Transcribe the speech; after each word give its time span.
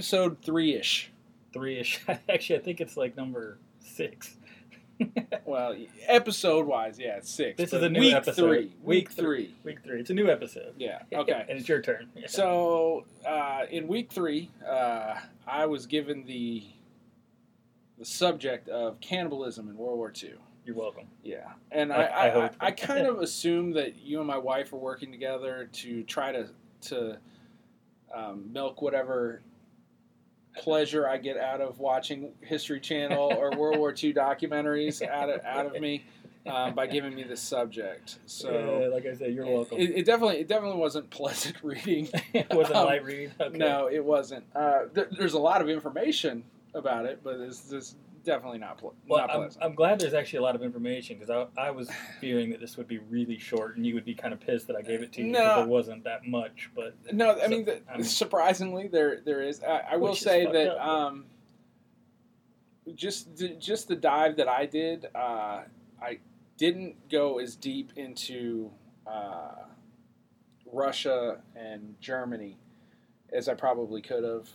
episode 0.00 0.38
three 0.42 0.74
ish. 0.74 1.10
Three 1.52 1.78
ish. 1.78 2.00
Actually, 2.28 2.58
I 2.58 2.62
think 2.62 2.80
it's 2.80 2.96
like 2.96 3.16
number 3.16 3.58
six. 3.80 4.36
Well, 5.46 5.74
episode 6.06 6.66
wise, 6.66 6.98
yeah, 6.98 7.16
it's 7.16 7.30
six. 7.30 7.56
This 7.56 7.72
is 7.72 7.82
a 7.82 7.88
new 7.88 8.00
week 8.00 8.14
episode. 8.14 8.46
Three. 8.48 8.58
Week 8.58 8.76
Week 8.82 9.10
three. 9.10 9.24
three. 9.46 9.54
Week 9.64 9.78
three. 9.82 9.98
It's 10.00 10.10
a 10.10 10.14
new 10.14 10.30
episode. 10.30 10.74
Yeah. 10.78 10.98
Okay. 11.14 11.44
and 11.48 11.58
it's 11.58 11.66
your 11.70 11.80
turn. 11.80 12.08
Yeah. 12.14 12.26
So 12.28 13.06
uh, 13.26 13.62
in 13.70 13.88
week 13.88 14.12
three, 14.12 14.50
uh, 14.68 15.14
I 15.46 15.64
was 15.66 15.86
given 15.86 16.24
the 16.26 16.64
the 17.98 18.04
subject 18.04 18.68
of 18.68 19.00
cannibalism 19.00 19.68
in 19.70 19.76
World 19.78 19.96
War 19.96 20.12
II. 20.22 20.34
you're 20.66 20.76
welcome. 20.76 21.06
Yeah, 21.24 21.48
and 21.72 21.92
I- 21.94 21.96
I, 22.04 22.26
I, 22.28 22.28
I 22.28 22.44
I. 22.44 22.50
I 22.60 22.70
kind 22.70 23.06
of 23.06 23.20
assume 23.20 23.72
that 23.72 23.98
you 24.02 24.18
and 24.18 24.26
my 24.26 24.38
wife 24.38 24.72
are 24.74 24.76
working 24.78 25.10
together 25.10 25.68
to 25.72 26.02
try 26.04 26.30
to 26.30 26.48
to 26.82 27.18
um, 28.14 28.52
milk 28.52 28.82
whatever 28.82 29.40
pleasure 30.56 31.08
I 31.08 31.16
get 31.18 31.36
out 31.36 31.60
of 31.60 31.78
watching 31.78 32.32
History 32.40 32.80
Channel 32.80 33.32
or 33.36 33.50
World 33.56 33.78
War 33.78 33.90
II 33.90 34.14
documentaries 34.14 35.06
out 35.06 35.30
of 35.30 35.44
out 35.44 35.66
of 35.66 35.80
me 35.80 36.04
um, 36.46 36.74
by 36.74 36.86
giving 36.86 37.14
me 37.14 37.22
this 37.22 37.40
subject. 37.40 38.18
So. 38.26 38.80
Yeah, 38.80 38.88
like 38.88 39.06
I 39.06 39.14
said, 39.14 39.34
you're 39.34 39.46
welcome. 39.46 39.78
It, 39.78 39.90
it 39.90 40.06
definitely 40.06 40.38
it 40.38 40.48
definitely 40.48 40.78
wasn't 40.78 41.10
pleasant 41.10 41.56
reading. 41.62 42.08
it 42.32 42.48
wasn't 42.50 42.76
um, 42.76 42.86
light 42.86 43.04
read. 43.04 43.32
Okay. 43.40 43.56
No, 43.56 43.88
it 43.88 44.04
wasn't. 44.04 44.44
Uh, 44.54 44.82
there, 44.92 45.08
there's 45.10 45.34
a 45.34 45.38
lot 45.38 45.60
of 45.60 45.68
information 45.68 46.44
about 46.74 47.04
it, 47.06 47.20
but 47.22 47.40
it's, 47.40 47.72
it's 47.72 47.96
definitely 48.24 48.58
not 48.58 48.78
ple- 48.78 48.94
Well, 49.08 49.26
not 49.26 49.34
I'm. 49.36 49.50
I'm 49.62 49.74
glad 49.74 49.98
there's 50.00 50.14
actually 50.14 50.38
a 50.38 50.42
lot 50.42 50.54
of 50.54 50.62
information 50.62 51.18
because 51.18 51.30
I, 51.30 51.46
I 51.60 51.70
was 51.70 51.90
fearing 52.20 52.50
that 52.50 52.60
this 52.60 52.76
would 52.76 52.88
be 52.88 52.98
really 52.98 53.38
short 53.38 53.76
and 53.76 53.86
you 53.86 53.94
would 53.94 54.04
be 54.04 54.14
kind 54.14 54.32
of 54.32 54.40
pissed 54.40 54.66
that 54.68 54.76
I 54.76 54.82
gave 54.82 55.02
it 55.02 55.12
to 55.14 55.22
you 55.22 55.28
No. 55.28 55.38
because 55.40 55.56
there 55.56 55.66
wasn't 55.66 56.04
that 56.04 56.26
much. 56.26 56.70
But 56.74 56.94
no, 57.12 57.32
I 57.32 57.40
so, 57.42 57.48
mean, 57.48 57.64
the, 57.64 57.80
I 57.92 57.96
mean- 57.96 58.04
surprisingly, 58.04 58.88
there 58.88 59.20
there 59.24 59.42
is. 59.42 59.62
I, 59.62 59.82
I 59.92 59.96
will 59.96 60.14
say 60.14 60.46
that 60.46 60.76
up. 60.76 60.86
um, 60.86 61.24
just 62.94 63.36
the, 63.36 63.48
just 63.50 63.88
the 63.88 63.96
dive 63.96 64.36
that 64.36 64.48
I 64.48 64.66
did, 64.66 65.06
uh, 65.14 65.62
I 66.02 66.18
didn't 66.56 67.08
go 67.10 67.38
as 67.38 67.54
deep 67.56 67.92
into 67.96 68.70
uh, 69.06 69.54
Russia 70.72 71.40
and 71.56 71.94
Germany 72.00 72.56
as 73.32 73.48
I 73.48 73.54
probably 73.54 74.02
could 74.02 74.24
have. 74.24 74.48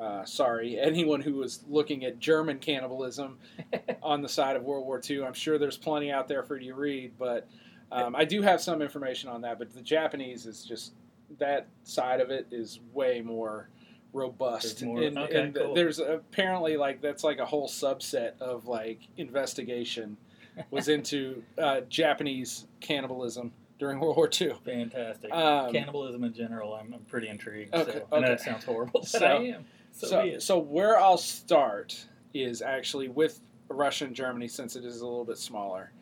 Uh, 0.00 0.24
sorry, 0.24 0.78
anyone 0.80 1.20
who 1.20 1.34
was 1.34 1.64
looking 1.68 2.04
at 2.04 2.18
German 2.18 2.58
cannibalism 2.58 3.38
on 4.02 4.22
the 4.22 4.28
side 4.28 4.56
of 4.56 4.62
World 4.62 4.86
War 4.86 5.00
II. 5.08 5.24
I'm 5.24 5.34
sure 5.34 5.58
there's 5.58 5.76
plenty 5.76 6.10
out 6.10 6.26
there 6.28 6.42
for 6.42 6.56
you 6.56 6.72
to 6.72 6.78
read, 6.78 7.12
but 7.18 7.46
um, 7.92 8.16
I 8.16 8.24
do 8.24 8.40
have 8.42 8.60
some 8.60 8.80
information 8.82 9.28
on 9.28 9.42
that. 9.42 9.58
But 9.58 9.74
the 9.74 9.82
Japanese 9.82 10.46
is 10.46 10.64
just 10.64 10.92
that 11.38 11.66
side 11.84 12.20
of 12.20 12.30
it 12.30 12.46
is 12.50 12.80
way 12.92 13.20
more 13.20 13.68
robust. 14.12 14.80
There's 14.80 14.82
more- 14.82 15.02
and, 15.02 15.18
okay, 15.18 15.40
and 15.42 15.54
cool. 15.54 15.74
there's 15.74 15.98
apparently 15.98 16.76
like 16.76 17.00
that's 17.00 17.22
like 17.24 17.38
a 17.38 17.46
whole 17.46 17.68
subset 17.68 18.40
of 18.40 18.66
like 18.66 19.00
investigation 19.16 20.16
was 20.70 20.88
into 20.88 21.42
uh, 21.58 21.82
Japanese 21.88 22.66
cannibalism 22.80 23.52
during 23.78 23.98
World 23.98 24.16
War 24.16 24.28
II. 24.28 24.52
fantastic. 24.64 25.32
Um, 25.32 25.72
Cannibalism 25.72 26.22
in 26.24 26.34
general, 26.34 26.74
I'm, 26.74 26.92
I'm 26.92 27.00
pretty 27.04 27.28
intrigued. 27.28 27.74
Okay, 27.74 27.92
so, 27.92 28.06
I 28.12 28.18
know 28.20 28.24
okay. 28.26 28.32
it 28.34 28.40
sounds 28.40 28.64
horrible, 28.64 29.00
but 29.00 29.08
So- 29.08 29.24
I 29.24 29.36
am. 29.42 29.64
So, 29.92 30.06
so, 30.06 30.38
so 30.38 30.58
where 30.58 30.98
I'll 30.98 31.18
start 31.18 32.06
is 32.32 32.62
actually 32.62 33.08
with 33.08 33.40
Russia 33.68 34.04
and 34.04 34.14
Germany 34.14 34.48
since 34.48 34.76
it 34.76 34.84
is 34.84 35.00
a 35.00 35.06
little 35.06 35.24
bit 35.24 35.38
smaller, 35.38 35.92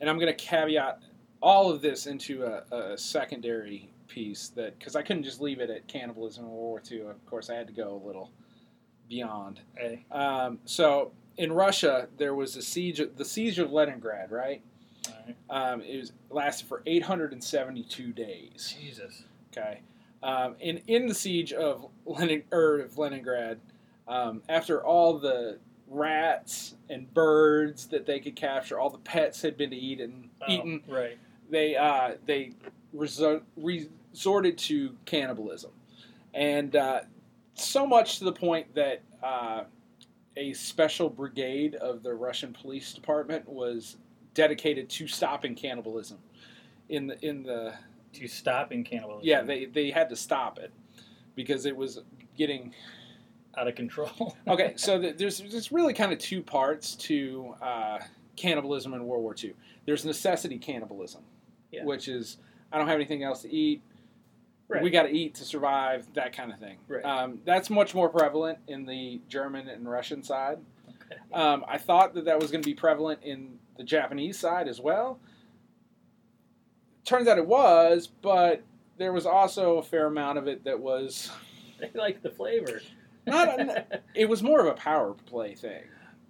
and 0.00 0.08
I'm 0.08 0.18
going 0.18 0.32
to 0.32 0.44
caveat 0.44 1.02
all 1.40 1.70
of 1.70 1.80
this 1.80 2.06
into 2.06 2.44
a, 2.44 2.64
a 2.74 2.98
secondary 2.98 3.90
piece 4.08 4.48
that 4.48 4.78
because 4.78 4.96
I 4.96 5.02
couldn't 5.02 5.22
just 5.22 5.40
leave 5.40 5.60
it 5.60 5.70
at 5.70 5.86
cannibalism 5.86 6.44
in 6.44 6.50
World 6.50 6.60
War 6.60 6.82
II. 6.90 7.00
Of 7.02 7.26
course, 7.26 7.50
I 7.50 7.54
had 7.54 7.66
to 7.66 7.72
go 7.72 8.00
a 8.02 8.06
little 8.06 8.30
beyond. 9.08 9.60
Hey, 9.76 10.04
Um, 10.10 10.58
so 10.64 11.12
in 11.36 11.52
Russia, 11.52 12.08
there 12.16 12.34
was 12.34 12.56
a 12.56 12.62
siege, 12.62 13.00
the 13.16 13.24
siege 13.24 13.58
of 13.58 13.72
Leningrad, 13.72 14.30
right? 14.30 14.62
right. 15.08 15.36
Um, 15.48 15.80
it 15.82 15.98
was 15.98 16.12
lasted 16.30 16.66
for 16.66 16.82
872 16.86 18.12
days. 18.12 18.76
Jesus. 18.78 19.24
Okay. 19.52 19.80
Um, 20.22 20.56
and 20.62 20.82
in 20.86 21.06
the 21.06 21.14
siege 21.14 21.52
of, 21.52 21.86
Lenin, 22.04 22.42
er, 22.52 22.80
of 22.80 22.98
Leningrad, 22.98 23.58
um, 24.06 24.42
after 24.48 24.84
all 24.84 25.18
the 25.18 25.58
rats 25.86 26.74
and 26.90 27.12
birds 27.14 27.86
that 27.86 28.06
they 28.06 28.18
could 28.20 28.36
capture, 28.36 28.78
all 28.78 28.90
the 28.90 28.98
pets 28.98 29.40
had 29.42 29.56
been 29.56 29.72
eaten, 29.72 30.30
Oh, 30.42 30.52
eaten. 30.52 30.82
Right. 30.88 31.18
They 31.50 31.76
uh, 31.76 32.12
they 32.26 32.52
resor- 32.94 33.42
resorted 33.56 34.58
to 34.58 34.94
cannibalism, 35.06 35.70
and 36.34 36.76
uh, 36.76 37.00
so 37.54 37.86
much 37.86 38.18
to 38.18 38.24
the 38.24 38.32
point 38.32 38.74
that 38.74 39.02
uh, 39.22 39.64
a 40.36 40.52
special 40.52 41.08
brigade 41.08 41.74
of 41.76 42.02
the 42.02 42.12
Russian 42.12 42.52
police 42.52 42.92
department 42.92 43.48
was 43.48 43.96
dedicated 44.34 44.90
to 44.90 45.08
stopping 45.08 45.54
cannibalism. 45.54 46.18
In 46.90 47.06
the 47.06 47.26
in 47.26 47.42
the 47.42 47.74
To 48.14 48.26
stop 48.26 48.72
in 48.72 48.84
cannibalism. 48.84 49.26
yeah, 49.26 49.42
they, 49.42 49.66
they 49.66 49.90
had 49.90 50.08
to 50.08 50.16
stop 50.16 50.58
it 50.58 50.72
because 51.34 51.66
it 51.66 51.76
was 51.76 52.00
getting 52.36 52.74
out 53.56 53.68
of 53.68 53.74
control. 53.74 54.36
okay. 54.48 54.72
So 54.76 55.00
th- 55.00 55.16
there's 55.18 55.38
there's 55.38 55.70
really 55.70 55.92
kind 55.94 56.12
of 56.12 56.18
two 56.18 56.42
parts 56.42 56.94
to 56.96 57.54
uh, 57.60 57.98
cannibalism 58.36 58.94
in 58.94 59.04
World 59.06 59.22
War 59.22 59.34
II. 59.42 59.54
There's 59.86 60.04
necessity 60.04 60.58
cannibalism, 60.58 61.22
Yeah. 61.70 61.84
which 61.84 62.08
is 62.08 62.38
I 62.72 62.78
don't 62.78 62.86
have 62.88 62.96
anything 62.96 63.22
else 63.22 63.42
to 63.42 63.52
eat. 63.52 63.82
Right. 64.68 64.82
We 64.82 64.90
got 64.90 65.04
to 65.04 65.10
eat 65.10 65.34
to 65.36 65.44
survive. 65.44 66.06
That 66.14 66.34
kind 66.36 66.52
of 66.52 66.58
thing. 66.58 66.78
Right. 66.88 67.04
Um, 67.04 67.38
that's 67.44 67.70
much 67.70 67.94
more 67.94 68.08
prevalent 68.08 68.58
in 68.68 68.84
the 68.84 69.20
German 69.28 69.68
and 69.68 69.88
Russian 69.88 70.22
side. 70.22 70.58
Okay. 70.88 71.20
Um, 71.32 71.64
I 71.66 71.78
thought 71.78 72.14
that 72.14 72.24
that 72.26 72.38
was 72.40 72.50
going 72.50 72.62
to 72.62 72.68
be 72.68 72.74
prevalent 72.74 73.20
in 73.22 73.58
the 73.78 73.84
Japanese 73.84 74.38
side 74.38 74.68
as 74.68 74.78
well. 74.80 75.20
Turns 77.08 77.26
out 77.26 77.38
it 77.38 77.46
was, 77.46 78.06
but 78.06 78.62
there 78.98 79.14
was 79.14 79.24
also 79.24 79.78
a 79.78 79.82
fair 79.82 80.06
amount 80.08 80.36
of 80.36 80.46
it 80.46 80.64
that 80.64 80.78
was 80.78 81.30
They 81.80 81.90
like 81.94 82.20
the 82.22 82.28
flavor. 82.30 82.82
not. 83.26 83.58
it 84.14 84.28
was 84.28 84.42
more 84.42 84.60
of 84.60 84.66
a 84.66 84.74
power 84.74 85.14
play 85.26 85.54
thing, 85.54 85.84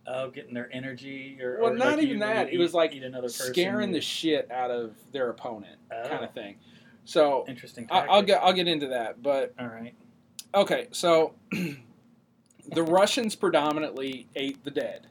Oh, 0.06 0.30
getting 0.30 0.54
their 0.54 0.68
energy 0.72 1.36
or 1.42 1.58
Well, 1.60 1.72
or 1.72 1.76
not 1.76 1.96
like 1.96 2.02
even 2.04 2.20
that. 2.20 2.52
It 2.52 2.58
was 2.58 2.74
like 2.74 2.94
eat 2.94 3.02
scaring 3.28 3.90
the 3.90 4.00
shit 4.00 4.48
out 4.52 4.70
of 4.70 4.94
their 5.10 5.30
opponent, 5.30 5.78
kind 5.90 6.08
Oh. 6.20 6.24
of 6.24 6.32
thing. 6.32 6.56
So 7.04 7.44
interesting. 7.48 7.88
I- 7.90 8.06
I'll 8.06 8.22
get 8.22 8.40
I'll 8.40 8.52
get 8.52 8.68
into 8.68 8.86
that, 8.88 9.20
but 9.20 9.54
All 9.58 9.66
right. 9.66 9.94
okay. 10.54 10.86
So 10.92 11.34
the 11.50 12.82
Russians 12.84 13.34
predominantly 13.34 14.28
ate 14.36 14.62
the 14.62 14.70
dead, 14.70 15.08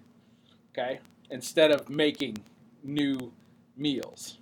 okay, 0.72 0.99
instead 1.29 1.72
of 1.72 1.89
making 1.89 2.38
new 2.84 3.34
meals. 3.75 4.38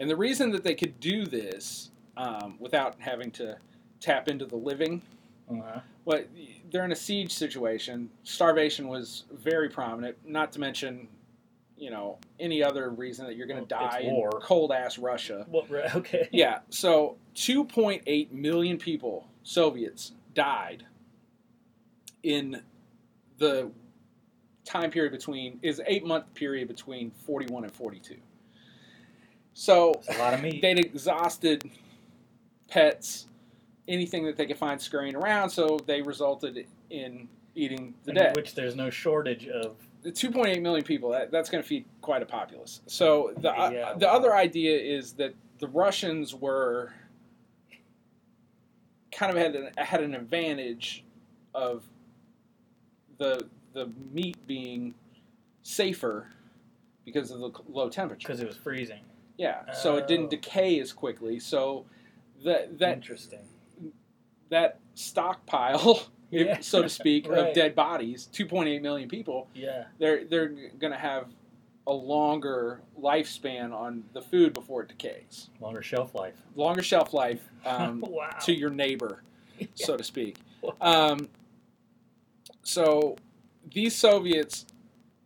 And 0.00 0.10
the 0.10 0.16
reason 0.16 0.50
that 0.52 0.64
they 0.64 0.74
could 0.74 0.98
do 0.98 1.26
this 1.26 1.90
um, 2.16 2.56
without 2.58 2.96
having 2.98 3.30
to 3.32 3.58
tap 4.00 4.28
into 4.28 4.46
the 4.46 4.56
living 4.56 5.02
Uh-huh. 5.50 5.80
Well, 6.04 6.22
they're 6.70 6.84
in 6.84 6.92
a 6.92 6.96
siege 6.96 7.32
situation. 7.32 8.10
Starvation 8.24 8.88
was 8.88 9.24
very 9.32 9.68
prominent. 9.68 10.16
Not 10.24 10.52
to 10.52 10.60
mention, 10.60 11.08
you 11.76 11.90
know, 11.90 12.18
any 12.38 12.62
other 12.62 12.90
reason 12.90 13.26
that 13.26 13.36
you're 13.36 13.46
going 13.46 13.64
to 13.66 13.74
Well, 13.74 13.90
die 13.90 14.00
in 14.00 14.30
cold 14.40 14.72
ass 14.72 14.98
Russia. 14.98 15.46
Well, 15.48 15.66
right, 15.68 15.94
okay. 15.96 16.28
Yeah. 16.32 16.60
So 16.70 17.16
2.8 17.34 18.32
million 18.32 18.78
people, 18.78 19.28
Soviets, 19.42 20.12
died 20.34 20.84
in 22.22 22.62
the 23.38 23.70
time 24.64 24.90
period 24.90 25.12
between 25.12 25.58
is 25.62 25.82
eight 25.86 26.06
month 26.06 26.32
period 26.34 26.68
between 26.68 27.10
41 27.10 27.64
and 27.64 27.72
42. 27.72 28.16
So 29.54 29.92
It's 29.94 30.08
a 30.16 30.18
lot 30.18 30.34
of 30.34 30.42
meat. 30.42 30.62
they'd 30.62 30.78
exhausted 30.78 31.68
pets, 32.68 33.26
anything 33.88 34.24
that 34.26 34.36
they 34.36 34.46
could 34.46 34.58
find 34.58 34.80
scurrying 34.80 35.16
around, 35.16 35.50
so 35.50 35.78
they 35.86 36.02
resulted 36.02 36.66
in 36.90 37.28
eating 37.54 37.94
the 38.04 38.10
in 38.10 38.16
dead. 38.16 38.36
Which 38.36 38.54
there's 38.54 38.76
no 38.76 38.90
shortage 38.90 39.48
of. 39.48 39.76
The 40.02 40.12
2.8 40.12 40.62
million 40.62 40.84
people, 40.84 41.10
that, 41.10 41.30
that's 41.30 41.50
going 41.50 41.62
to 41.62 41.68
feed 41.68 41.84
quite 42.00 42.22
a 42.22 42.26
populace. 42.26 42.80
So 42.86 43.34
the, 43.38 43.50
uh, 43.50 43.70
Yeah, 43.70 43.94
the 43.98 44.06
wow. 44.06 44.12
other 44.14 44.34
idea 44.34 44.78
is 44.78 45.12
that 45.14 45.34
the 45.58 45.68
Russians 45.68 46.34
were 46.34 46.94
kind 49.12 49.30
of 49.30 49.36
had 49.36 49.54
an, 49.56 49.70
had 49.76 50.02
an 50.02 50.14
advantage 50.14 51.04
of 51.54 51.84
the 53.18 53.46
the 53.72 53.90
meat 54.12 54.36
being 54.46 54.94
safer 55.62 56.26
because 57.04 57.30
of 57.30 57.40
the 57.40 57.50
low 57.68 57.88
temperature. 57.90 58.26
Because 58.28 58.40
it 58.40 58.46
was 58.46 58.56
freezing. 58.56 59.00
Yeah, 59.40 59.72
so 59.72 59.96
it 59.96 60.04
Oh. 60.04 60.06
didn't 60.06 60.28
decay 60.30 60.78
as 60.80 60.92
quickly. 60.92 61.40
So 61.40 61.86
that 62.44 62.78
that 62.78 62.96
Interesting. 62.96 63.48
that 64.50 64.78
stockpile, 64.94 66.08
if- 66.30 66.46
Yeah. 66.46 66.60
so 66.60 66.82
to 66.82 66.88
speak, 66.90 67.26
Right. 67.28 67.48
of 67.48 67.54
dead 67.54 67.74
bodies, 67.74 68.28
2.8 68.32 68.82
million 68.82 69.08
people, 69.08 69.48
Yeah. 69.54 69.86
they're 69.98 70.24
they're 70.26 70.48
going 70.48 70.92
to 70.92 70.98
have 70.98 71.28
a 71.86 71.92
longer 71.92 72.82
lifespan 73.00 73.72
on 73.72 74.04
the 74.12 74.20
food 74.20 74.52
before 74.52 74.82
it 74.82 74.88
decays. 74.88 75.48
Longer 75.58 75.80
shelf 75.82 76.14
life. 76.14 76.36
Longer 76.54 76.82
shelf 76.82 77.14
life 77.14 77.48
um, 77.64 78.02
wow. 78.06 78.28
to 78.42 78.52
your 78.52 78.70
neighbor, 78.70 79.22
so 79.74 79.96
to 79.96 80.04
speak. 80.04 80.36
Um, 80.82 81.30
so 82.62 83.16
these 83.72 83.96
Soviets, 83.96 84.66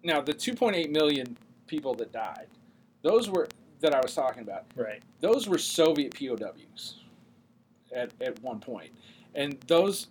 now 0.04 0.20
the 0.20 0.32
2.8 0.32 0.90
million 0.90 1.36
people 1.66 1.94
that 1.94 2.12
died, 2.12 2.46
those 3.02 3.28
were 3.28 3.48
that 3.84 3.94
I 3.94 4.00
was 4.00 4.14
talking 4.14 4.42
about. 4.42 4.64
Right. 4.74 5.02
Those 5.20 5.46
were 5.46 5.58
Soviet 5.58 6.14
POWs 6.14 7.00
at 7.94 8.10
at 8.20 8.42
one 8.42 8.58
point, 8.58 8.90
and 9.34 9.58
those 9.66 10.08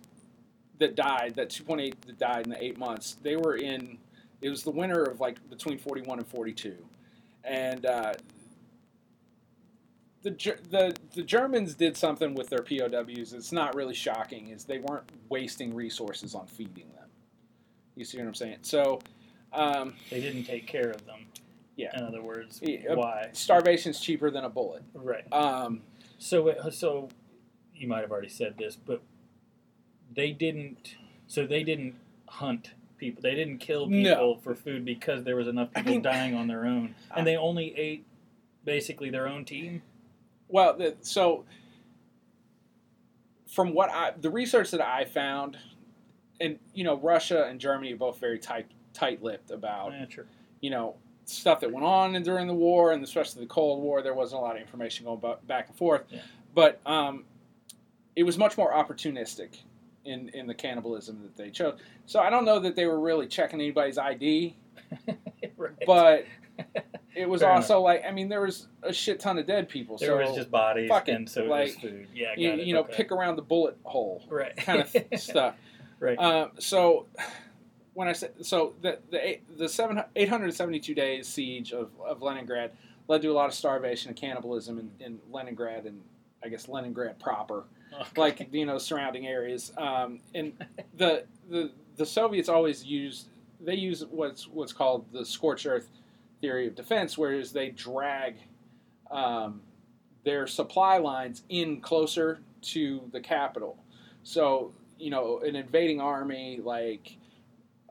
that 0.78 0.94
died, 0.94 1.34
that 1.36 1.50
2.8 1.50 1.94
that 2.06 2.18
died 2.18 2.46
in 2.46 2.50
the 2.50 2.64
eight 2.64 2.78
months, 2.78 3.16
they 3.22 3.36
were 3.36 3.56
in. 3.56 3.98
It 4.42 4.48
was 4.50 4.62
the 4.62 4.70
winter 4.70 5.02
of 5.02 5.20
like 5.20 5.38
between 5.50 5.78
41 5.78 6.18
and 6.18 6.26
42, 6.26 6.76
and 7.42 7.84
uh, 7.84 8.14
the 10.22 10.30
the 10.70 10.94
the 11.14 11.22
Germans 11.22 11.74
did 11.74 11.96
something 11.96 12.34
with 12.34 12.48
their 12.50 12.62
POWs. 12.62 13.32
It's 13.32 13.52
not 13.52 13.74
really 13.74 13.94
shocking. 13.94 14.48
Is 14.50 14.64
they 14.64 14.78
weren't 14.78 15.10
wasting 15.28 15.74
resources 15.74 16.34
on 16.36 16.46
feeding 16.46 16.90
them. 16.94 17.08
You 17.96 18.04
see 18.04 18.18
what 18.18 18.28
I'm 18.28 18.34
saying? 18.34 18.58
So. 18.62 19.00
Um, 19.52 19.94
They 20.10 20.20
didn't 20.20 20.44
take 20.44 20.66
care 20.66 20.90
of 20.90 21.06
them. 21.06 21.26
Yeah. 21.76 21.96
In 21.98 22.04
other 22.04 22.22
words, 22.22 22.60
Yeah, 22.62 22.94
why? 22.94 23.30
starvation's 23.32 24.00
cheaper 24.00 24.30
than 24.30 24.44
a 24.44 24.48
bullet. 24.48 24.82
Right. 24.94 25.30
Um, 25.32 25.82
So, 26.18 26.48
uh, 26.48 26.70
so 26.70 27.08
you 27.74 27.88
might 27.88 28.00
have 28.02 28.10
already 28.12 28.28
said 28.28 28.56
this, 28.56 28.76
but 28.76 29.02
they 30.14 30.30
didn't. 30.32 30.96
So 31.26 31.46
they 31.46 31.64
didn't 31.64 31.96
hunt 32.28 32.70
people. 32.96 33.20
They 33.22 33.34
didn't 33.34 33.58
kill 33.58 33.86
No. 33.88 34.10
people 34.14 34.36
for 34.38 34.54
food 34.54 34.84
because 34.84 35.24
there 35.24 35.34
was 35.36 35.48
enough 35.48 35.70
I 35.74 35.80
people 35.80 35.94
mean- 35.94 36.02
dying 36.02 36.34
on 36.34 36.46
their 36.46 36.64
own, 36.64 36.94
and 37.16 37.26
they 37.26 37.36
only 37.36 37.76
ate 37.76 38.04
basically 38.64 39.10
their 39.10 39.26
own 39.28 39.44
team. 39.44 39.82
well, 40.48 40.74
the, 40.76 40.94
so 41.00 41.44
from 43.48 43.74
what 43.74 43.90
I 43.90 44.12
the 44.18 44.30
research 44.30 44.70
that 44.70 44.80
I 44.80 45.04
found, 45.04 45.58
and 46.40 46.58
you 46.74 46.84
know, 46.84 46.96
Russia 46.96 47.44
and 47.44 47.60
Germany 47.60 47.92
are 47.92 47.96
both 47.96 48.18
very 48.18 48.38
tight 48.38 48.66
tight-lipped 48.92 49.50
about 49.50 49.92
Yeah, 49.92 50.06
sure. 50.08 50.26
you 50.60 50.70
know 50.70 50.96
stuff 51.24 51.60
that 51.60 51.72
went 51.72 51.84
on 51.86 52.12
during 52.22 52.46
the 52.46 52.54
war 52.54 52.92
and 52.92 53.02
especially 53.02 53.42
the 53.42 53.48
Cold 53.48 53.82
War. 53.82 54.02
There 54.02 54.14
wasn't 54.14 54.40
a 54.40 54.44
lot 54.44 54.56
of 54.56 54.62
information 54.62 55.06
going 55.06 55.20
back 55.46 55.68
and 55.68 55.76
forth, 55.76 56.02
Yeah. 56.10 56.20
but 56.54 56.80
um, 56.86 57.24
it 58.16 58.22
was 58.24 58.38
much 58.38 58.56
more 58.56 58.72
opportunistic 58.72 59.58
in 60.04 60.28
in 60.30 60.46
the 60.46 60.54
cannibalism 60.54 61.22
that 61.22 61.36
they 61.36 61.50
chose. 61.50 61.78
So 62.06 62.20
I 62.20 62.30
don't 62.30 62.44
know 62.44 62.58
that 62.60 62.76
they 62.76 62.86
were 62.86 63.00
really 63.00 63.26
checking 63.26 63.60
anybody's 63.60 63.98
ID, 63.98 64.56
right. 65.56 65.72
but 65.86 66.26
it 67.14 67.28
was 67.28 67.40
Fair 67.40 67.50
also 67.50 67.80
like 67.80 68.04
I 68.06 68.10
mean 68.12 68.28
there 68.28 68.42
was 68.42 68.68
a 68.82 68.92
shit 68.92 69.18
ton 69.20 69.38
of 69.38 69.46
dead 69.46 69.68
people. 69.68 69.96
there 69.98 70.10
so 70.10 70.16
was 70.18 70.36
just 70.36 70.50
bodies, 70.50 70.88
fuck 70.88 71.08
it, 71.08 71.12
and 71.14 71.28
so 71.28 71.44
like, 71.44 71.68
was 71.68 71.76
food. 71.76 72.08
Yeah, 72.14 72.28
I 72.30 72.34
you, 72.40 72.50
it. 72.52 72.60
you 72.60 72.74
know 72.74 72.80
okay. 72.80 72.94
pick 72.96 73.12
around 73.12 73.36
the 73.36 73.42
bullet 73.42 73.76
hole 73.82 74.22
right 74.28 74.56
kind 74.56 74.80
of 74.82 74.94
stuff. 75.20 75.54
right. 76.00 76.18
Um, 76.18 76.50
so 76.58 77.06
when 77.94 78.08
I 78.08 78.12
said 78.12 78.32
so, 78.42 78.74
the 78.82 78.98
the 79.10 79.38
the 79.56 79.68
seven 79.68 80.02
eight 80.16 80.28
hundred 80.28 80.52
seventy 80.54 80.80
two 80.80 80.94
days 80.94 81.26
siege 81.26 81.72
of, 81.72 81.90
of 82.04 82.22
Leningrad 82.22 82.72
led 83.08 83.22
to 83.22 83.28
a 83.28 83.32
lot 83.34 83.46
of 83.46 83.54
starvation 83.54 84.08
and 84.10 84.16
cannibalism 84.18 84.78
in, 84.78 84.90
in 85.04 85.18
Leningrad 85.30 85.84
and 85.86 86.00
I 86.42 86.48
guess 86.48 86.68
Leningrad 86.68 87.18
proper, 87.18 87.64
Okay. 87.92 88.20
like 88.20 88.48
you 88.52 88.66
know 88.66 88.78
surrounding 88.78 89.26
areas. 89.26 89.72
Um, 89.78 90.20
and 90.34 90.52
the 90.96 91.24
the 91.48 91.70
the 91.96 92.06
Soviets 92.06 92.48
always 92.48 92.84
used 92.84 93.28
they 93.60 93.74
use 93.76 94.04
what's 94.10 94.46
what's 94.48 94.72
called 94.72 95.06
the 95.12 95.24
scorched 95.24 95.66
earth 95.66 95.88
theory 96.40 96.66
of 96.66 96.74
defense, 96.74 97.16
whereas 97.16 97.52
they 97.52 97.70
drag 97.70 98.34
um, 99.10 99.60
their 100.24 100.46
supply 100.46 100.98
lines 100.98 101.42
in 101.48 101.80
closer 101.80 102.40
to 102.62 103.02
the 103.12 103.20
capital. 103.20 103.78
So 104.24 104.72
you 104.98 105.10
know, 105.10 105.40
an 105.40 105.56
invading 105.56 106.00
army 106.00 106.60
like 106.62 107.16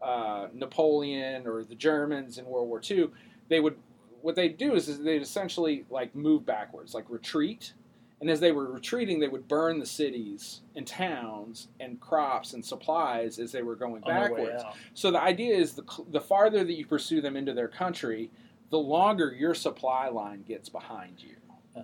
uh, 0.04 0.48
Napoleon 0.54 1.48
or 1.48 1.64
the 1.64 1.76
Germans 1.76 2.38
in 2.38 2.46
World 2.46 2.68
War 2.68 2.82
II, 2.90 3.10
they 3.50 3.60
would 3.60 3.78
what 4.22 4.36
they'd 4.36 4.58
do 4.58 4.74
is, 4.74 4.88
is 4.88 5.00
they'd 5.00 5.22
essentially 5.22 5.86
like 5.90 6.16
move 6.16 6.46
backwards, 6.46 6.94
like 6.94 7.06
retreat. 7.10 7.74
And 8.22 8.30
as 8.30 8.40
they 8.40 8.54
were 8.54 8.72
retreating, 8.72 9.20
they 9.20 9.28
would 9.28 9.50
burn 9.50 9.80
the 9.80 9.86
cities 9.86 10.62
and 10.78 10.88
towns 10.88 11.68
and 11.82 12.00
crops 12.00 12.54
and 12.54 12.64
supplies 12.64 13.38
as 13.38 13.52
they 13.52 13.64
were 13.64 13.76
going 13.76 14.02
on 14.04 14.14
their 14.14 14.34
way 14.34 14.46
backwards. 14.46 14.64
So 14.94 15.12
the 15.12 15.22
idea 15.22 15.56
is 15.56 15.74
the 15.74 15.84
the 16.10 16.22
farther 16.22 16.64
that 16.64 16.74
you 16.74 16.86
pursue 16.86 17.20
them 17.20 17.36
into 17.36 17.54
their 17.54 17.68
country, 17.68 18.32
the 18.70 18.80
longer 18.80 19.36
your 19.38 19.54
supply 19.54 20.08
line 20.08 20.44
gets 20.44 20.70
behind 20.70 21.22
you. 21.22 21.36
Oh 21.76 21.82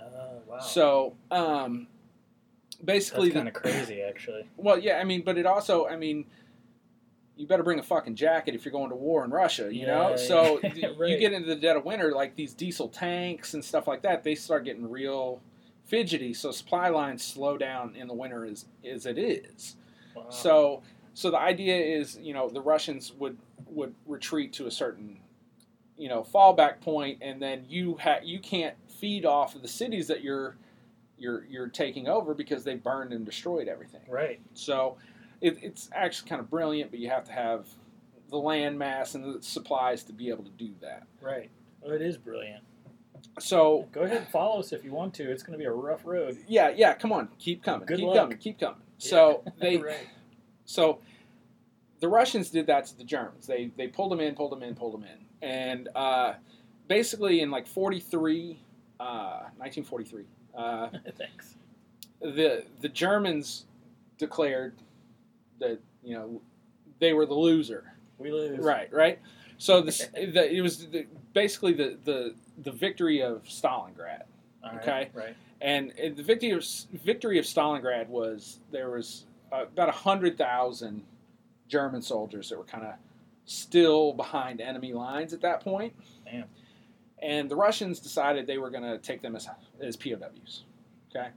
wow. 0.48 0.60
So 0.60 1.16
um, 1.30 1.88
basically, 2.84 3.30
that's 3.30 3.36
kind 3.38 3.48
of 3.48 3.54
crazy, 3.54 4.02
actually. 4.02 4.48
well, 4.58 4.78
yeah, 4.78 4.98
I 4.98 5.04
mean, 5.04 5.24
but 5.24 5.38
it 5.38 5.46
also, 5.46 5.88
I 5.88 5.96
mean, 5.96 6.26
you 7.40 7.48
better 7.48 7.64
bring 7.64 7.80
a 7.80 7.84
fucking 7.84 8.16
jacket 8.16 8.54
if 8.54 8.66
you're 8.66 8.72
going 8.74 8.90
to 8.90 8.98
war 8.98 9.24
in 9.24 9.32
Russia, 9.32 9.74
you 9.74 9.88
know. 9.88 10.10
Yeah, 10.10 10.16
So 10.18 10.60
yeah, 10.76 10.90
y- 11.00 11.08
you 11.08 11.18
get 11.18 11.32
into 11.32 11.48
the 11.48 11.56
dead 11.56 11.78
of 11.78 11.86
winter, 11.86 12.12
like 12.12 12.36
these 12.36 12.54
diesel 12.54 12.90
tanks 12.90 13.54
and 13.54 13.64
stuff 13.64 13.88
like 13.88 14.02
that, 14.02 14.26
they 14.26 14.36
start 14.36 14.66
getting 14.66 14.90
real 14.90 15.42
fidgety. 15.86 16.34
So 16.34 16.52
supply 16.52 16.90
lines 16.90 17.24
slow 17.24 17.58
down 17.58 17.96
in 17.96 18.08
the 18.10 18.14
winter 18.14 18.44
as 18.44 18.66
as 18.86 19.06
it 19.06 19.18
is. 19.18 19.78
Wow. 20.14 20.30
So 20.30 20.84
so 21.14 21.32
the 21.32 21.40
idea 21.40 21.78
is, 21.78 22.20
you 22.22 22.34
know, 22.34 22.50
the 22.50 22.60
Russians 22.62 23.14
would 23.18 23.38
would 23.68 23.96
retreat 24.06 24.52
to 24.54 24.68
a 24.68 24.72
certain, 24.72 25.22
you 25.98 26.10
know, 26.10 26.24
fallback 26.34 26.82
point, 26.82 27.20
and 27.22 27.42
then 27.42 27.64
you 27.70 27.98
ha- 28.02 28.20
you 28.22 28.40
can't 28.40 28.76
feed 28.90 29.26
off 29.26 29.56
of 29.56 29.62
the 29.62 29.68
cities 29.70 30.08
that 30.08 30.22
you're 30.26 30.58
you're 31.18 31.46
you're 31.46 31.70
taking 31.70 32.10
over 32.10 32.34
because 32.34 32.66
they 32.66 32.76
burned 32.76 33.14
and 33.14 33.26
destroyed 33.26 33.70
everything. 33.70 34.02
right. 34.10 34.42
So 34.54 34.98
it, 35.42 35.58
it's 35.62 35.90
actually 35.94 36.30
kind 36.30 36.40
of 36.42 36.50
brilliant, 36.50 36.92
but 36.92 37.00
you 37.00 37.10
have 37.10 37.26
to 37.26 37.32
have 37.32 37.68
the 38.30 38.38
land 38.38 38.78
mass 38.78 39.16
and 39.16 39.24
the 39.36 39.42
supplies 39.42 40.04
to 40.04 40.14
be 40.14 40.30
able 40.30 40.44
to 40.44 40.52
do 40.52 40.70
that. 40.82 41.04
Right. 41.22 41.50
Well, 41.82 41.94
it 41.94 42.02
is 42.02 42.18
brilliant. 42.18 42.64
So 43.40 43.88
Go 43.92 44.02
ahead 44.02 44.18
and 44.18 44.28
follow 44.28 44.60
us 44.60 44.72
if 44.72 44.84
you 44.84 44.92
want 44.92 45.14
to. 45.16 45.30
It's 45.30 45.44
going 45.44 45.54
to 45.54 45.58
be 45.58 45.66
a 45.66 45.72
rough 45.72 46.06
road. 46.06 46.38
yeah, 46.48 46.70
yeah, 46.76 46.94
come 46.94 47.12
on, 47.12 47.30
keep 47.40 47.64
coming, 47.64 47.86
Good 47.86 47.98
keep 47.98 48.08
luck. 48.08 48.16
coming, 48.18 48.38
keep 48.38 48.60
coming. 48.60 48.82
So 48.98 49.44
they 49.60 49.78
right. 49.78 50.08
So 50.66 51.00
the 52.00 52.08
Russians 52.08 52.50
did 52.50 52.68
that 52.68 52.86
to 52.88 52.98
the 52.98 53.04
Germans. 53.04 53.48
They 53.48 53.72
they 53.78 53.88
pulled 53.88 54.12
them 54.12 54.20
in, 54.20 54.36
pulled 54.36 54.52
them 54.52 54.64
in, 54.64 54.76
pulled 54.76 54.94
them 54.94 55.04
in, 55.04 55.48
and 55.48 55.90
uh, 55.96 56.34
basically 56.88 57.42
in 57.42 57.50
like 57.52 57.68
43, 57.68 58.60
uh, 59.00 59.40
1943, 59.58 60.24
uh, 60.56 60.90
Thanks. 61.18 61.56
the 62.22 62.64
the 62.82 62.90
Germans 62.90 63.66
declared 64.18 64.76
that 65.60 65.80
you 66.04 66.16
know 66.16 66.42
they 67.00 67.14
were 67.14 67.26
the 67.26 67.34
loser. 67.34 67.94
We 68.18 68.32
lose. 68.32 68.60
Right, 68.60 68.92
right. 68.94 69.20
So 69.58 69.82
this 69.82 70.08
the, 70.14 70.52
it 70.52 70.62
was 70.62 70.88
the, 70.88 71.06
basically 71.34 71.74
the, 71.74 71.98
the 72.04 72.36
the 72.64 72.72
victory 72.72 73.22
of 73.22 73.44
Stalingrad. 73.44 74.24
Right, 74.64 74.76
Okay. 74.82 75.10
Right. 75.14 75.36
And 75.62 75.94
the 75.98 76.24
victory 76.24 76.52
of, 76.52 76.66
victory 77.04 77.38
of 77.38 77.46
Stalingrad 77.46 78.08
was 78.08 78.60
there 78.72 78.90
was 78.90 79.26
uh, 79.52 79.64
about 79.64 79.90
hundred 79.94 80.38
thousand 80.38 81.04
German 81.68 82.02
soldiers 82.02 82.50
that 82.50 82.58
were 82.58 82.64
kind 82.64 82.86
of 82.86 82.94
still 83.46 84.14
behind 84.14 84.62
enemy 84.62 84.94
lines 84.94 85.34
at 85.34 85.42
that 85.42 85.62
point. 85.62 85.94
Damn. 86.26 86.46
And 87.22 87.50
the 87.50 87.56
Russians 87.56 88.00
decided 88.00 88.48
they 88.48 88.58
were 88.58 88.70
going 88.70 88.84
to 88.84 88.98
take 88.98 89.22
them 89.22 89.36
as 89.36 89.48
as 89.82 89.98
POWs. 89.98 90.64
Okay. 91.10 91.30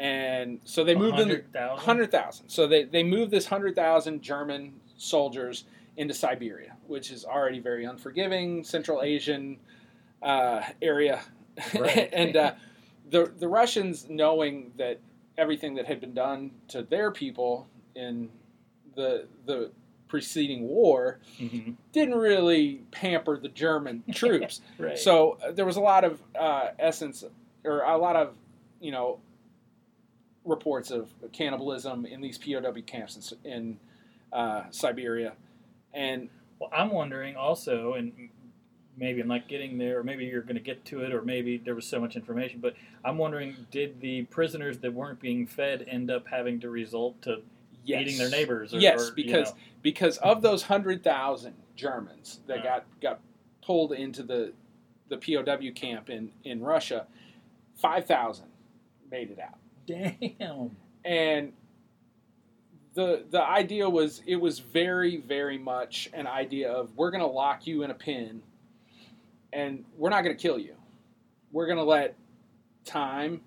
And 0.00 0.60
so 0.64 0.82
they 0.82 0.94
moved 0.94 1.18
them 1.18 1.28
100,000? 1.28 1.84
hundred 1.84 2.10
thousand. 2.10 2.48
So 2.48 2.66
they 2.66 2.84
they 2.84 3.02
moved 3.02 3.30
this 3.30 3.44
hundred 3.44 3.74
thousand 3.74 4.22
German 4.22 4.72
soldiers 4.96 5.64
into 5.98 6.14
Siberia, 6.14 6.74
which 6.86 7.10
is 7.10 7.26
already 7.26 7.58
very 7.60 7.84
unforgiving 7.84 8.64
Central 8.64 9.02
Asian 9.02 9.58
uh, 10.22 10.62
area, 10.80 11.20
Right. 11.78 12.08
and 12.14 12.34
uh, 12.34 12.52
the 13.10 13.30
the 13.38 13.46
Russians, 13.46 14.06
knowing 14.08 14.72
that 14.78 15.00
everything 15.36 15.74
that 15.74 15.84
had 15.84 16.00
been 16.00 16.14
done 16.14 16.52
to 16.68 16.82
their 16.82 17.10
people 17.10 17.68
in 17.94 18.30
the 18.96 19.26
the 19.44 19.70
preceding 20.08 20.62
war, 20.66 21.18
Mhm. 21.38 21.76
didn't 21.92 22.14
really 22.14 22.80
pamper 22.90 23.36
the 23.38 23.48
German 23.50 24.02
troops. 24.12 24.62
Right. 24.78 24.98
So 24.98 25.36
uh, 25.44 25.52
there 25.52 25.66
was 25.66 25.76
a 25.76 25.80
lot 25.82 26.04
of 26.04 26.22
uh, 26.38 26.68
essence, 26.78 27.22
or 27.64 27.82
a 27.82 27.98
lot 27.98 28.16
of, 28.16 28.34
you 28.80 28.92
know, 28.92 29.18
reports 30.44 30.90
of 30.90 31.10
cannibalism 31.32 32.06
in 32.06 32.20
these 32.20 32.38
POW 32.38 32.72
camps 32.86 33.34
in, 33.44 33.50
in 33.50 33.78
uh, 34.32 34.64
Siberia, 34.70 35.34
and 35.92 36.28
Well, 36.58 36.70
I'm 36.72 36.90
wondering 36.90 37.36
also, 37.36 37.94
and 37.94 38.30
maybe 38.96 39.20
I'm 39.20 39.28
not 39.28 39.48
getting 39.48 39.78
there, 39.78 39.98
or 39.98 40.04
maybe 40.04 40.26
you're 40.26 40.42
going 40.42 40.56
to 40.56 40.62
get 40.62 40.84
to 40.86 41.02
it, 41.02 41.12
or 41.12 41.22
maybe 41.22 41.56
there 41.56 41.74
was 41.74 41.86
so 41.86 41.98
much 42.00 42.16
information, 42.16 42.60
but 42.60 42.74
I'm 43.04 43.18
wondering, 43.18 43.56
did 43.70 44.00
the 44.00 44.22
prisoners 44.24 44.78
that 44.78 44.92
weren't 44.92 45.20
being 45.20 45.46
fed 45.46 45.86
end 45.88 46.10
up 46.10 46.26
having 46.28 46.60
to 46.60 46.70
result 46.70 47.20
to 47.22 47.42
yes, 47.84 48.02
eating 48.02 48.18
their 48.18 48.30
neighbors? 48.30 48.74
Or, 48.74 48.78
yes, 48.78 49.00
or, 49.00 49.06
you 49.08 49.24
because 49.24 49.50
know, 49.50 49.56
because 49.82 50.18
of 50.18 50.42
those 50.42 50.62
hundred 50.62 51.02
thousand 51.02 51.54
Germans 51.76 52.40
that 52.46 52.62
got 52.62 52.84
got 53.00 53.20
pulled 53.64 53.92
into 53.92 54.22
the 54.22 54.52
the 55.08 55.16
POW 55.16 55.72
camp 55.74 56.10
in 56.10 56.30
in 56.44 56.60
Russia, 56.60 57.06
five 57.76 58.06
thousand 58.06 58.46
made 59.10 59.30
it 59.30 59.38
out. 59.38 59.59
Damn. 59.90 60.70
and 61.04 61.52
the 62.94 63.24
the 63.30 63.42
idea 63.42 63.88
was 63.88 64.22
it 64.26 64.36
was 64.36 64.58
very 64.58 65.18
very 65.18 65.58
much 65.58 66.08
an 66.12 66.26
idea 66.26 66.70
of 66.72 66.90
we're 66.96 67.10
going 67.10 67.22
to 67.22 67.26
lock 67.26 67.66
you 67.66 67.82
in 67.82 67.90
a 67.90 67.94
pen 67.94 68.42
and 69.52 69.84
we're 69.96 70.10
not 70.10 70.22
going 70.24 70.36
to 70.36 70.40
kill 70.42 70.58
you 70.58 70.74
we're 71.52 71.66
going 71.66 71.78
to 71.78 71.84
let 71.84 72.16
time 72.84 73.40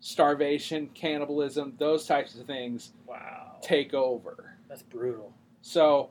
starvation 0.00 0.88
cannibalism 0.94 1.74
those 1.78 2.06
types 2.06 2.38
of 2.38 2.46
things 2.46 2.92
Wow. 3.06 3.56
take 3.62 3.92
over 3.94 4.54
That's 4.68 4.82
brutal. 4.82 5.32
so 5.62 6.10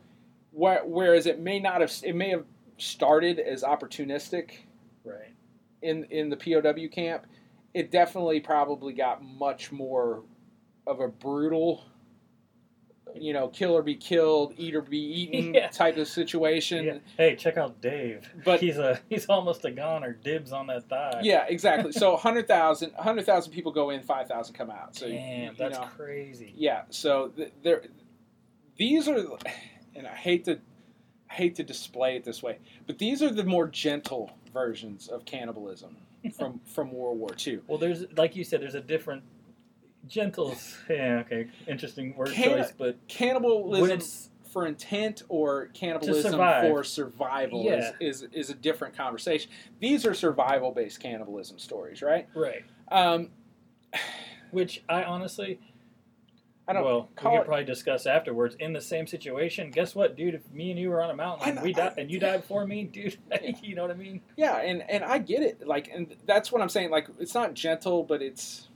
wh- 0.51 0.83
whereas 0.85 1.27
it 1.27 1.39
may 1.39 1.59
not 1.59 1.81
have 1.81 1.93
it 2.03 2.15
may 2.15 2.29
have 2.29 2.43
started 2.77 3.39
as 3.39 3.63
opportunistic 3.63 4.51
Right. 5.05 5.33
in 5.81 6.03
in 6.05 6.29
the 6.29 6.35
POW 6.35 6.87
camp, 6.91 7.25
it 7.75 7.91
definitely 7.91 8.39
probably 8.39 8.93
got 8.93 9.21
much 9.23 9.71
more 9.71 10.23
of 10.87 11.01
a 11.01 11.07
brutal, 11.09 11.83
you 13.13 13.33
know, 13.33 13.49
kill 13.49 13.75
or 13.75 13.83
be 13.83 13.95
killed, 13.95 14.53
eat 14.57 14.73
or 14.75 14.81
be 14.81 14.97
eaten 14.97 15.53
Yeah. 15.55 15.67
type 15.67 15.97
of 15.97 16.07
situation. 16.07 16.85
Yeah. 16.85 16.97
Hey, 17.17 17.35
check 17.35 17.57
out 17.57 17.81
Dave. 17.81 18.29
But- 18.45 18.61
he's 18.61 18.77
a 18.77 18.99
he's 19.09 19.25
almost 19.27 19.65
a 19.65 19.71
goner. 19.71 20.13
Dibs 20.13 20.51
on 20.53 20.67
that 20.67 20.87
thigh. 20.89 21.19
Yeah, 21.23 21.45
exactly. 21.49 21.91
So 21.91 22.11
100,000 22.13 22.93
100,000 22.93 23.51
people 23.51 23.71
go 23.71 23.89
in, 23.89 24.01
5,000 24.01 24.55
come 24.55 24.69
out. 24.71 24.95
So 24.95 25.05
you- 25.05 25.13
Damn, 25.13 25.51
you 25.51 25.57
that's 25.57 25.77
know, 25.77 25.87
crazy. 25.97 26.53
yeah. 26.55 26.83
So 26.89 27.27
th- 27.35 27.51
there, 27.61 27.83
these 28.77 29.07
are, 29.09 29.17
and 29.95 30.07
I 30.07 30.15
hate 30.15 30.45
to, 30.45 30.59
I 31.29 31.33
hate 31.33 31.55
to 31.55 31.63
display 31.63 32.15
it 32.15 32.23
this 32.23 32.41
way, 32.41 32.59
but 32.87 32.99
these 32.99 33.21
are 33.21 33.29
the 33.31 33.43
more 33.43 33.67
gentle 33.67 34.31
versions 34.53 35.07
of 35.09 35.25
cannibalism 35.25 35.97
from 36.29 36.59
from 36.65 36.91
World 36.91 37.19
War 37.19 37.29
II. 37.45 37.59
Well, 37.67 37.77
there's 37.77 38.05
like 38.15 38.35
you 38.35 38.43
said, 38.43 38.61
there's 38.61 38.75
a 38.75 38.81
different 38.81 39.23
gentles. 40.07 40.77
Yeah, 40.89 41.23
okay, 41.25 41.47
interesting 41.67 42.15
word 42.15 42.33
choice, 42.33 42.71
but 42.77 42.97
Cannibalism 43.07 44.01
for 44.51 44.65
intent 44.65 45.23
or 45.27 45.67
cannibalism 45.73 46.39
for 46.61 46.83
survival 46.83 47.65
Yeah. 47.65 47.91
is, 47.99 48.21
is 48.23 48.29
is 48.31 48.49
a 48.49 48.53
different 48.53 48.95
conversation. 48.95 49.51
These 49.79 50.05
are 50.05 50.13
survival 50.13 50.71
based 50.71 51.01
cannibalism 51.01 51.59
stories, 51.59 52.01
right? 52.01 52.29
right, 52.33 52.63
Um, 52.89 53.31
which 54.51 54.83
I 54.87 55.03
honestly, 55.03 55.59
I 56.67 56.73
don't 56.73 56.83
well, 56.83 57.01
we 57.01 57.15
could 57.15 57.33
it- 57.41 57.45
probably 57.45 57.63
discuss 57.65 58.05
afterwards. 58.07 58.55
In 58.59 58.73
the 58.73 58.81
same 58.81 59.05
situation, 59.05 59.69
guess 59.69 59.93
what, 59.93 60.15
dude? 60.15 60.33
If 60.33 60.51
me 60.51 60.71
and 60.71 60.79
you 60.79 60.89
were 60.89 61.01
on 61.01 61.11
a 61.11 61.15
mountain 61.15 61.49
and 61.49 61.61
we 61.61 61.73
died, 61.73 61.93
and 61.97 62.09
you 62.09 62.19
died 62.19 62.41
before 62.41 62.65
me, 62.65 62.85
dude, 62.85 63.17
you 63.61 63.75
know 63.75 63.83
what 63.83 63.91
I 63.91 63.95
mean? 63.95 64.21
yeah, 64.35 64.57
and 64.57 64.81
and 64.89 65.03
I 65.03 65.19
get 65.19 65.43
it. 65.43 65.65
Like, 65.67 65.89
and 65.93 66.15
that's 66.25 66.51
what 66.51 66.61
I'm 66.61 66.69
saying. 66.69 66.89
Like, 66.89 67.07
it's 67.19 67.35
not 67.35 67.53
gentle, 67.53 68.03
but 68.03 68.21
it's 68.23 68.69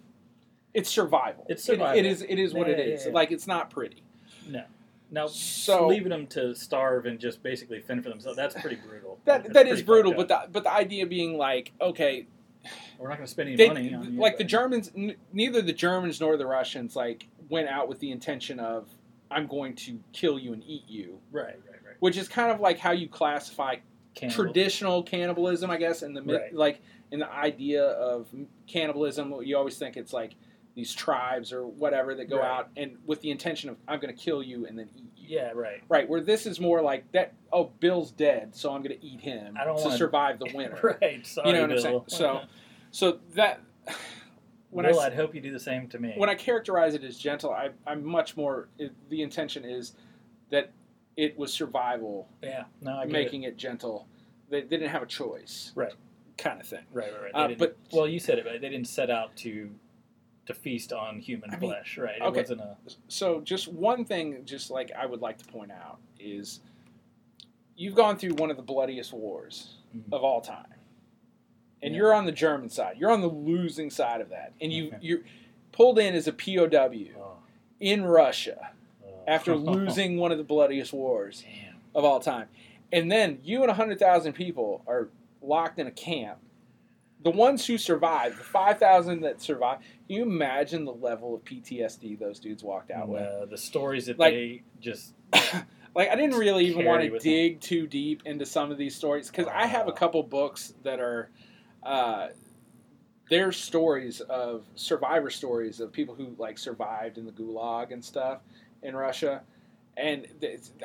it's 0.74 0.90
survival. 0.90 1.46
It's 1.50 1.64
It- 1.64 1.66
survival. 1.66 1.98
it 1.98 2.06
is. 2.06 2.22
It 2.22 2.38
is 2.38 2.54
what 2.54 2.68
Yeah, 2.68 2.74
it 2.74 2.88
yeah, 2.88 2.94
is. 2.94 3.06
yeah. 3.08 3.12
Like, 3.12 3.32
it's 3.32 3.48
not 3.48 3.72
pretty. 3.72 4.04
No. 4.48 4.64
Now, 5.12 5.26
So- 5.26 5.88
leaving 5.88 6.10
them 6.10 6.28
to 6.28 6.54
starve 6.54 7.08
and 7.08 7.20
just 7.20 7.42
basically 7.42 7.82
fend 7.82 8.04
for 8.04 8.10
themselves—that's 8.10 8.54
pretty 8.62 8.76
brutal. 8.76 9.18
That 9.26 9.42
That's 9.46 9.54
that 9.56 9.68
is 9.68 9.82
brutal. 9.82 10.14
But 10.14 10.28
the 10.28 10.42
but 10.52 10.64
the 10.64 10.72
idea 10.72 11.08
being 11.08 11.40
like, 11.40 11.72
okay, 11.82 12.28
we're 13.00 13.10
not 13.10 13.16
going 13.18 13.26
to 13.26 13.32
spend 13.32 13.48
any 13.50 13.56
they, 13.58 13.68
money 13.70 13.92
on 13.96 14.14
you, 14.14 14.20
like 14.22 14.38
the 14.38 14.44
Germans, 14.44 14.92
n- 14.96 15.16
neither 15.34 15.64
the 15.64 15.74
Germans 15.74 16.22
nor 16.22 16.38
the 16.38 16.46
Russians 16.46 16.96
like 16.96 17.26
went 17.50 17.68
out 17.68 17.88
with 17.90 18.00
the 18.00 18.12
intention 18.12 18.60
of 18.60 18.88
I'm 19.32 19.48
going 19.48 19.76
to 19.76 20.00
kill 20.14 20.40
you 20.40 20.54
and 20.54 20.64
eat 20.66 20.86
you, 20.88 21.20
right, 21.32 21.46
right, 21.46 21.56
right. 21.86 21.96
which 22.00 22.18
is 22.18 22.28
kind 22.28 22.52
of 22.52 22.60
like 22.60 22.80
how 22.80 22.92
you 22.92 23.08
classify 23.08 23.76
Cannibal. 24.16 24.44
traditional 24.44 25.04
cannibalism, 25.04 25.70
I 25.70 25.78
guess, 25.78 26.02
in 26.02 26.14
the 26.14 26.22
myth, 26.22 26.42
Right. 26.42 26.54
like 26.54 26.82
in 27.12 27.20
the 27.20 27.32
idea 27.32 27.84
of 27.84 28.28
cannibalism. 28.68 29.34
You 29.44 29.58
always 29.58 29.78
think 29.78 29.98
it's 29.98 30.14
like 30.14 30.34
these 30.76 30.94
tribes 30.94 31.52
or 31.54 31.66
whatever 31.68 32.16
that 32.16 32.26
go 32.26 32.38
Right. 32.40 32.48
out 32.50 32.70
and 32.78 32.98
with 33.06 33.22
the 33.22 33.30
intention 33.32 33.70
of 33.70 33.78
I'm 33.88 34.00
going 34.00 34.16
to 34.16 34.20
kill 34.20 34.42
you 34.42 34.66
and 34.66 34.78
then 34.80 34.90
eat 34.96 35.12
you. 35.16 35.38
Yeah, 35.38 35.52
right. 35.54 35.82
Right, 35.90 36.10
where 36.10 36.22
this 36.22 36.48
is 36.48 36.60
more 36.60 36.82
like 36.82 37.12
that. 37.12 37.34
Oh, 37.54 37.72
Bill's 37.80 38.12
dead, 38.12 38.56
so 38.56 38.72
I'm 38.74 38.82
going 38.82 38.98
to 39.00 39.06
eat 39.06 39.20
him 39.22 39.56
I 39.60 39.64
don't 39.64 39.78
to 39.78 39.84
wanna- 39.84 39.98
survive 39.98 40.40
the 40.40 40.50
winter. 40.56 40.98
right. 41.02 41.26
Sorry, 41.26 41.50
You 41.50 41.54
know 41.56 41.62
what 41.62 41.72
I'm 41.72 41.80
saying? 41.80 42.02
So- 42.08 42.42
So 42.92 43.20
that 43.36 43.60
when 44.72 44.86
Bill, 44.86 45.00
I 45.00 45.08
I'd 45.08 45.14
hope 45.16 45.34
you 45.34 45.42
do 45.42 45.52
the 45.52 45.60
same 45.60 45.88
to 45.90 46.00
me. 46.00 46.14
when 46.18 46.30
I 46.30 46.36
characterize 46.36 46.94
it 46.94 47.04
as 47.04 47.18
gentle, 47.18 47.52
I, 47.52 47.70
I'm 47.88 48.06
much 48.06 48.38
more. 48.38 48.68
It, 48.78 48.92
the 49.10 49.22
intention 49.22 49.66
is 49.66 49.94
that 50.52 50.72
it 51.18 51.38
was 51.38 51.52
survival, 51.54 52.28
yeah, 52.44 52.64
no, 52.82 53.04
making 53.06 53.44
it. 53.44 53.58
gentle. 53.58 54.08
They, 54.50 54.62
they 54.62 54.78
didn't 54.78 54.90
have 54.90 55.04
a 55.04 55.08
choice, 55.08 55.72
Right. 55.76 55.94
Kind 56.38 56.62
of 56.62 56.68
thing. 56.68 56.86
right, 56.94 57.12
right, 57.12 57.34
right. 57.34 57.52
uh, 57.52 57.56
but- 57.58 57.78
well, 57.92 58.08
you 58.08 58.20
said 58.20 58.40
it, 58.40 58.46
but 58.46 58.62
they 58.62 58.70
didn't 58.70 58.88
set 58.88 59.10
out 59.10 59.36
to 59.38 59.70
to 60.46 60.54
feast 60.56 60.92
on 60.94 61.20
human 61.20 61.52
I 61.52 61.58
mean, 61.58 61.70
flesh, 61.70 61.98
right? 62.00 62.16
It 62.16 62.24
okay. 62.24 62.40
wasn't 62.42 62.62
a 62.62 62.76
So, 63.08 63.40
just 63.42 63.68
one 63.68 64.04
thing, 64.04 64.44
just 64.46 64.72
like 64.72 64.92
I 64.98 65.06
would 65.06 65.22
like 65.22 65.38
to 65.38 65.46
point 65.46 65.70
out 65.72 66.00
is, 66.20 66.62
you've 67.76 67.94
gone 67.94 68.18
through 68.18 68.34
one 68.34 68.50
of 68.50 68.58
the 68.58 68.64
bloodiest 68.64 69.14
wars 69.14 69.76
Mhm. 69.96 70.12
of 70.12 70.24
all 70.24 70.42
time, 70.42 70.66
and 71.82 71.94
Yeah. 71.94 71.98
you're 72.00 72.14
on 72.14 72.26
the 72.26 72.32
German 72.32 72.70
side. 72.70 72.98
You're 72.98 73.12
on 73.12 73.22
the 73.22 73.28
losing 73.28 73.90
side 73.90 74.22
of 74.22 74.30
that, 74.30 74.54
and 74.62 74.72
you 74.72 74.94
you're 75.02 75.22
pulled 75.72 76.00
in 76.00 76.16
as 76.16 76.28
a 76.28 76.34
POW 76.34 77.20
oh, 77.20 77.38
in 77.80 78.04
Russia 78.06 78.72
oh. 79.06 79.10
after 79.28 79.56
losing 79.58 80.18
one 80.18 80.32
of 80.32 80.38
the 80.38 80.44
bloodiest 80.44 80.94
wars. 80.94 81.44
Damn. 81.44 81.76
of 81.96 82.04
all 82.06 82.20
time. 82.20 82.48
And 82.92 83.12
then 83.12 83.40
you 83.44 83.60
and 83.60 83.68
100,000 83.68 84.34
people 84.34 84.84
are 84.88 85.10
locked 85.42 85.80
in 85.80 85.88
a 85.88 85.92
camp. 85.92 86.38
The 87.24 87.32
ones 87.32 87.66
who 87.66 87.78
survived, 87.78 88.40
the 88.40 88.44
5,000 88.44 89.22
that 89.22 89.42
survived, 89.42 89.82
can 90.08 90.16
you 90.16 90.24
imagine 90.24 90.86
the 90.86 90.94
level 90.94 91.36
of 91.36 91.44
PTSD 91.44 92.18
those 92.18 92.40
dudes 92.40 92.64
walked 92.64 92.92
out 92.92 93.10
with? 93.10 93.22
Uh, 93.22 93.46
the 93.46 93.58
stories 93.58 94.06
that 94.08 94.18
Like- 94.20 94.34
they 94.34 94.62
just 94.80 95.14
Like, 95.96 96.10
I 96.10 96.16
didn't 96.16 96.38
really 96.38 96.66
even 96.68 96.86
want 96.86 97.02
to 97.02 97.10
with 97.10 97.24
them. 97.24 97.32
dig 97.32 97.60
too 97.62 97.88
deep 97.88 98.22
into 98.26 98.46
some 98.46 98.72
of 98.72 98.78
these 98.78 98.96
stories 98.96 99.30
because 99.30 99.48
I 99.48 99.66
have 99.66 99.88
a 99.88 99.92
couple 99.92 100.22
books 100.24 100.74
that 100.84 101.00
are. 101.00 101.30
Uh, 101.84 102.30
they're 103.30 103.52
stories 103.52 104.22
of 104.22 104.64
survivor 104.76 105.30
stories 105.30 105.80
of 105.80 105.92
people 105.92 106.16
who 106.16 106.36
like 106.38 106.58
survived 106.58 107.18
in 107.18 107.26
the 107.26 107.32
gulag 107.32 107.92
and 107.92 108.04
stuff 108.04 108.40
in 108.82 108.96
Russia, 108.96 109.42
and 109.98 110.28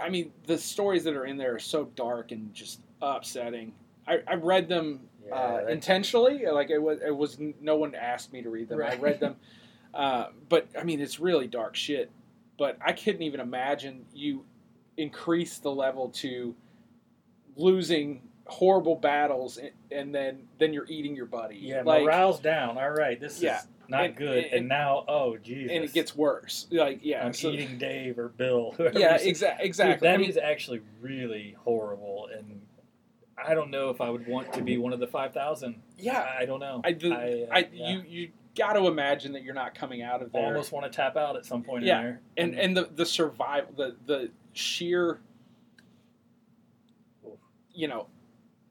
I 0.01 0.09
mean 0.11 0.33
the 0.47 0.59
stories 0.59 1.05
that 1.05 1.15
are 1.15 1.25
in 1.25 1.37
there 1.37 1.55
are 1.55 1.61
so 1.61 1.87
dark 1.97 2.33
and 2.33 2.53
just 2.55 2.81
upsetting. 3.01 3.73
I, 4.07 4.21
I 4.27 4.35
read 4.35 4.69
them 4.69 5.01
Yeah, 5.27 5.35
uh, 5.35 5.67
intentionally, 5.71 6.45
like 6.47 6.71
it 6.71 6.79
was 6.79 7.01
it 7.01 7.17
was 7.17 7.39
no 7.61 7.77
one 7.77 7.95
asked 7.95 8.33
me 8.33 8.43
to 8.43 8.51
read 8.51 8.69
them. 8.69 8.83
I 8.83 8.97
read 8.97 9.21
them, 9.21 9.37
uh, 9.95 10.27
but 10.49 10.69
I 10.79 10.85
mean 10.85 11.01
it's 11.01 11.19
really 11.19 11.47
dark 11.47 11.77
shit. 11.77 12.11
But 12.59 12.79
I 12.85 12.93
couldn't 12.93 13.23
even 13.23 13.41
imagine 13.41 14.05
you 14.13 14.45
increase 14.97 15.59
the 15.59 15.71
level 15.71 16.11
to 16.11 16.55
losing 17.57 18.23
horrible 18.47 18.95
battles 18.97 19.57
and, 19.57 19.71
and 19.91 20.15
then 20.15 20.43
then 20.59 20.73
you're 20.73 20.87
eating 20.89 21.17
your 21.17 21.27
buddy. 21.27 21.57
yeah, 21.57 21.83
like, 21.83 22.03
morale's 22.03 22.41
down. 22.41 22.77
All 22.79 22.91
right, 22.91 23.19
this 23.19 23.41
Yeah. 23.41 23.59
is 23.61 23.67
not 23.89 24.05
And- 24.05 24.17
good. 24.17 24.45
and- 24.45 24.53
And, 24.55 24.69
now, 24.69 25.05
oh 25.09 25.37
Jesus, 25.39 25.73
and 25.75 25.83
it 25.85 25.93
gets 25.93 26.15
worse. 26.17 26.67
Like 26.71 27.01
yeah, 27.03 27.25
I'm 27.25 27.33
so- 27.33 27.51
eating 27.51 27.79
Dave 27.79 28.19
or 28.19 28.29
Bill. 28.29 28.75
yeah, 28.79 29.17
exa- 29.19 29.57
Dude, 29.59 29.67
exactly. 29.67 30.07
that 30.09 30.15
I 30.15 30.19
mean, 30.19 30.29
is 30.29 30.37
actually 30.37 30.81
really 31.01 31.57
horrible, 31.65 32.29
and 32.37 32.61
I 33.37 33.55
don't 33.55 33.71
know 33.71 33.91
if 33.91 34.01
I 34.01 34.11
would 34.11 34.27
want 34.27 34.53
to 34.55 34.63
be 34.63 34.77
one 34.79 34.93
of 34.93 35.01
the 35.01 35.07
five 35.09 35.33
thousand. 35.33 35.83
yeah, 35.99 36.27
I 36.39 36.45
don't 36.45 36.61
know. 36.61 36.81
I, 36.85 36.93
the, 36.93 37.13
I, 37.13 37.17
uh, 37.17 37.47
I, 37.51 37.69
yeah. 37.73 37.89
you 37.91 38.03
you 38.07 38.29
got 38.55 38.75
to 38.75 38.87
imagine 38.87 39.33
that 39.33 39.43
you're 39.43 39.55
not 39.55 39.75
coming 39.75 40.03
out 40.03 40.23
of 40.23 40.31
there. 40.33 40.45
almost 40.45 40.71
want 40.71 40.85
to 40.85 40.95
tap 40.95 41.17
out 41.17 41.35
at 41.37 41.45
some 41.45 41.63
point 41.63 41.83
Yeah, 41.85 41.99
in 41.99 42.05
there. 42.05 42.21
and 42.37 42.55
and 42.59 42.77
the 42.77 42.89
the 42.95 43.05
survival 43.07 43.73
the 43.77 43.97
the 44.07 44.31
sheer 44.53 45.19
you 47.75 47.89
know 47.89 48.07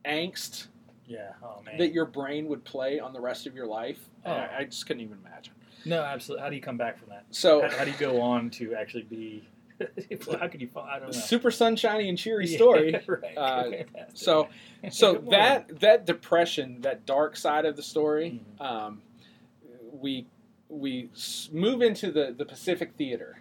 angst 0.06 0.68
yeah, 1.06 1.32
oh 1.44 1.62
man. 1.66 1.78
that 1.78 1.92
your 1.94 2.06
brain 2.06 2.48
would 2.48 2.64
play 2.64 3.00
on 3.00 3.14
the 3.14 3.20
rest 3.22 3.48
of 3.48 3.56
your 3.56 3.68
life 3.68 4.00
Oh. 4.26 4.32
I, 4.32 4.60
I 4.60 4.64
just 4.66 4.86
couldn't 4.88 5.02
even 5.02 5.18
imagine 5.26 5.54
no, 5.86 6.02
absolutely. 6.02 6.44
How 6.44 6.50
do 6.50 6.56
you 6.56 6.62
come 6.62 6.78
back 6.78 6.98
from 6.98 7.10
that? 7.10 7.26
so 7.32 7.62
How, 7.62 7.80
how 7.80 7.84
do 7.84 7.92
you 7.92 7.98
go 7.98 8.22
on 8.22 8.50
to 8.52 8.74
actually 8.74 9.04
be? 9.04 9.46
how 10.40 10.48
could 10.48 10.62
you? 10.62 10.70
fi- 10.70 10.96
I 10.96 11.00
don't 11.00 11.08
know. 11.08 11.12
super 11.12 11.52
sunshiny 11.52 12.08
and 12.08 12.18
cheery 12.18 12.48
Yeah, 12.50 12.56
story 12.56 12.96
right. 13.08 13.38
Uh, 13.38 13.72
so 14.14 14.48
so 14.90 15.16
that 15.32 15.80
that 15.82 16.06
depression 16.06 16.80
that 16.82 17.06
dark 17.06 17.36
side 17.36 17.66
of 17.66 17.76
the 17.76 17.84
story 17.84 18.40
Mhm. 18.62 18.66
um, 18.66 19.02
we 19.92 20.26
we 20.70 21.10
move 21.52 21.82
into 21.82 22.12
the 22.12 22.34
the 22.38 22.46
pacific 22.46 22.94
theater 22.98 23.38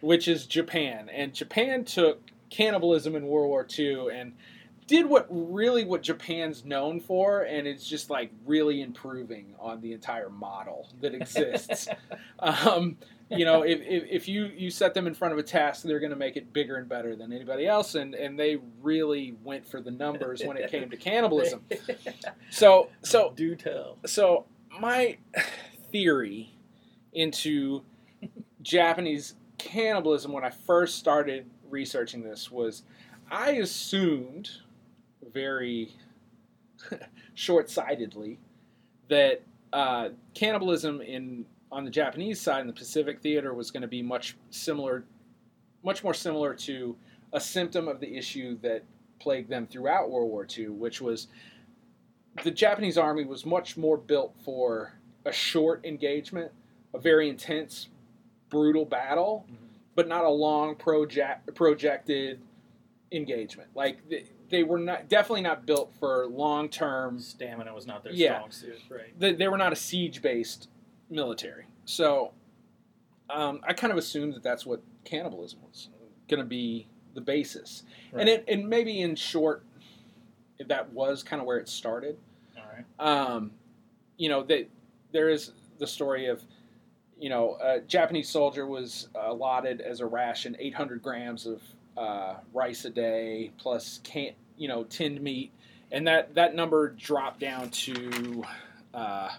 which 0.00 0.28
is 0.28 0.46
Japan. 0.46 1.08
And 1.12 1.34
Japan 1.34 1.84
took 1.84 2.20
cannibalism 2.50 3.16
in 3.16 3.26
World 3.26 3.48
War 3.48 3.66
II 3.76 4.08
and 4.12 4.34
did 4.86 5.06
what 5.06 5.26
really 5.28 5.84
what 5.84 6.02
Japan's 6.02 6.64
known 6.64 7.00
for, 7.00 7.42
and 7.42 7.66
it's 7.66 7.86
just 7.86 8.08
like 8.08 8.30
really 8.44 8.82
improving 8.82 9.54
on 9.58 9.80
the 9.80 9.92
entire 9.92 10.30
model 10.30 10.88
that 11.00 11.14
exists. 11.14 11.88
um, 12.38 12.96
you 13.28 13.44
know, 13.44 13.62
if, 13.62 13.80
if, 13.80 14.04
if 14.08 14.28
you, 14.28 14.44
you 14.56 14.70
set 14.70 14.94
them 14.94 15.08
in 15.08 15.14
front 15.14 15.32
of 15.32 15.38
a 15.38 15.42
task, 15.42 15.82
they're 15.82 15.98
going 15.98 16.10
to 16.10 16.16
make 16.16 16.36
it 16.36 16.52
bigger 16.52 16.76
and 16.76 16.88
better 16.88 17.16
than 17.16 17.32
anybody 17.32 17.66
else, 17.66 17.96
and, 17.96 18.14
and 18.14 18.38
they 18.38 18.58
really 18.80 19.34
went 19.42 19.66
for 19.66 19.80
the 19.80 19.90
numbers 19.90 20.42
when 20.44 20.56
it 20.56 20.70
came 20.70 20.88
to 20.88 20.96
cannibalism. 20.96 21.62
So 22.50 22.88
so 23.02 23.32
do 23.34 23.54
tell. 23.54 23.98
so 24.06 24.46
my 24.80 25.18
theory 25.90 26.54
into 27.12 27.82
Japanese 28.62 29.34
cannibalism 29.58 30.32
when 30.32 30.44
I 30.44 30.50
first 30.50 30.98
started 30.98 31.46
researching 31.68 32.22
this 32.22 32.50
was 32.50 32.82
I 33.30 33.52
assumed 33.52 34.50
very 35.36 35.90
short-sightedly 37.34 38.38
that 39.08 39.42
uh, 39.74 40.08
cannibalism 40.32 41.02
in 41.02 41.44
on 41.70 41.84
the 41.84 41.90
Japanese 41.90 42.40
side 42.40 42.62
in 42.62 42.66
the 42.66 42.72
Pacific 42.72 43.20
Theater 43.20 43.52
was 43.52 43.70
going 43.70 43.82
to 43.82 43.88
be 43.88 44.00
much 44.00 44.34
similar, 44.48 45.04
much 45.84 46.02
more 46.02 46.14
similar 46.14 46.54
to 46.54 46.96
a 47.34 47.40
symptom 47.40 47.86
of 47.86 48.00
the 48.00 48.16
issue 48.16 48.56
that 48.62 48.82
plagued 49.18 49.50
them 49.50 49.66
throughout 49.66 50.10
World 50.10 50.30
War 50.30 50.46
II, 50.56 50.68
which 50.68 51.02
was 51.02 51.26
the 52.44 52.50
Japanese 52.50 52.96
army 52.96 53.26
was 53.26 53.44
much 53.44 53.76
more 53.76 53.98
built 53.98 54.32
for 54.42 54.94
a 55.26 55.32
short 55.32 55.84
engagement, 55.84 56.50
a 56.94 56.98
very 56.98 57.28
intense, 57.28 57.88
brutal 58.48 58.86
battle, 58.86 59.44
Mhm. 59.50 59.56
but 59.96 60.08
not 60.08 60.24
a 60.24 60.30
long 60.30 60.76
project 60.76 61.54
projected 61.54 62.40
engagement. 63.12 63.68
Like 63.74 63.98
they, 64.48 64.62
were 64.62 64.78
not 64.78 65.08
definitely 65.08 65.42
not 65.42 65.66
built 65.66 65.92
for 65.98 66.26
long 66.26 66.68
term. 66.68 67.18
Stamina 67.18 67.72
was 67.74 67.86
not 67.86 68.02
their 68.04 68.12
Yeah. 68.12 68.36
strong 68.36 68.50
suit, 68.50 68.78
right? 68.88 69.18
They, 69.18 69.34
they 69.34 69.48
were 69.48 69.58
not 69.58 69.72
a 69.72 69.76
siege 69.76 70.22
based 70.22 70.68
military. 71.10 71.64
So 71.84 72.32
um, 73.30 73.60
I 73.66 73.72
kind 73.72 73.92
of 73.92 73.98
assumed 73.98 74.34
that 74.34 74.42
that's 74.42 74.64
what 74.66 74.82
cannibalism 75.04 75.60
was 75.68 75.88
going 76.28 76.40
to 76.40 76.46
be 76.46 76.86
the 77.14 77.20
basis, 77.20 77.82
right. 78.12 78.20
and 78.20 78.28
it 78.28 78.44
and 78.46 78.68
maybe 78.68 79.00
in 79.00 79.16
short, 79.16 79.62
that 80.66 80.92
was 80.92 81.22
kind 81.22 81.40
of 81.40 81.46
where 81.46 81.58
it 81.58 81.68
started. 81.68 82.18
All 82.56 82.62
right. 82.72 82.84
um, 83.34 83.52
you 84.16 84.28
know 84.28 84.42
that 84.44 84.68
there 85.12 85.28
is 85.28 85.52
the 85.78 85.86
story 85.86 86.26
of 86.26 86.42
you 87.18 87.28
know 87.30 87.56
a 87.62 87.80
Japanese 87.80 88.28
soldier 88.28 88.66
was 88.66 89.08
allotted 89.14 89.80
as 89.80 90.00
a 90.00 90.06
ration 90.06 90.56
800 90.58 91.02
grams 91.02 91.46
of 91.46 91.62
uh, 91.96 92.36
rice 92.52 92.84
a 92.84 92.90
day 92.90 93.52
plus 93.58 94.00
can 94.04 94.32
you 94.56 94.68
know 94.68 94.84
tinned 94.84 95.20
meat, 95.20 95.52
and 95.92 96.06
that 96.06 96.34
that 96.34 96.54
number 96.54 96.90
dropped 96.90 97.40
down 97.40 97.70
to 97.70 98.44
uh, 98.94 99.30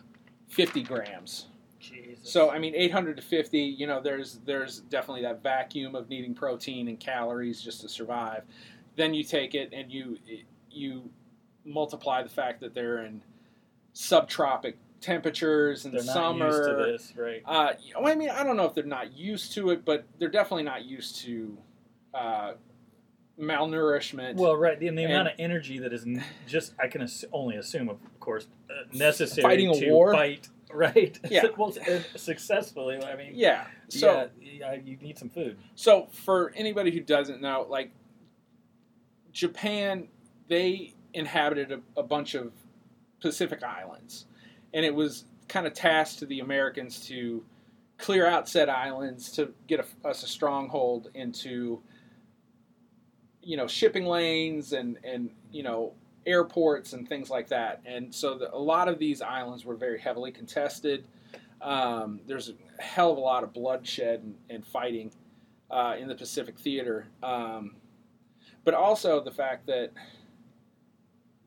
50 0.50 0.84
grams. 0.84 1.48
Jesus. 1.80 2.32
So 2.32 2.50
I 2.50 2.60
mean, 2.60 2.74
800 2.76 3.18
to 3.18 3.24
50. 3.24 3.60
You 3.60 3.88
know, 3.88 4.02
there's 4.02 4.40
there's 4.46 4.80
definitely 4.80 5.24
that 5.24 5.44
vacuum 5.44 5.96
of 5.96 6.10
needing 6.10 6.34
protein 6.34 6.88
and 6.88 7.00
calories 7.00 7.62
just 7.62 7.82
to 7.82 7.90
survive. 7.90 8.44
Then 8.96 9.14
you 9.14 9.24
take 9.24 9.56
it 9.56 9.74
and 9.74 9.92
you 9.92 10.18
you 10.72 11.10
multiply 11.66 12.24
the 12.24 12.30
fact 12.30 12.62
that 12.62 12.74
they're 12.74 13.04
in 13.06 13.22
subtropic 13.94 14.76
temperatures 15.02 15.86
in 15.86 15.92
they're 15.92 16.02
the 16.02 16.08
not 16.08 16.14
summer. 16.14 16.48
used 16.48 16.64
to 16.64 16.76
this, 16.76 17.14
right? 17.16 17.42
Uh, 17.46 17.74
I 18.04 18.16
mean, 18.16 18.30
I 18.30 18.44
don't 18.44 18.58
know 18.58 18.66
if 18.66 18.74
they're 18.74 18.84
not 18.84 19.14
used 19.16 19.54
to 19.54 19.70
it, 19.70 19.86
but 19.86 20.06
they're 20.18 20.30
definitely 20.30 20.64
not 20.64 20.86
used 20.86 21.18
to 21.24 21.58
uh, 22.14 22.54
malnourishment. 23.40 24.36
Well, 24.36 24.56
right, 24.56 24.82
and 24.82 24.98
the 24.98 25.04
And- 25.04 25.14
amount 25.14 25.28
of 25.30 25.34
energy 25.40 25.80
that 25.80 25.94
is 25.94 26.04
n- 26.04 26.24
just, 26.48 26.74
I 26.80 26.88
can 26.88 27.02
ass- 27.02 27.26
only 27.32 27.56
assume, 27.58 27.90
of 27.90 27.98
course, 28.20 28.48
uh, 28.70 28.74
necessary 28.94 29.44
Fighting 29.44 29.70
a 29.70 29.80
to 29.80 29.92
war? 29.92 30.14
fight, 30.14 30.48
right? 30.74 31.20
Yeah. 31.30 31.46
well, 31.58 31.74
uh, 31.90 32.00
successfully, 32.16 33.02
I 33.04 33.16
mean, 33.16 33.32
yeah. 33.36 33.68
So 33.90 34.30
yeah, 34.42 34.74
you 34.74 34.98
need 34.98 35.18
some 35.18 35.30
food. 35.30 35.58
So, 35.76 36.08
for 36.12 36.52
anybody 36.56 36.92
who 36.92 37.00
doesn't 37.00 37.42
know, 37.42 37.66
like 37.70 37.92
Japan, 39.32 40.08
they 40.48 40.94
inhabited 41.14 41.72
a, 41.72 41.80
a 42.00 42.04
bunch 42.04 42.36
of 42.36 42.52
Pacific 43.22 43.64
islands, 43.64 44.26
and 44.74 44.86
it 44.86 44.94
was 44.94 45.26
kind 45.48 45.66
of 45.68 45.74
tasked 45.74 46.20
to 46.20 46.26
the 46.26 46.40
Americans 46.42 47.00
to 47.08 47.44
clear 47.98 48.28
out 48.28 48.48
said 48.50 48.68
islands 48.70 49.32
to 49.32 49.54
get 49.68 49.80
a, 49.80 50.08
us 50.08 50.24
a 50.24 50.28
stronghold 50.28 51.10
into, 51.14 51.82
you 53.48 53.56
know, 53.56 53.66
shipping 53.66 54.06
lanes 54.06 54.74
and 54.74 54.98
and 55.06 55.30
you 55.54 55.64
know 55.64 55.94
airports 56.26 56.92
and 56.92 57.08
things 57.08 57.30
like 57.30 57.48
that. 57.48 57.82
And 57.86 58.14
so, 58.14 58.38
the, 58.38 58.54
a 58.54 58.60
lot 58.60 58.90
of 58.90 59.00
these 59.00 59.22
islands 59.22 59.64
were 59.64 59.78
very 59.78 59.98
heavily 59.98 60.34
contested. 60.34 61.06
Um, 61.62 62.20
there's 62.28 62.50
a 62.50 62.82
hell 62.82 63.14
of 63.14 63.18
a 63.18 63.22
lot 63.22 63.46
of 63.46 63.54
bloodshed 63.54 64.22
and, 64.22 64.36
and 64.50 64.68
fighting 64.68 65.12
uh, 65.72 65.96
in 65.98 66.10
the 66.10 66.16
Pacific 66.16 66.60
Theater, 66.60 67.08
um, 67.24 67.76
but 68.66 68.74
also 68.74 69.24
the 69.24 69.32
fact 69.32 69.66
that 69.68 69.92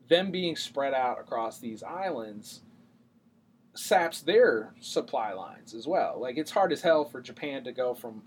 them 0.09 0.31
being 0.31 0.55
spread 0.55 0.95
out 0.95 1.19
across 1.19 1.59
these 1.59 1.83
islands 1.83 2.61
saps 3.75 4.21
their 4.21 4.73
supply 4.81 5.33
lines 5.33 5.75
as 5.75 5.85
well. 5.85 6.19
Like 6.19 6.37
it's 6.37 6.51
hard 6.51 6.71
as 6.71 6.81
hell 6.81 7.05
for 7.05 7.21
Japan 7.21 7.63
to 7.63 7.71
go 7.71 7.93
from 7.93 8.23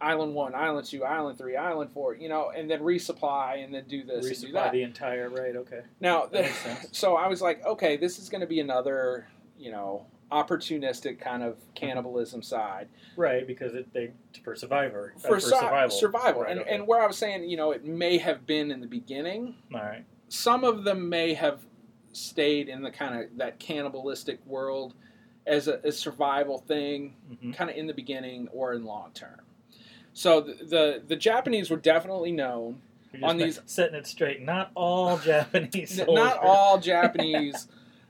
island 0.00 0.34
one, 0.34 0.54
island 0.54 0.86
two, 0.86 1.04
island 1.04 1.38
three, 1.38 1.56
island 1.56 1.90
four, 1.92 2.14
you 2.14 2.28
know, 2.28 2.50
and 2.54 2.70
then 2.70 2.80
resupply 2.80 3.64
and 3.64 3.72
then 3.74 3.84
do 3.88 4.04
this 4.04 4.26
and 4.26 4.40
do 4.40 4.46
Resupply 4.48 4.52
that. 4.52 4.72
the 4.72 4.82
entire, 4.82 5.28
right? 5.30 5.56
Okay, 5.56 5.80
Now, 6.00 6.26
that 6.26 6.42
makes 6.42 6.58
sense. 6.58 6.88
so 6.92 7.16
I 7.16 7.28
was 7.28 7.40
like, 7.40 7.64
okay, 7.64 7.96
this 7.96 8.18
is 8.18 8.28
going 8.28 8.42
to 8.42 8.46
be 8.46 8.60
another, 8.60 9.26
you 9.58 9.70
know, 9.70 10.06
opportunistic 10.32 11.20
kind 11.20 11.42
of 11.42 11.56
cannibalism 11.74 12.42
side 12.42 12.88
Right, 13.16 13.46
because 13.46 13.74
it, 13.74 13.92
they 13.94 14.10
for 14.44 14.54
survivor 14.56 15.14
uh, 15.16 15.20
for, 15.20 15.28
for 15.28 15.40
survival. 15.40 15.90
survival. 15.96 16.42
Right, 16.42 16.50
and, 16.50 16.60
okay. 16.60 16.74
and 16.74 16.86
where 16.86 17.00
I 17.02 17.06
was 17.06 17.16
saying, 17.16 17.48
you 17.48 17.56
know, 17.56 17.70
it 17.70 17.84
may 17.84 18.18
have 18.18 18.44
been 18.46 18.70
in 18.70 18.80
the 18.80 18.86
beginning. 18.88 19.54
all 19.72 19.80
right, 19.80 20.04
Some 20.28 20.64
of 20.64 20.84
them 20.84 21.08
may 21.08 21.32
have 21.34 21.60
stayed 22.12 22.68
in 22.68 22.82
the 22.82 22.90
kind 22.90 23.22
of 23.22 23.36
that 23.38 23.58
cannibalistic 23.60 24.44
world 24.46 24.94
as 25.46 25.68
a, 25.68 25.78
a 25.84 25.92
survival 25.92 26.58
thing, 26.58 27.14
hmm 27.40 27.52
kind 27.52 27.70
of 27.70 27.76
in 27.76 27.86
the 27.86 27.94
beginning 27.94 28.48
or 28.52 28.74
in 28.74 28.84
long 28.84 29.12
term. 29.12 29.40
So 30.16 30.40
the, 30.40 30.54
the 30.64 31.02
the 31.08 31.16
Japanese 31.16 31.68
were 31.68 31.76
definitely 31.76 32.32
known. 32.32 32.80
On 33.22 33.36
these- 33.36 33.60
setting 33.66 33.94
it 33.96 34.06
straight. 34.06 34.40
Not 34.40 34.70
all 34.74 35.18
Japanese. 35.32 35.94
Soldiers 35.96 36.14
Not 36.14 36.38
all 36.38 36.78
Japanese 36.80 37.68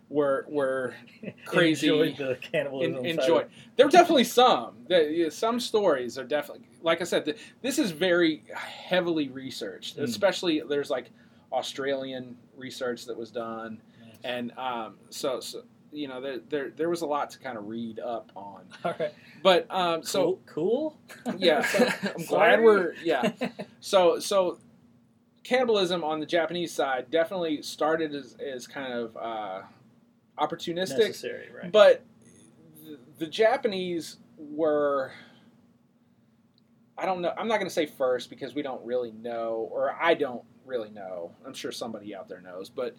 were 0.08 0.46
were 0.48 0.94
crazy. 1.44 1.88
enjoyed 1.88 2.16
the 2.16 2.36
cannibalism. 2.40 2.94
en- 2.98 3.02
side 3.02 3.10
enjoy. 3.24 3.44
There 3.74 3.86
were 3.86 3.90
definitely 3.90 4.22
some. 4.22 4.86
Some 5.30 5.58
stories 5.58 6.16
are 6.16 6.22
definitely, 6.22 6.68
like 6.80 7.00
I 7.00 7.04
said, 7.04 7.34
this 7.60 7.76
is 7.80 7.90
very 7.90 8.44
heavily 8.54 9.26
researched. 9.28 9.96
Mm. 9.98 10.04
Especially 10.04 10.62
there's 10.68 10.90
like 10.90 11.10
Australian 11.52 12.36
research 12.56 13.04
that 13.06 13.16
was 13.16 13.32
done, 13.32 13.80
and 14.22 14.52
um, 14.56 14.94
so, 15.10 15.40
so 15.40 15.62
you 15.96 16.08
know 16.08 16.20
there, 16.20 16.38
there 16.50 16.70
there 16.70 16.88
was 16.90 17.00
a 17.00 17.06
lot 17.06 17.30
to 17.30 17.38
kind 17.38 17.56
of 17.56 17.66
read 17.68 17.98
up 17.98 18.30
on. 18.36 18.64
All 18.84 18.94
right. 19.00 19.12
But 19.42 19.66
um, 19.70 20.02
so 20.02 20.38
cool. 20.46 20.96
cool? 21.24 21.34
yeah, 21.38 21.62
So- 21.64 21.88
I'm 22.16 22.24
glad 22.26 22.62
we're 22.62 22.94
yeah. 23.02 23.32
So 23.80 24.18
so 24.18 24.58
cannibalism 25.42 26.04
on 26.04 26.20
the 26.20 26.26
Japanese 26.26 26.72
side 26.72 27.10
definitely 27.10 27.62
started 27.62 28.14
as, 28.14 28.36
as 28.44 28.66
kind 28.66 28.92
of 28.92 29.16
uh, 29.16 29.62
opportunistic. 30.38 30.98
necessary, 30.98 31.48
right? 31.62 31.72
But 31.72 32.04
the, 32.84 32.98
the 33.18 33.26
Japanese 33.26 34.18
were. 34.38 35.12
I 36.98 37.04
don't 37.04 37.20
know. 37.20 37.32
I'm 37.36 37.46
not 37.46 37.56
going 37.58 37.68
to 37.68 37.74
say 37.74 37.84
first 37.86 38.30
because 38.30 38.54
we 38.54 38.62
don't 38.62 38.84
really 38.84 39.12
know, 39.12 39.68
or 39.70 39.94
I 40.00 40.14
don't 40.14 40.42
really 40.64 40.88
know. 40.90 41.30
I'm 41.46 41.52
sure 41.52 41.70
somebody 41.70 42.14
out 42.14 42.26
there 42.26 42.40
knows, 42.40 42.70
but 42.70 42.96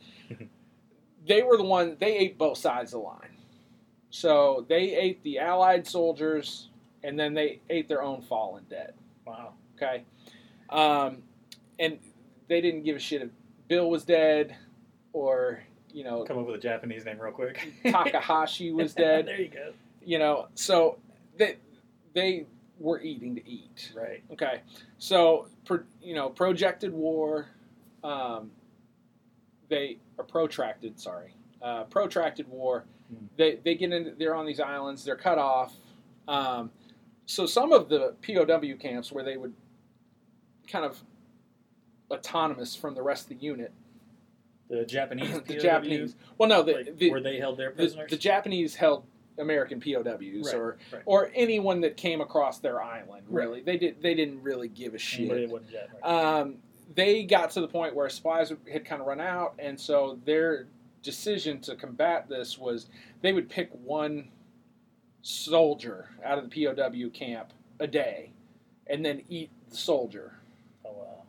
they 1.28 1.44
were 1.44 1.58
the 1.58 1.64
one. 1.64 1.98
They 2.00 2.18
ate 2.18 2.38
both 2.38 2.58
sides 2.58 2.94
of 2.94 3.02
the 3.02 3.06
line. 3.08 3.38
So 4.10 4.66
they 4.70 4.96
ate 4.96 5.22
the 5.24 5.40
Allied 5.40 5.86
soldiers, 5.88 6.70
and 7.04 7.20
then 7.20 7.34
they 7.34 7.60
ate 7.70 7.88
their 7.88 8.02
own 8.02 8.22
fallen 8.22 8.64
dead. 8.70 8.94
wow. 9.26 9.54
Okay, 9.76 10.04
um, 10.70 11.22
and 11.78 12.00
they 12.48 12.62
didn't 12.62 12.84
give 12.84 12.96
a 12.96 13.00
shit 13.00 13.22
if 13.22 13.30
Bill 13.68 13.90
was 13.90 14.04
dead, 14.06 14.56
or 15.14 15.62
you 15.94 16.04
know 16.04 16.24
Come 16.24 16.40
up 16.40 16.48
with 16.48 16.56
a 16.56 16.60
Japanese 16.60 17.06
name 17.06 17.20
real 17.20 17.32
quick. 17.34 17.72
Takahashi 17.84 18.72
was 18.72 18.94
dead. 18.94 19.28
there 19.28 19.40
you 19.42 19.50
go. 19.50 19.72
you 20.04 20.18
know 20.20 20.48
so 20.56 20.98
they 21.38 21.58
they 22.14 22.46
were 22.80 23.00
eating 23.02 23.36
to 23.36 23.50
eat 23.50 23.92
Right. 23.96 24.24
okay 24.32 24.62
so 24.98 25.48
pro, 25.66 25.80
you 26.02 26.14
know 26.16 26.30
projected 26.30 26.92
war 26.94 27.48
um, 28.04 28.52
they 29.70 29.98
or 30.18 30.24
protracted 30.24 31.00
sorry 31.00 31.34
uh, 31.62 31.84
protracted 31.86 32.48
war 32.48 32.86
Hmm. 33.10 33.26
they 33.38 33.56
they 33.64 33.76
get 33.76 33.94
in 33.94 34.16
they're 34.20 34.36
on 34.36 34.46
these 34.46 34.60
islands 34.60 35.06
they're 35.06 35.16
cut 35.16 35.38
off 35.38 35.74
um, 36.28 36.72
so 37.26 37.46
some 37.46 37.72
of 37.72 37.88
the 37.88 38.16
POW 38.22 38.76
camps 38.78 39.14
where 39.14 39.24
they 39.24 39.38
would 39.38 39.54
kind 40.70 40.84
of 40.84 41.02
autonomous 42.12 42.76
from 42.76 42.96
the 42.96 43.02
rest 43.02 43.24
of 43.24 43.30
the 43.30 43.44
unit 43.46 43.72
The 44.70 44.84
Japanese. 44.86 45.40
the 45.48 45.56
Japanese 45.58 46.16
well 46.38 46.50
no 46.50 46.64
the, 46.64 46.74
like, 46.74 46.98
the, 46.98 47.12
where 47.12 47.22
they 47.22 47.38
held 47.40 47.58
their 47.58 47.70
the, 47.70 47.76
prisoners. 47.76 48.10
the 48.10 48.18
Japanese 48.18 48.76
held 48.76 49.06
American 49.40 49.80
POWs 49.80 50.04
Right, 50.48 50.56
or 50.56 50.78
right. 50.92 51.02
or 51.06 51.32
anyone 51.36 51.82
that 51.82 51.96
came 51.96 52.22
across 52.22 52.58
their 52.60 52.82
island. 52.82 53.24
Right. 53.30 53.44
Really, 53.46 53.62
they 53.62 53.78
did 53.78 54.02
they 54.02 54.16
didn't 54.16 54.42
really 54.42 54.68
give 54.68 54.96
a 54.96 54.98
shit. 54.98 55.30
that 55.30 55.48
wasn't 55.50 55.72
Jap- 55.72 56.02
right. 56.04 56.40
Um, 56.42 56.56
they 56.96 57.24
got 57.24 57.52
to 57.52 57.62
the 57.62 57.68
point 57.68 57.96
where 57.96 58.08
supplies 58.10 58.52
had 58.72 58.86
kind 58.86 59.02
of 59.02 59.08
run 59.08 59.20
out, 59.22 59.54
and 59.60 59.80
so 59.80 60.20
their 60.26 60.68
decision 61.04 61.60
to 61.62 61.76
combat 61.76 62.28
this 62.28 62.58
was 62.58 62.88
they 63.22 63.32
would 63.34 63.50
pick 63.50 63.70
one 63.72 64.30
soldier 65.22 66.10
out 66.24 66.38
of 66.38 66.50
the 66.50 66.66
POW 66.66 67.10
camp 67.10 67.52
a 67.80 67.88
day 67.88 68.32
and 68.88 69.06
then 69.06 69.22
eat 69.30 69.50
the 69.70 69.76
soldier. 69.76 70.34
Oh 70.86 71.24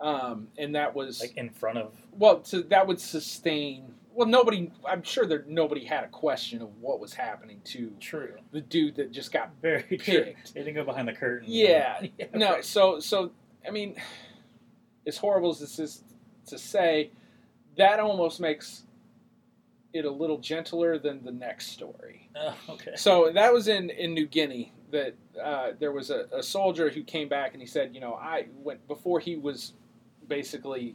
wow. 0.00 0.08
Um, 0.08 0.48
and 0.58 0.74
that 0.74 0.94
was 0.94 1.20
Like 1.20 1.36
in 1.36 1.50
front 1.50 1.78
of. 1.78 1.92
well, 2.12 2.44
so 2.44 2.60
that 2.62 2.86
would 2.86 3.00
sustain. 3.00 3.94
Well, 4.14 4.26
nobody. 4.26 4.70
I'm 4.88 5.02
sure 5.02 5.26
there 5.26 5.44
nobody 5.46 5.84
had 5.84 6.04
a 6.04 6.08
question 6.08 6.62
of 6.62 6.68
what 6.80 7.00
was 7.00 7.12
happening 7.14 7.60
to 7.66 7.92
True. 8.00 8.34
the 8.50 8.60
dude 8.62 8.96
that 8.96 9.12
just 9.12 9.32
got 9.32 9.50
Very 9.62 9.82
true. 9.98 10.34
They 10.54 10.60
didn't 10.60 10.74
go 10.74 10.84
behind 10.84 11.06
the 11.08 11.12
curtain. 11.12 11.46
Yeah. 11.50 12.00
yeah 12.18 12.26
No, 12.34 12.60
so 12.62 12.98
so 13.00 13.30
I 13.66 13.70
mean, 13.70 13.96
as 15.06 15.16
horrible 15.18 15.50
as 15.50 15.60
this 15.60 15.78
is 15.78 16.02
to 16.46 16.58
say, 16.58 17.10
that 17.76 18.00
almost 18.00 18.40
makes 18.40 18.84
it 19.92 20.04
a 20.04 20.10
little 20.10 20.38
gentler 20.38 20.98
than 20.98 21.24
the 21.24 21.32
next 21.32 21.68
story. 21.68 22.28
Oh, 22.36 22.54
okay. 22.70 22.92
So 22.96 23.30
that 23.32 23.52
was 23.52 23.68
in 23.68 23.90
in 23.90 24.14
New 24.14 24.26
Guinea. 24.26 24.72
That 24.90 25.14
uh, 25.42 25.72
there 25.80 25.90
was 25.92 26.10
a, 26.10 26.26
a 26.32 26.42
soldier 26.42 26.90
who 26.90 27.02
came 27.02 27.28
back 27.28 27.52
and 27.54 27.60
he 27.60 27.66
said, 27.66 27.94
you 27.94 28.00
know, 28.00 28.14
I 28.14 28.46
went 28.62 28.86
before 28.86 29.18
he 29.20 29.36
was 29.36 29.72
basically 30.28 30.94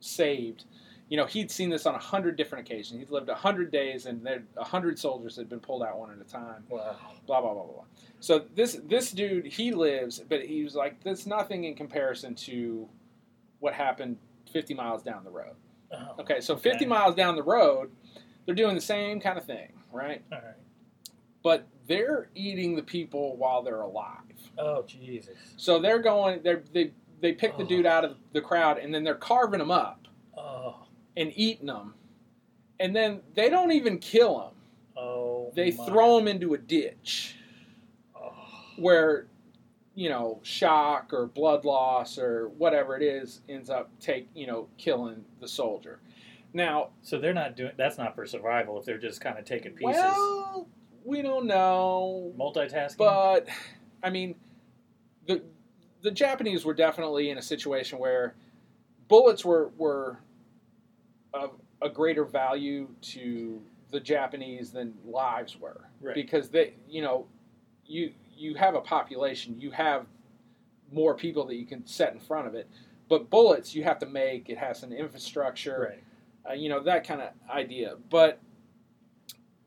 saved. 0.00 0.64
You 1.08 1.18
know, 1.18 1.26
he'd 1.26 1.50
seen 1.50 1.68
this 1.70 1.86
on 1.86 1.94
a 1.94 1.98
hundred 1.98 2.36
different 2.36 2.66
occasions. 2.68 2.98
He'd 2.98 3.10
lived 3.10 3.28
a 3.28 3.34
hundred 3.34 3.70
days, 3.70 4.06
and 4.06 4.24
there 4.24 4.42
a 4.56 4.64
hundred 4.64 4.98
soldiers 4.98 5.36
had 5.36 5.48
been 5.48 5.60
pulled 5.60 5.82
out 5.82 5.98
one 5.98 6.10
at 6.10 6.18
a 6.18 6.28
time 6.28 6.64
Wow. 6.70 6.96
blah 7.26 7.40
blah 7.40 7.52
blah 7.52 7.62
blah. 7.64 7.72
blah. 7.72 7.84
So 8.20 8.46
this 8.54 8.80
this 8.88 9.12
dude 9.12 9.44
he 9.46 9.70
lives, 9.72 10.22
but 10.28 10.42
he 10.44 10.64
was 10.64 10.74
like, 10.74 11.02
"There's 11.04 11.26
nothing 11.26 11.64
in 11.64 11.74
comparison 11.74 12.34
to 12.36 12.88
what 13.64 13.72
happened 13.74 14.18
50 14.52 14.74
miles 14.74 15.02
down 15.02 15.24
the 15.24 15.30
road." 15.30 15.56
Oh, 15.92 16.14
Okay, 16.20 16.40
so 16.40 16.54
50 16.56 16.76
Okay. 16.76 16.86
miles 16.86 17.14
down 17.14 17.34
the 17.34 17.42
road, 17.42 17.90
they're 18.46 18.54
doing 18.54 18.74
the 18.74 18.80
same 18.80 19.20
kind 19.20 19.38
of 19.38 19.44
thing, 19.44 19.72
right? 19.90 20.22
All 20.30 20.38
right. 20.38 20.54
But 21.42 21.66
they're 21.86 22.28
eating 22.34 22.76
the 22.76 22.82
people 22.82 23.36
while 23.36 23.62
they're 23.62 23.80
alive. 23.82 24.20
Oh 24.58 24.82
Jesus. 24.82 25.36
So 25.56 25.78
they're 25.78 25.98
going, 25.98 26.42
they're, 26.42 26.62
they 26.72 26.92
they 27.20 27.32
pick 27.32 27.56
the 27.56 27.64
Oh. 27.64 27.66
dude 27.66 27.86
out 27.86 28.04
of 28.04 28.16
the 28.32 28.40
crowd, 28.40 28.78
and 28.78 28.94
then 28.94 29.02
they're 29.04 29.14
carving 29.14 29.60
him 29.60 29.70
up 29.70 30.06
Oh. 30.36 30.86
and 31.16 31.32
eating 31.36 31.66
them, 31.66 31.94
and 32.80 32.94
then 32.94 33.22
they 33.34 33.48
don't 33.48 33.72
even 33.72 33.98
kill 33.98 34.40
him. 34.48 34.54
Oh. 34.96 35.52
They 35.54 35.70
my. 35.72 35.86
throw 35.86 36.18
him 36.18 36.28
into 36.28 36.54
a 36.54 36.58
ditch. 36.58 37.36
Oh. 38.14 38.32
where 38.76 39.26
you 39.94 40.08
know 40.08 40.40
shock 40.42 41.12
or 41.12 41.26
blood 41.26 41.64
loss 41.64 42.18
or 42.18 42.48
whatever 42.58 42.96
it 42.96 43.02
is 43.02 43.40
ends 43.48 43.70
up 43.70 43.90
take 44.00 44.28
you 44.34 44.46
know 44.46 44.66
killing 44.78 45.24
the 45.40 45.48
soldier 45.48 46.00
now 46.52 46.90
So 47.02 47.18
they're 47.18 47.34
not 47.34 47.56
doing. 47.56 47.72
That's 47.76 47.98
not 47.98 48.14
for 48.14 48.24
survival. 48.26 48.78
If 48.78 48.84
they're 48.84 48.96
just 48.98 49.20
kind 49.20 49.38
of 49.38 49.44
taking 49.44 49.72
pieces. 49.72 49.96
well 50.02 50.68
we 51.04 51.20
don't 51.22 51.46
know 51.46 52.32
Multitasking. 52.38 52.96
but 52.96 53.46
i 54.02 54.10
mean 54.10 54.34
the 55.26 55.42
the 56.02 56.10
japanese 56.10 56.64
were 56.64 56.74
definitely 56.74 57.30
in 57.30 57.38
a 57.38 57.42
situation 57.42 57.98
where 57.98 58.34
bullets 59.08 59.44
were 59.44 59.70
were 59.76 60.18
of 61.32 61.52
a 61.82 61.88
greater 61.88 62.24
value 62.24 62.88
to 63.02 63.60
the 63.90 64.00
japanese 64.00 64.70
than 64.70 64.94
lives 65.04 65.58
were 65.60 65.82
Right. 66.00 66.14
because 66.14 66.48
they 66.48 66.74
you 66.88 67.02
know 67.02 67.26
you 67.86 68.12
you 68.36 68.54
have 68.54 68.74
a 68.74 68.80
population 68.80 69.58
you 69.60 69.70
have 69.70 70.06
more 70.92 71.14
people 71.14 71.44
that 71.46 71.56
you 71.56 71.66
can 71.66 71.84
set 71.86 72.12
in 72.12 72.20
front 72.20 72.46
of 72.46 72.54
it 72.54 72.68
but 73.08 73.28
bullets 73.30 73.74
you 73.74 73.82
have 73.84 73.98
to 73.98 74.06
make 74.06 74.48
it 74.48 74.58
has 74.58 74.82
an 74.82 74.92
infrastructure 74.92 75.90
right. 76.46 76.50
uh, 76.50 76.54
you 76.54 76.68
know 76.68 76.80
that 76.82 77.06
kind 77.06 77.20
of 77.20 77.30
idea 77.50 77.96
but 78.10 78.38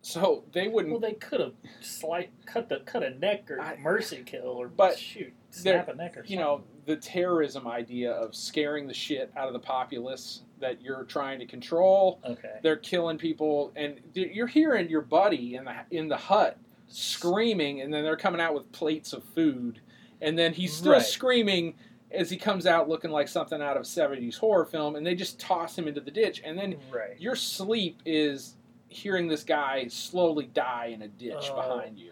so 0.01 0.43
they 0.53 0.67
wouldn't 0.67 0.91
Well, 0.93 1.01
they 1.01 1.13
could 1.13 1.39
have 1.41 1.53
slight 1.81 2.29
cut 2.45 2.69
the 2.69 2.79
cut 2.85 3.03
a 3.03 3.09
neck 3.11 3.49
or 3.51 3.59
I- 3.59 3.77
mercy 3.77 4.23
kill 4.25 4.43
or 4.47 4.67
But 4.69 4.97
shoot 4.97 5.33
snap 5.51 5.87
a 5.89 5.95
neck 5.95 6.11
or 6.11 6.19
something. 6.21 6.31
you 6.31 6.37
know 6.43 6.63
the 6.85 6.95
terrorism 6.95 7.67
idea 7.67 8.11
of 8.13 8.33
scaring 8.33 8.87
the 8.87 8.93
shit 8.93 9.31
out 9.35 9.47
of 9.47 9.53
the 9.53 9.59
populace 9.59 10.43
that 10.59 10.81
you're 10.81 11.03
trying 11.03 11.39
to 11.39 11.45
control 11.45 12.19
Okay. 12.25 12.59
they're 12.63 12.77
killing 12.77 13.17
people 13.17 13.71
and 13.75 13.99
you're 14.13 14.47
hearing 14.47 14.87
your 14.89 15.01
buddy 15.01 15.55
in 15.55 15.65
the 15.65 15.73
in 15.91 16.07
the 16.07 16.15
hut 16.17 16.57
screaming 16.87 17.81
and 17.81 17.93
then 17.93 18.03
they're 18.03 18.15
coming 18.17 18.41
out 18.41 18.53
with 18.53 18.71
plates 18.71 19.13
of 19.13 19.23
food 19.35 19.79
and 20.21 20.37
then 20.37 20.53
he's 20.53 20.73
still 20.73 20.93
Right. 20.93 21.01
screaming 21.01 21.75
as 22.11 22.29
he 22.29 22.37
comes 22.37 22.65
out 22.65 22.87
looking 22.87 23.11
like 23.11 23.27
something 23.27 23.61
out 23.61 23.75
of 23.77 23.83
70s 23.83 24.37
horror 24.37 24.65
film 24.65 24.95
and 24.95 25.05
they 25.05 25.13
just 25.15 25.39
toss 25.39 25.77
him 25.77 25.87
into 25.87 25.99
the 26.01 26.11
ditch 26.11 26.41
and 26.45 26.57
then 26.57 26.77
Right. 26.91 27.19
your 27.19 27.35
sleep 27.35 27.99
is 28.05 28.55
hearing 28.89 29.27
this 29.27 29.43
guy 29.43 29.87
slowly 29.89 30.45
die 30.53 30.87
in 30.87 31.01
a 31.01 31.07
ditch 31.09 31.49
Oh. 31.51 31.55
behind 31.55 31.99
you 31.99 32.11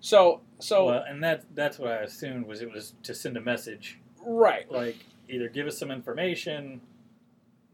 so 0.00 0.40
so 0.58 0.86
well, 0.86 1.04
and 1.08 1.22
that 1.22 1.44
that's 1.54 1.78
what 1.78 1.92
I 1.92 1.96
assumed 1.98 2.46
was 2.46 2.60
it 2.62 2.70
was 2.72 2.94
to 3.04 3.14
send 3.14 3.36
a 3.36 3.40
message, 3.40 3.98
right 4.26 4.70
like 4.70 4.96
either 5.28 5.48
give 5.48 5.66
us 5.66 5.78
some 5.78 5.90
information, 5.90 6.80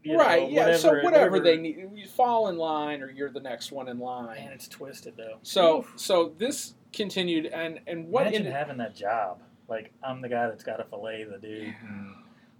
you 0.03 0.17
right 0.17 0.43
know, 0.43 0.49
yeah 0.71 0.77
so 0.77 0.89
whatever- 0.89 1.03
whatever, 1.03 1.39
they 1.39 1.57
need 1.57 1.87
you 1.95 2.07
fall 2.07 2.47
in 2.49 2.57
line 2.57 3.01
or 3.01 3.09
you're 3.11 3.29
the 3.29 3.39
next 3.39 3.71
one 3.71 3.87
in 3.87 3.99
line 3.99 4.37
And 4.39 4.51
it's 4.53 4.67
twisted 4.67 5.15
though. 5.17 5.37
so 5.43 5.79
Oof. 5.79 5.93
so 5.95 6.33
this 6.37 6.73
continued 6.93 7.45
and 7.47 7.79
and 7.87 8.07
what 8.09 8.23
imagine 8.23 8.39
ended- 8.47 8.53
having 8.53 8.77
that 8.77 8.95
job. 8.95 9.41
Like 9.67 9.93
I'm 10.03 10.21
the 10.21 10.29
guy 10.29 10.47
that's 10.47 10.63
got 10.63 10.77
to 10.77 10.83
fillet 10.85 11.23
the 11.25 11.37
dude. 11.37 11.73
and- 11.87 12.15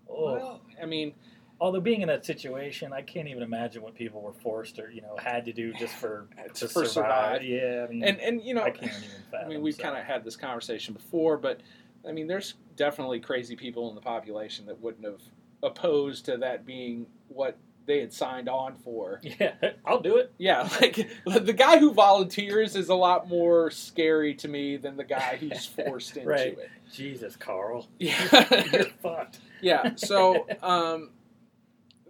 oh. 0.10 0.24
well 0.34 0.62
i 0.82 0.86
mean 0.86 1.14
Although 1.60 1.80
being 1.80 2.02
in 2.02 2.08
that 2.08 2.26
situation, 2.26 2.92
I 2.92 3.04
can't 3.04 3.28
even 3.28 3.44
imagine 3.44 3.84
what 3.84 3.94
people 3.94 4.20
were 4.20 4.34
forced 4.34 4.80
or 4.80 4.90
you 4.90 5.02
know 5.02 5.16
had 5.22 5.46
to 5.46 5.54
do 5.54 5.72
just 5.74 5.94
for 5.94 6.28
To- 6.56 6.66
to 6.66 6.68
for 6.68 6.86
survive. 6.86 7.44
Yeah, 7.44 7.86
I 7.88 7.92
mean, 7.92 8.04
and 8.04 8.20
and 8.20 8.42
you 8.42 8.56
know 8.56 8.64
I 8.64 8.72
can't 8.72 8.92
even 8.92 9.10
fathom. 9.32 9.46
I 9.46 9.50
mean, 9.50 9.62
we've 9.62 9.76
so. 9.76 9.84
kind 9.84 9.96
of 9.96 10.04
had 10.04 10.24
this 10.24 10.36
conversation 10.36 10.96
before, 10.96 11.38
but 11.38 11.60
I 12.08 12.12
mean, 12.14 12.26
there's 12.26 12.56
definitely 12.78 13.20
crazy 13.20 13.56
people 13.56 13.90
in 13.90 13.94
the 13.96 14.02
population 14.02 14.66
that 14.66 14.82
wouldn't 14.82 15.06
have 15.06 15.22
opposed 15.63 16.26
to 16.26 16.38
that 16.38 16.65
being 16.65 17.06
what 17.28 17.58
they 17.86 18.00
had 18.00 18.13
signed 18.13 18.47
on 18.47 18.76
for. 18.84 19.19
Yeah, 19.39 19.54
I'll 19.86 20.00
do 20.02 20.17
it. 20.17 20.32
Yeah, 20.38 20.67
like 20.80 21.08
the 21.26 21.54
guy 21.54 21.78
who 21.80 21.93
volunteers 21.93 22.76
is 22.76 22.89
a 22.89 22.95
lot 22.95 23.28
more 23.28 23.71
scary 23.71 24.36
to 24.36 24.47
me 24.47 24.78
than 24.78 24.97
the 24.97 25.04
guy 25.04 25.38
who's 25.39 25.65
forced 25.86 26.15
into 26.17 26.30
Right. 26.30 26.58
it. 26.58 26.69
Jesus, 26.91 27.36
Carl, 27.36 27.88
Yeah, 28.00 28.65
you're 28.71 28.86
fucked. 29.02 29.39
yeah. 29.62 29.95
So 29.95 30.45
um, 30.62 31.10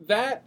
that 0.07 0.43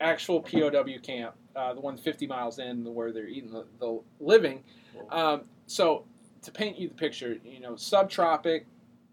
actual 0.00 0.40
POW 0.40 0.84
camp, 1.02 1.34
uh, 1.54 1.74
the 1.74 1.80
one 1.80 1.96
50 1.96 2.26
miles 2.26 2.58
in 2.58 2.84
where 2.94 3.12
they're 3.12 3.26
eating 3.28 3.52
the, 3.52 3.66
the 3.78 4.00
living, 4.20 4.62
Um, 5.10 5.42
so 5.66 6.04
to 6.42 6.50
paint 6.50 6.78
you 6.78 6.88
the 6.88 6.94
picture, 6.94 7.36
you 7.44 7.60
know, 7.60 7.72
subtropic, 7.74 8.64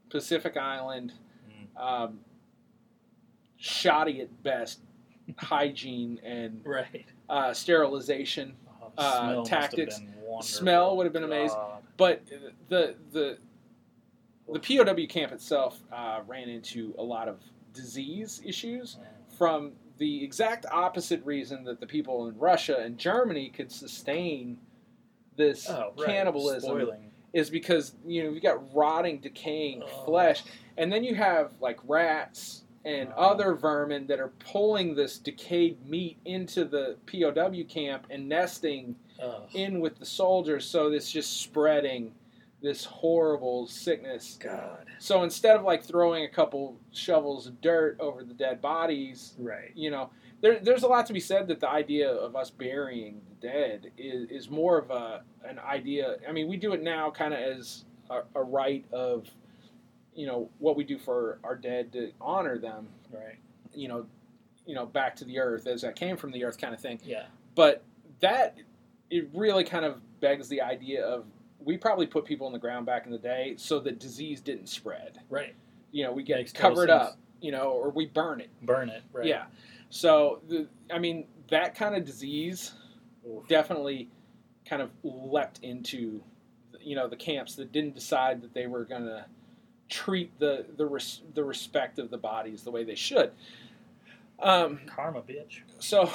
Pacific 0.09 0.57
Island, 0.57 1.13
Mm. 1.77 1.81
um, 1.81 2.19
shoddy 3.65 4.21
at 4.21 4.43
best, 4.43 4.81
hygiene 5.37 6.19
and 6.23 6.61
Right. 6.63 7.05
uh, 7.29 7.53
sterilization. 7.53 8.55
Oh, 8.81 8.91
Uh, 8.97 9.43
tactics. 9.43 9.97
Have 9.97 10.05
been 10.05 10.15
wonderful. 10.21 10.41
Smell 10.43 10.95
would 10.97 11.05
have 11.05 11.13
been 11.13 11.23
amazing. 11.23 11.57
God. 11.57 11.83
But 11.97 12.21
the 12.69 12.95
the 13.11 13.37
the 14.53 14.59
POW 14.59 15.07
camp 15.07 15.31
itself 15.31 15.81
uh, 15.91 16.21
ran 16.27 16.47
into 16.49 16.93
a 16.99 17.03
lot 17.03 17.27
of 17.27 17.39
disease 17.73 18.41
issues 18.45 18.97
from 19.37 19.73
the 19.97 20.23
exact 20.23 20.65
opposite 20.71 21.25
reason 21.25 21.63
that 21.63 21.79
the 21.79 21.87
people 21.87 22.27
in 22.27 22.37
Russia 22.37 22.77
and 22.79 22.97
Germany 22.97 23.49
could 23.49 23.71
sustain 23.71 24.57
this 25.35 25.67
Oh, 25.69 25.91
right. 25.97 26.05
cannibalism 26.05 26.69
Spoiling. 26.69 27.11
is 27.33 27.49
because 27.49 27.95
you 28.05 28.23
know 28.23 28.29
you 28.29 28.39
got 28.39 28.73
rotting, 28.73 29.19
decaying 29.19 29.81
Oh. 29.83 30.05
flesh, 30.05 30.43
and 30.77 30.93
then 30.93 31.03
you 31.03 31.15
have 31.15 31.59
like 31.59 31.79
rats 31.87 32.64
and 32.85 33.11
other 33.13 33.55
vermin 33.55 34.05
that 34.07 34.19
are 34.19 34.31
pulling 34.51 34.95
this 34.95 35.17
decayed 35.17 35.83
meat 35.85 36.17
into 36.25 36.63
the 36.65 36.95
POW 37.07 37.63
camp 37.67 38.05
and 38.09 38.29
nesting 38.29 38.95
Oh, 39.21 39.43
in 39.53 39.79
with 39.79 39.97
the 39.97 40.05
soldiers. 40.05 40.65
So 40.65 40.91
it's 40.91 41.09
just 41.09 41.39
spreading 41.41 42.11
this 42.61 42.83
horrible 42.83 43.65
sickness. 43.65 44.37
God. 44.41 44.85
So 44.99 45.23
instead 45.23 45.55
of 45.55 45.63
like 45.63 45.83
throwing 45.83 46.25
a 46.25 46.27
couple 46.27 46.77
shovels 46.91 47.47
of 47.47 47.61
dirt 47.61 47.95
over 48.01 48.25
the 48.25 48.33
dead 48.33 48.61
bodies, 48.61 49.33
Right. 49.39 49.71
you 49.73 49.89
know, 49.89 50.09
there, 50.41 50.59
there's 50.59 50.83
a 50.83 50.87
lot 50.87 51.05
to 51.05 51.13
be 51.13 51.21
said 51.21 51.47
that 51.47 51.61
the 51.61 51.69
idea 51.69 52.11
of 52.11 52.35
us 52.35 52.49
burying 52.49 53.21
the 53.29 53.47
dead 53.47 53.91
is, 53.97 54.29
is 54.29 54.49
more 54.49 54.77
of 54.77 54.91
a 54.91 55.21
an 55.47 55.59
idea. 55.59 56.17
I 56.27 56.33
mean, 56.33 56.49
we 56.49 56.57
do 56.57 56.73
it 56.73 56.83
now 56.83 57.09
kind 57.09 57.33
of 57.33 57.39
as 57.39 57.85
a, 58.09 58.21
a 58.35 58.43
rite 58.43 58.83
of, 58.91 59.29
you 60.15 60.25
know, 60.25 60.49
what 60.59 60.75
we 60.75 60.83
do 60.83 60.97
for 60.97 61.39
our 61.43 61.55
dead 61.55 61.91
to 61.93 62.11
honor 62.19 62.57
them. 62.57 62.87
Right. 63.11 63.37
You 63.73 63.87
know, 63.87 64.05
you 64.65 64.73
know, 64.73 64.85
back 64.85 65.15
to 65.17 65.25
the 65.25 65.39
earth 65.39 65.67
as 65.67 65.83
I 65.83 65.91
came 65.91 66.17
from 66.17 66.31
the 66.31 66.43
earth, 66.43 66.57
kind 66.57 66.73
of 66.73 66.79
thing. 66.79 66.99
Yeah. 67.03 67.25
But 67.53 67.83
that 68.21 68.57
it 69.09 69.29
really 69.33 69.63
kind 69.63 69.85
of 69.85 70.01
begs 70.19 70.47
the 70.47 70.61
idea 70.61 71.05
of 71.05 71.25
we 71.59 71.77
probably 71.77 72.07
put 72.07 72.25
people 72.25 72.47
in 72.47 72.53
the 72.53 72.59
ground 72.59 72.85
back 72.85 73.05
in 73.05 73.11
the 73.11 73.17
day 73.17 73.55
so 73.57 73.79
that 73.79 73.99
disease 73.99 74.41
didn't 74.41 74.67
spread. 74.67 75.19
Right. 75.29 75.55
You 75.91 76.03
know, 76.03 76.11
we 76.11 76.23
get 76.23 76.37
Makes 76.37 76.53
cover 76.53 76.83
it 76.83 76.89
up, 76.89 77.17
you 77.41 77.51
know, 77.51 77.69
or 77.69 77.89
we 77.89 78.05
burn 78.05 78.41
it. 78.41 78.49
Burn 78.61 78.89
it. 78.89 79.03
Right. 79.11 79.27
Yeah. 79.27 79.45
So, 79.89 80.41
the, 80.47 80.67
I 80.91 80.99
mean, 80.99 81.25
that 81.49 81.75
kind 81.75 81.95
of 81.95 82.05
disease 82.05 82.73
Oof. 83.27 83.47
definitely 83.47 84.09
kind 84.65 84.81
of 84.81 84.89
leapt 85.03 85.59
into, 85.63 86.21
you 86.81 86.95
know, 86.95 87.07
the 87.07 87.15
camps 87.15 87.55
that 87.55 87.71
didn't 87.71 87.95
decide 87.95 88.41
that 88.41 88.53
they 88.53 88.67
were 88.67 88.83
going 88.83 89.05
to 89.05 89.25
treat 89.89 90.37
the 90.39 90.65
the 90.77 90.85
res, 90.85 91.21
the 91.33 91.43
respect 91.43 91.99
of 91.99 92.09
the 92.09 92.17
bodies 92.17 92.63
the 92.63 92.71
way 92.71 92.83
they 92.83 92.95
should. 92.95 93.31
Um, 94.39 94.79
Karma, 94.87 95.21
bitch. 95.21 95.61
so, 95.79 96.09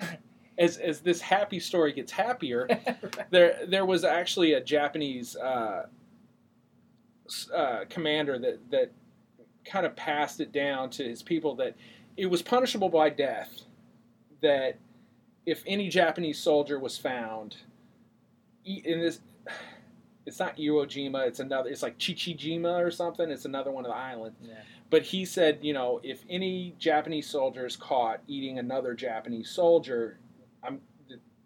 as 0.58 0.76
as 0.78 1.00
this 1.00 1.20
happy 1.20 1.60
story 1.60 1.92
gets 1.92 2.12
happier, 2.12 2.68
there 3.30 3.60
there 3.66 3.84
was 3.86 4.04
actually 4.04 4.54
a 4.54 4.60
Japanese 4.60 5.36
uh, 5.36 5.86
uh, 7.54 7.84
commander 7.88 8.38
that 8.38 8.58
that 8.70 8.92
kind 9.64 9.86
of 9.86 9.94
passed 9.96 10.40
it 10.40 10.52
down 10.52 10.90
to 10.90 11.04
his 11.04 11.22
people 11.22 11.54
that 11.56 11.74
it 12.16 12.26
was 12.26 12.42
punishable 12.42 12.88
by 12.88 13.10
death. 13.10 13.62
That 14.40 14.78
if 15.46 15.62
any 15.66 15.88
Japanese 15.88 16.38
soldier 16.38 16.78
was 16.78 16.96
found, 16.96 17.56
in 18.64 19.00
this, 19.00 19.20
it's 20.28 20.38
not 20.38 20.56
Iwo 20.56 20.86
Jima. 20.86 21.26
It's 21.26 21.40
another. 21.40 21.70
It's 21.70 21.82
like 21.82 21.98
Chichijima 21.98 22.84
or 22.84 22.90
something. 22.90 23.30
It's 23.30 23.46
another 23.46 23.72
one 23.72 23.84
of 23.84 23.90
the 23.90 23.96
islands. 23.96 24.38
Yeah. 24.42 24.54
But 24.90 25.02
he 25.02 25.24
said, 25.24 25.58
you 25.62 25.72
know, 25.72 26.00
if 26.02 26.22
any 26.30 26.74
Japanese 26.78 27.28
soldier 27.28 27.66
is 27.66 27.76
caught 27.76 28.20
eating 28.26 28.58
another 28.58 28.94
Japanese 28.94 29.50
soldier, 29.50 30.18
I'm, 30.62 30.80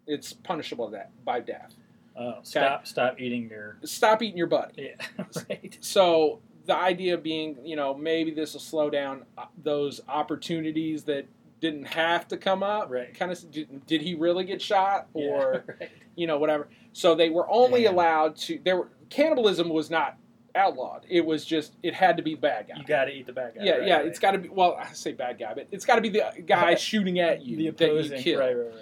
it's 0.07 0.33
punishable 0.33 0.91
that 0.91 1.11
by 1.25 1.41
death. 1.41 1.75
Oh, 2.17 2.35
stop! 2.43 2.87
Stop 2.87 3.21
eating 3.21 3.49
your. 3.49 3.79
Stop 3.85 4.21
eating 4.23 4.37
your 4.37 4.49
buddy. 4.49 4.91
Yeah. 4.91 5.25
right. 5.49 5.79
So 5.81 6.41
the 6.67 6.77
idea 6.77 7.17
being, 7.19 7.59
you 7.65 7.77
know, 7.77 7.95
maybe 7.95 8.31
this 8.33 8.53
will 8.53 8.61
slow 8.61 8.91
down 8.91 9.25
uh, 9.39 9.47
those 9.63 10.01
opportunities 10.09 11.05
that 11.05 11.27
didn't 11.61 11.85
have 11.85 12.29
to 12.29 12.37
come 12.37 12.63
up. 12.63 12.91
Right. 12.91 13.15
Kind 13.15 13.33
of, 13.33 13.51
did, 13.51 13.87
did 13.87 14.03
he 14.03 14.15
really 14.15 14.45
get 14.45 14.61
shot 14.61 15.07
or, 15.15 15.65
Yeah, 15.67 15.75
right. 15.81 15.91
you 16.17 16.27
know, 16.27 16.39
whatever. 16.39 16.69
So 16.93 17.15
they 17.15 17.31
were 17.31 17.49
only 17.51 17.85
Damn. 17.85 17.95
allowed 17.95 18.37
to. 18.37 18.59
There 18.65 18.77
were 18.77 18.89
cannibalism 19.11 19.69
was 19.69 19.91
not 19.91 20.17
outlawed. 20.55 21.07
It 21.09 21.25
was 21.25 21.45
just 21.45 21.73
it 21.83 21.95
had 21.95 22.17
to 22.19 22.23
be 22.23 22.35
the 22.35 22.41
bad 22.41 22.69
guy. 22.69 22.75
you 22.77 22.85
got 22.85 23.07
to 23.07 23.13
eat 23.13 23.27
the 23.27 23.33
bad 23.33 23.55
guy. 23.55 23.65
yeah, 23.65 23.73
right, 23.73 23.89
yeah. 23.89 23.97
right. 23.97 24.07
It's 24.07 24.19
got 24.19 24.33
to 24.33 24.39
be. 24.39 24.49
Well, 24.49 24.77
I 24.79 24.93
say 24.93 25.13
bad 25.13 25.39
guy, 25.39 25.55
but 25.55 25.69
it's 25.71 25.85
got 25.87 25.97
to 25.97 26.01
be 26.03 26.11
the 26.11 26.31
guy 26.47 26.75
shooting 26.77 27.19
at 27.21 27.43
you 27.43 27.57
the 27.57 27.71
that 27.71 27.81
you 27.87 27.93
opposing. 27.99 28.23
kill. 28.23 28.41
Right, 28.41 28.55
right, 28.55 28.75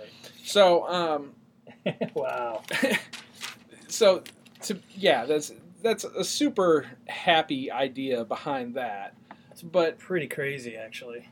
So, 0.44 0.86
um, 0.88 1.32
wow. 2.14 2.62
so 3.88 4.22
to 4.62 4.78
yeah, 4.96 5.24
that's 5.24 5.52
that's 5.82 6.04
a 6.04 6.24
super 6.24 6.86
happy 7.08 7.70
idea 7.70 8.24
behind 8.24 8.74
that. 8.74 9.14
But 9.62 9.98
Pretty 9.98 10.26
crazy, 10.26 10.76
actually. 10.76 11.28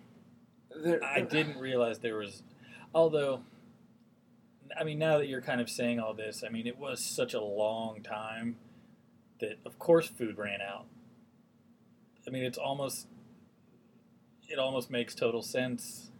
there, 0.76 1.02
I 1.02 1.22
didn't 1.22 1.58
realize 1.58 1.98
there 1.98 2.16
was, 2.16 2.42
although, 2.94 3.40
I 4.78 4.84
mean, 4.84 4.98
now 4.98 5.18
that 5.18 5.28
you're 5.28 5.40
kind 5.40 5.60
of 5.60 5.68
saying 5.70 6.00
all 6.00 6.14
this, 6.14 6.42
I 6.44 6.48
mean, 6.50 6.66
it 6.66 6.78
was 6.78 7.04
such 7.04 7.34
a 7.34 7.40
long 7.40 8.02
time 8.02 8.56
that, 9.40 9.58
of 9.64 9.78
course, 9.78 10.08
food 10.08 10.36
ran 10.38 10.60
out. 10.60 10.86
I 12.26 12.30
mean, 12.30 12.44
it's 12.44 12.58
almost, 12.58 13.06
it 14.48 14.58
almost 14.58 14.90
makes 14.90 15.14
total 15.14 15.42
sense. 15.42 16.10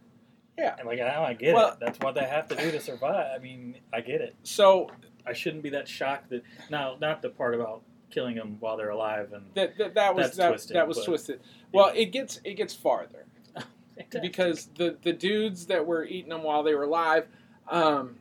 Yeah. 0.57 0.75
And 0.77 0.87
like, 0.87 0.99
now 0.99 1.23
I 1.23 1.33
get 1.33 1.53
Well- 1.55 1.73
it. 1.73 1.79
That's 1.79 1.99
what 1.99 2.15
they 2.15 2.25
have 2.25 2.47
to 2.49 2.55
do 2.55 2.71
to 2.71 2.79
survive. 2.79 3.31
I 3.35 3.39
mean, 3.39 3.77
I 3.93 4.01
get 4.01 4.21
it. 4.21 4.35
So 4.43 4.89
I 5.25 5.33
shouldn't 5.33 5.63
be 5.63 5.69
that 5.71 5.87
shocked 5.87 6.29
that, 6.31 6.43
now, 6.69 6.97
not 6.99 7.21
the 7.21 7.29
part 7.29 7.55
about 7.55 7.83
killing 8.09 8.35
them 8.35 8.57
while 8.59 8.75
they're 8.75 8.89
alive 8.89 9.31
and 9.33 9.45
that 9.53 9.77
that, 9.77 9.93
that 9.93 10.15
was 10.15 10.35
that, 10.35 10.49
twisted, 10.49 10.75
that 10.75 10.87
was 10.87 10.97
but- 10.97 11.05
twisted. 11.05 11.39
Well, 11.71 11.91
it 11.95 12.05
gets 12.05 12.41
it 12.43 12.55
gets 12.55 12.73
farther 12.73 13.25
because 14.21 14.67
the 14.75 14.97
the 15.03 15.13
dudes 15.13 15.67
that 15.67 15.85
were 15.85 16.03
eating 16.03 16.29
them 16.29 16.41
while 16.41 16.63
they 16.63 16.73
were 16.73 16.85
alive, 16.85 17.27
um, 17.67 18.15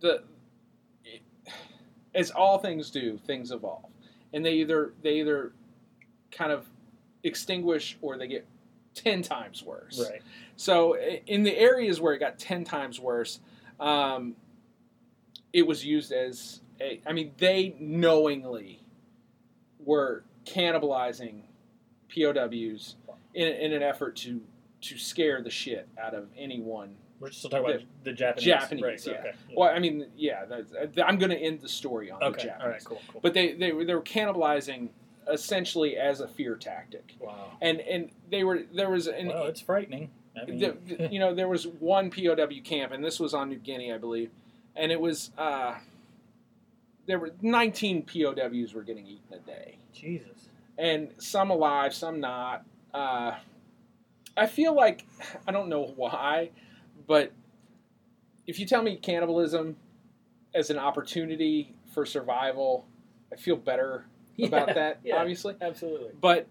the 0.00 0.22
as 2.14 2.30
all 2.30 2.58
things 2.58 2.90
do, 2.90 3.18
things 3.26 3.50
evolve, 3.50 3.90
and 4.32 4.44
they 4.44 4.54
either 4.54 4.92
they 5.02 5.20
either 5.20 5.52
kind 6.30 6.52
of 6.52 6.68
extinguish 7.22 7.98
or 8.02 8.16
they 8.16 8.28
get 8.28 8.46
ten 8.94 9.22
times 9.22 9.62
worse. 9.62 10.06
right. 10.10 10.22
So 10.56 10.96
in 10.96 11.42
the 11.42 11.56
areas 11.56 12.00
where 12.00 12.14
it 12.14 12.18
got 12.18 12.38
ten 12.38 12.64
times 12.64 13.00
worse, 13.00 13.40
um, 13.80 14.36
it 15.52 15.66
was 15.66 15.84
used 15.84 16.12
as 16.12 16.60
a. 16.80 17.00
I 17.06 17.12
mean, 17.12 17.32
they 17.38 17.74
knowingly 17.78 18.80
were 19.78 20.24
cannibalizing 20.46 21.42
POWs 22.14 22.96
in, 23.34 23.48
in 23.48 23.72
an 23.72 23.82
effort 23.82 24.16
to 24.16 24.40
to 24.82 24.98
scare 24.98 25.42
the 25.42 25.50
shit 25.50 25.88
out 25.98 26.14
of 26.14 26.28
anyone. 26.36 26.96
We're 27.20 27.30
still 27.30 27.50
talking 27.50 27.66
about 27.66 27.80
the 28.02 28.12
Japanese. 28.12 28.44
Japanese, 28.44 28.82
right, 28.82 29.06
yeah. 29.06 29.12
Okay. 29.12 29.32
Well, 29.56 29.70
I 29.74 29.78
mean, 29.78 30.06
yeah, 30.16 30.44
that's, 30.44 30.72
I'm 31.02 31.16
going 31.18 31.30
to 31.30 31.38
end 31.38 31.60
the 31.60 31.68
story 31.68 32.10
on 32.10 32.20
the 32.20 32.26
Okay. 32.26 32.44
Japanese. 32.44 32.62
All 32.64 32.68
right. 32.70 32.84
Cool. 32.84 33.00
Cool. 33.08 33.20
But 33.22 33.34
they, 33.34 33.52
they 33.52 33.72
were 33.72 33.84
they 33.84 33.94
were 33.94 34.02
cannibalizing 34.02 34.88
essentially 35.30 35.96
as 35.96 36.20
a 36.20 36.28
fear 36.28 36.54
tactic, 36.56 37.14
wow. 37.20 37.52
and 37.62 37.80
and 37.80 38.10
they 38.30 38.44
were 38.44 38.62
there 38.74 38.90
was 38.90 39.06
an 39.06 39.28
well, 39.28 39.44
it's 39.46 39.60
frightening. 39.60 40.10
I 40.40 40.44
mean, 40.44 40.58
the, 40.58 40.76
the- 40.96 41.08
you 41.12 41.18
know, 41.20 41.34
there 41.34 41.48
was 41.48 41.66
one 41.66 42.10
POW 42.10 42.46
camp, 42.64 42.92
and 42.92 43.02
this 43.04 43.20
was 43.20 43.32
on 43.32 43.48
New 43.48 43.58
Guinea, 43.58 43.92
I 43.92 43.98
believe, 43.98 44.30
and 44.76 44.90
it 44.92 45.00
was 45.00 45.30
uh, 45.38 45.76
there 47.06 47.18
were 47.18 47.30
19 47.40 48.02
POWs 48.02 48.74
were 48.74 48.82
getting 48.82 49.06
eaten 49.06 49.32
a 49.32 49.38
day, 49.38 49.78
Jesus. 49.92 50.48
and 50.76 51.10
some 51.18 51.50
alive, 51.50 51.94
some 51.94 52.20
not. 52.20 52.64
Uh, 52.92 53.36
I 54.36 54.46
feel 54.46 54.74
like 54.74 55.06
I 55.46 55.52
don't 55.52 55.68
know 55.68 55.92
why, 55.96 56.50
but 57.06 57.32
if 58.46 58.58
you 58.58 58.66
tell 58.66 58.82
me 58.82 58.96
cannibalism 58.96 59.76
as 60.54 60.70
an 60.70 60.78
opportunity 60.78 61.74
for 61.92 62.04
survival, 62.06 62.86
I 63.32 63.36
feel 63.36 63.56
better 63.56 64.04
about 64.42 64.74
that. 64.74 65.00
yeah. 65.04 65.16
Obviously, 65.16 65.54
Absolutely. 65.60 66.10
but 66.20 66.46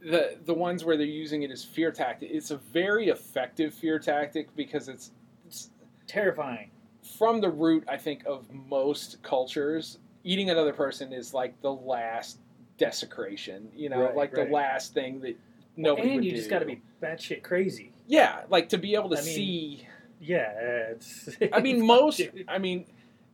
the 0.00 0.36
the 0.44 0.54
ones 0.54 0.84
where 0.84 0.96
they're 0.96 1.06
using 1.06 1.42
it 1.42 1.50
as 1.50 1.64
fear 1.64 1.90
tactic, 1.90 2.30
it's 2.32 2.50
a 2.50 2.56
very 2.56 3.08
effective 3.08 3.74
fear 3.74 3.98
tactic 3.98 4.54
because 4.54 4.88
it's, 4.88 5.10
it's 5.46 5.70
Terrifying. 6.06 6.70
from 7.18 7.40
the 7.40 7.50
root. 7.50 7.84
I 7.88 7.96
think 7.96 8.22
of 8.26 8.46
most 8.52 9.22
cultures, 9.22 9.98
eating 10.24 10.50
another 10.50 10.72
person 10.72 11.12
is 11.12 11.34
like 11.34 11.60
the 11.62 11.72
last 11.72 12.38
desecration. 12.78 13.68
You 13.76 13.88
know, 13.90 14.02
Right, 14.02 14.16
like 14.16 14.36
right. 14.36 14.46
the 14.48 14.52
last 14.54 14.94
thing 14.94 15.20
that 15.20 15.36
nobody 15.76 16.08
and 16.08 16.16
would 16.16 16.24
you 16.24 16.30
do. 16.30 16.36
just 16.36 16.48
got 16.50 16.60
to 16.60 16.64
be 16.66 16.80
batshit 17.02 17.42
crazy. 17.42 17.92
yeah, 18.06 18.42
like 18.48 18.68
to 18.70 18.78
be 18.78 18.94
able 18.94 19.10
to 19.10 19.18
I 19.18 19.22
mean, 19.22 19.34
see. 19.34 19.86
Yeah, 20.20 20.52
it's. 20.90 21.28
I 21.52 21.60
mean, 21.60 21.84
most. 21.86 22.20
I 22.48 22.58
mean, 22.58 22.86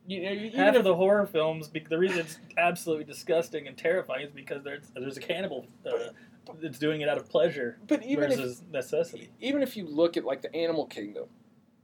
you 0.06 0.22
know, 0.22 0.32
even 0.32 0.58
half 0.58 0.74
if, 0.74 0.80
of 0.80 0.84
the 0.84 0.94
horror 0.94 1.26
films. 1.26 1.70
The 1.70 1.98
reason 1.98 2.20
it's 2.20 2.38
absolutely 2.56 3.04
disgusting 3.04 3.66
and 3.66 3.76
terrifying 3.76 4.26
is 4.26 4.32
because 4.32 4.62
there's 4.62 4.88
there's 4.94 5.16
a 5.16 5.20
cannibal 5.20 5.66
uh, 5.86 6.10
that's 6.60 6.78
doing 6.78 7.00
it 7.00 7.08
out 7.08 7.16
of 7.16 7.28
pleasure 7.28 7.78
but 7.86 8.02
even 8.04 8.30
if 8.30 8.38
versus 8.38 8.62
necessity. 8.70 9.30
even 9.40 9.62
if 9.62 9.76
you 9.76 9.86
look 9.86 10.16
at 10.16 10.24
like 10.24 10.42
the 10.42 10.54
animal 10.54 10.86
kingdom, 10.86 11.24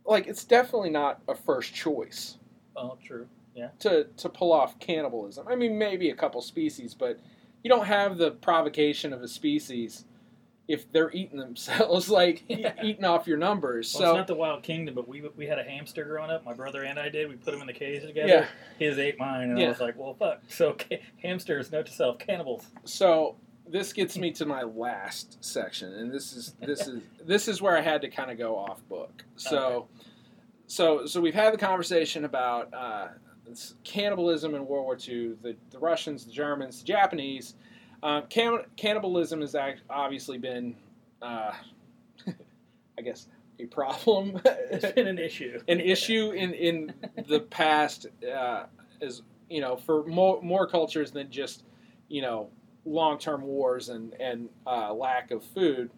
like 0.05 0.27
it's 0.27 0.45
definitely 0.45 0.91
not 0.91 1.23
a 1.29 1.35
first 1.35 1.75
choice. 1.75 2.37
Oh, 2.77 2.99
true. 3.03 3.27
Yeah. 3.55 3.69
To 3.81 4.05
to 4.05 4.29
pull 4.29 4.53
off 4.53 4.79
cannibalism. 4.79 5.47
I 5.49 5.57
mean, 5.57 5.79
maybe 5.79 6.11
a 6.11 6.15
couple 6.15 6.41
species, 6.43 6.95
but 6.95 7.19
you 7.63 7.71
don't 7.71 7.87
have 7.87 8.17
the 8.17 8.33
provocation 8.33 9.13
of 9.13 9.23
a 9.23 9.29
species 9.29 10.05
if 10.71 10.91
they're 10.93 11.11
eating 11.13 11.39
themselves, 11.39 12.09
like 12.21 12.43
e- 12.49 12.61
Yeah. 12.63 12.73
eating 12.83 13.05
off 13.05 13.27
your 13.27 13.37
numbers. 13.39 13.93
Well, 13.95 14.03
it's 14.03 14.11
so 14.13 14.17
not 14.17 14.27
the 14.27 14.35
Wild 14.35 14.63
Kingdom, 14.63 14.95
but 14.95 15.09
we 15.09 15.23
we 15.37 15.47
had 15.47 15.59
a 15.59 15.65
hamster 15.65 16.05
growing 16.05 16.31
up. 16.31 16.45
My 16.45 16.55
brother 16.55 16.85
and 16.85 16.99
I 16.99 17.09
did. 17.09 17.29
We 17.29 17.37
put 17.37 17.53
him 17.55 17.61
in 17.61 17.67
the 17.67 17.73
cage 17.73 18.03
together. 18.03 18.29
yeah, 18.29 18.47
His 18.79 18.99
ate 18.99 19.19
mine, 19.19 19.51
and 19.51 19.59
Yeah. 19.59 19.67
I 19.67 19.69
was 19.71 19.81
like, 19.81 19.99
"Well, 19.99 20.15
fuck." 20.15 20.43
So 20.49 20.73
ca- 20.79 21.03
hamsters, 21.23 21.73
note 21.73 21.87
to 21.87 21.93
self, 21.93 22.19
cannibals. 22.19 22.65
so 22.85 23.37
this 23.69 23.93
gets 23.93 24.17
me 24.19 24.33
to 24.33 24.47
my 24.47 24.63
last 24.63 25.37
section, 25.45 25.93
and 25.95 26.11
this 26.13 26.33
is 26.33 26.55
this 26.61 26.87
is 26.87 27.03
this 27.25 27.49
is 27.49 27.61
where 27.61 27.77
I 27.77 27.81
had 27.81 28.01
to 28.03 28.09
kind 28.09 28.31
of 28.31 28.39
go 28.39 28.57
off 28.57 28.81
book. 28.89 29.25
So, 29.37 29.89
so 30.67 31.07
so 31.07 31.21
we've 31.21 31.35
had 31.35 31.53
the 31.53 31.59
conversation 31.59 32.25
about 32.25 32.73
uh, 32.75 33.09
cannibalism 33.85 34.55
in 34.55 34.67
World 34.67 34.85
War 34.85 34.97
II. 34.97 35.35
The 35.43 35.57
the 35.71 35.79
Russians, 35.79 36.25
the 36.25 36.33
Germans, 36.33 36.81
the 36.81 36.87
Japanese. 36.87 37.55
Um, 38.03 38.25
can- 38.29 38.65
cannibalism 38.77 39.41
has 39.41 39.55
obviously 39.89 40.39
been, 40.39 40.77
uh, 41.21 41.53
I 42.99 43.03
guess, 43.03 43.29
a 43.59 43.67
problem. 43.67 44.41
It's 44.45 44.93
been 44.93 45.07
an 45.07 45.19
issue. 45.19 45.61
an 45.69 45.81
issue 45.81 46.31
in 46.31 46.55
in 46.55 46.95
the 47.29 47.41
past 47.51 48.07
uh, 48.27 48.65
is 49.01 49.23
you 49.49 49.61
know 49.61 49.77
for 49.77 50.05
more 50.07 50.41
more 50.43 50.67
cultures 50.67 51.11
than 51.11 51.31
just 51.31 51.65
you 52.09 52.23
know 52.23 52.49
long 52.85 53.19
term 53.19 53.43
wars 53.43 53.89
and 53.89 54.15
and 54.15 54.49
uh, 54.67 54.93
lack 54.93 55.31
of 55.31 55.45
food. 55.45 55.91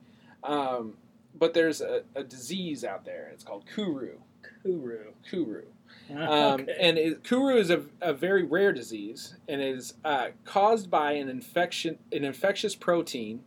Um, 0.42 0.94
but 1.38 1.54
there's 1.54 1.80
a, 1.80 2.02
a 2.14 2.24
disease 2.24 2.84
out 2.84 3.04
there. 3.04 3.30
It's 3.32 3.44
called 3.44 3.64
kuru. 3.72 4.18
Kuru. 4.62 5.12
Kuru. 5.28 5.62
Um, 6.10 6.60
Okay. 6.60 6.76
And 6.80 6.98
it, 6.98 7.24
kuru 7.24 7.56
is 7.56 7.70
a, 7.70 7.84
a 8.00 8.12
very 8.12 8.42
rare 8.42 8.72
disease 8.72 9.36
and 9.48 9.62
is 9.62 9.94
uh, 10.04 10.28
caused 10.44 10.90
by 10.90 11.12
an 11.12 11.28
infection, 11.28 11.98
an 12.10 12.24
infectious 12.24 12.74
protein 12.74 13.44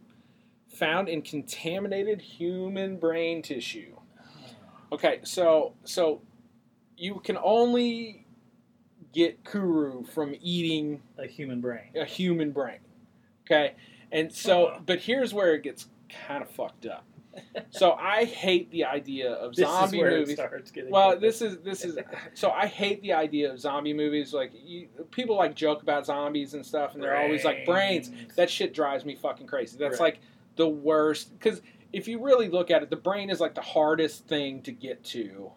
found 0.68 1.08
in 1.10 1.22
contaminated 1.22 2.22
human 2.22 2.98
brain 2.98 3.42
tissue. 3.42 3.96
Okay, 4.92 5.20
so 5.24 5.74
so 5.84 6.22
you 6.98 7.20
can 7.24 7.38
only 7.44 8.26
get 9.14 9.44
kuru 9.44 10.04
from 10.06 10.36
eating 10.42 11.02
a 11.18 11.28
human 11.28 11.62
brain. 11.62 11.90
a 11.96 12.06
human 12.06 12.52
brain. 12.52 12.80
Okay, 13.46 13.74
And 14.12 14.32
so, 14.34 14.82
but 14.86 15.00
here's 15.02 15.34
where 15.34 15.54
it 15.54 15.64
gets 15.64 15.88
kind 16.28 16.42
of 16.42 16.50
fucked 16.50 16.86
up. 16.86 17.06
So 17.71 17.93
I 17.93 18.26
hate 18.26 18.71
the 18.71 18.86
idea 18.86 19.32
of 19.34 19.56
This 19.56 19.67
zombie 19.67 20.02
movies. 20.02 20.30
it 20.30 20.34
starts 20.38 20.71
getting. 20.71 20.91
Well, 20.91 21.17
this 21.19 21.41
is 21.41 21.58
this 21.60 21.84
is 21.84 21.98
so 22.34 22.52
I 22.52 22.67
hate 22.67 23.02
the 23.02 23.13
idea 23.13 23.52
of 23.52 23.60
zombie 23.60 23.93
movies. 23.93 24.34
Like 24.34 24.52
you, 24.54 24.88
people 25.12 25.36
like 25.36 25.56
joke 25.56 25.82
about 25.82 26.06
zombies 26.06 26.54
and 26.54 26.65
stuff, 26.65 26.93
and 26.93 27.04
they're 27.04 27.17
always 27.17 27.43
like 27.43 27.65
brains. 27.65 28.12
That 28.36 28.50
shit 28.50 28.74
drives 28.74 29.06
me 29.06 29.15
fucking 29.15 29.48
crazy. 29.48 29.78
That's 29.78 30.00
Right. 30.00 30.13
like 30.15 30.19
the 30.56 30.67
worst 30.69 31.38
because 31.38 31.62
if 31.93 32.08
you 32.08 32.21
really 32.24 32.48
look 32.50 32.71
at 32.71 32.84
it, 32.84 32.89
the 32.89 32.95
brain 32.95 33.30
is 33.30 33.39
like 33.39 33.56
the 33.56 33.62
hardest 33.62 34.28
thing 34.28 34.62
to 34.63 34.71
get 34.71 35.04
to. 35.06 35.52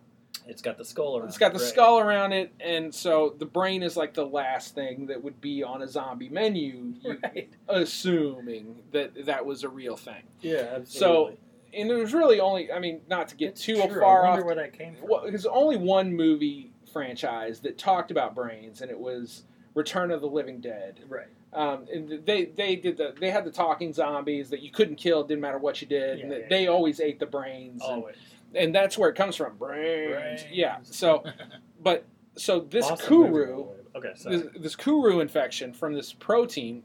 It's 0.46 0.62
got 0.62 0.78
the 0.78 0.84
skull 0.84 1.18
around. 1.18 1.28
It's 1.28 1.36
got 1.36 1.52
the 1.52 1.58
right. 1.58 1.68
skull 1.68 1.98
around 1.98 2.32
it, 2.32 2.52
and 2.58 2.94
so 2.94 3.34
the 3.38 3.44
brain 3.44 3.82
is 3.82 3.98
like 3.98 4.14
the 4.14 4.24
last 4.24 4.74
thing 4.74 5.06
that 5.08 5.22
would 5.22 5.40
be 5.42 5.62
on 5.62 5.82
a 5.82 5.88
zombie 5.88 6.30
menu, 6.30 6.94
Right. 7.22 7.50
assuming 7.68 8.82
that 8.92 9.26
that 9.26 9.44
was 9.44 9.62
a 9.64 9.68
real 9.68 9.96
thing. 9.96 10.22
Yeah, 10.40 10.68
absolutely. 10.76 11.38
And 11.80 11.88
there 11.90 11.98
was 11.98 12.12
really 12.14 12.40
only, 12.40 12.72
I 12.72 12.78
mean, 12.78 13.00
not 13.08 13.28
to 13.28 13.36
get 13.36 13.50
It's 13.50 13.64
too 13.64 13.76
true. 13.88 14.00
far 14.00 14.24
I 14.24 14.28
off 14.28 14.32
wonder 14.34 14.46
where 14.46 14.54
that 14.56 14.72
came 14.76 14.94
from. 14.96 15.08
well, 15.08 15.22
there's 15.24 15.46
only 15.46 15.76
one 15.76 16.14
movie 16.14 16.72
franchise 16.92 17.60
that 17.60 17.78
talked 17.78 18.10
about 18.10 18.34
brains, 18.34 18.80
and 18.82 18.90
it 18.90 18.98
was 18.98 19.44
Return 19.74 20.10
of 20.10 20.20
the 20.20 20.26
Living 20.28 20.60
Dead. 20.60 21.00
Right. 21.08 21.26
Um, 21.52 21.86
and 21.92 22.24
they 22.26 22.46
they 22.46 22.76
did 22.76 22.98
the 22.98 23.14
they 23.18 23.30
had 23.30 23.44
the 23.44 23.50
talking 23.50 23.92
zombies 23.94 24.50
that 24.50 24.60
you 24.60 24.70
couldn't 24.70 24.96
kill, 24.96 25.24
didn't 25.24 25.40
matter 25.40 25.56
what 25.58 25.80
you 25.80 25.86
did, 25.88 26.20
and 26.20 26.30
Yeah, 26.30 26.38
that 26.38 26.40
yeah. 26.42 26.48
they 26.50 26.66
always 26.66 27.00
ate 27.00 27.18
the 27.18 27.26
brains, 27.26 27.80
and, 27.82 27.90
Always. 28.02 28.16
and 28.54 28.74
that's 28.74 28.98
where 28.98 29.08
it 29.08 29.14
comes 29.16 29.34
from, 29.36 29.56
brains. 29.56 30.12
Brains. 30.12 30.44
Yeah. 30.52 30.76
So, 30.82 31.24
but 31.82 32.04
so 32.36 32.60
this 32.60 32.84
Awesome 32.84 32.96
the 33.22 33.26
kuru. 33.28 33.66
Okay, 33.96 34.12
this, 34.26 34.42
this 34.60 34.76
kuru 34.76 35.20
infection 35.20 35.72
from 35.72 35.94
this 35.94 36.12
protein, 36.12 36.82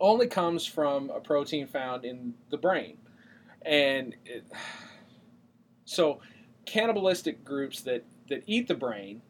only 0.00 0.26
comes 0.28 0.64
from 0.66 1.10
a 1.10 1.20
protein 1.20 1.66
found 1.66 2.04
in 2.06 2.34
the 2.50 2.56
brain, 2.56 2.96
and 3.64 4.14
it, 4.24 4.44
so 5.84 6.20
cannibalistic 6.66 7.44
groups 7.44 7.82
that 7.82 8.04
that 8.28 8.42
eat 8.46 8.68
the 8.68 8.74
brain 8.74 9.20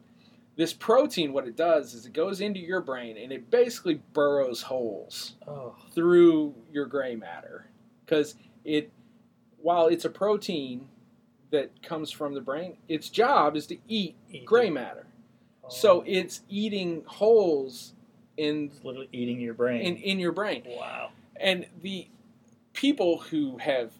this 0.55 0.71
protein 0.73 1.33
what 1.33 1.45
it 1.47 1.55
does 1.57 1.93
is 1.93 2.05
it 2.05 2.13
goes 2.13 2.39
into 2.39 2.59
your 2.59 2.79
brain 2.79 3.17
and 3.17 3.31
it 3.31 3.49
basically 3.51 4.01
burrows 4.13 4.61
holes 4.61 5.35
oh, 5.47 5.75
through 5.93 6.55
your 6.71 6.85
gray 6.85 7.15
matter 7.15 7.67
because 8.05 8.35
it 8.63 8.89
while 9.57 9.87
it's 9.87 10.05
a 10.05 10.09
protein 10.09 10.87
that 11.51 11.81
comes 11.83 12.09
from 12.09 12.33
the 12.33 12.41
brain 12.41 12.77
its 12.87 13.09
job 13.09 13.55
is 13.57 13.67
to 13.67 13.77
eat 13.87 14.15
eat 14.31 14.45
gray 14.45 14.67
it. 14.67 14.73
matter 14.73 15.05
Oh. 15.65 15.69
so 15.69 16.03
it's 16.05 16.41
eating 16.49 17.03
holes 17.05 17.93
in 18.37 18.65
It's 18.65 18.83
literally 18.83 19.09
eating 19.11 19.39
your 19.39 19.53
brain. 19.53 19.81
in, 19.81 19.97
in 19.97 20.19
your 20.19 20.31
brain 20.31 20.63
wow. 20.67 21.09
and 21.39 21.65
the 21.81 22.07
people 22.73 23.19
who 23.19 23.57
have 23.57 23.91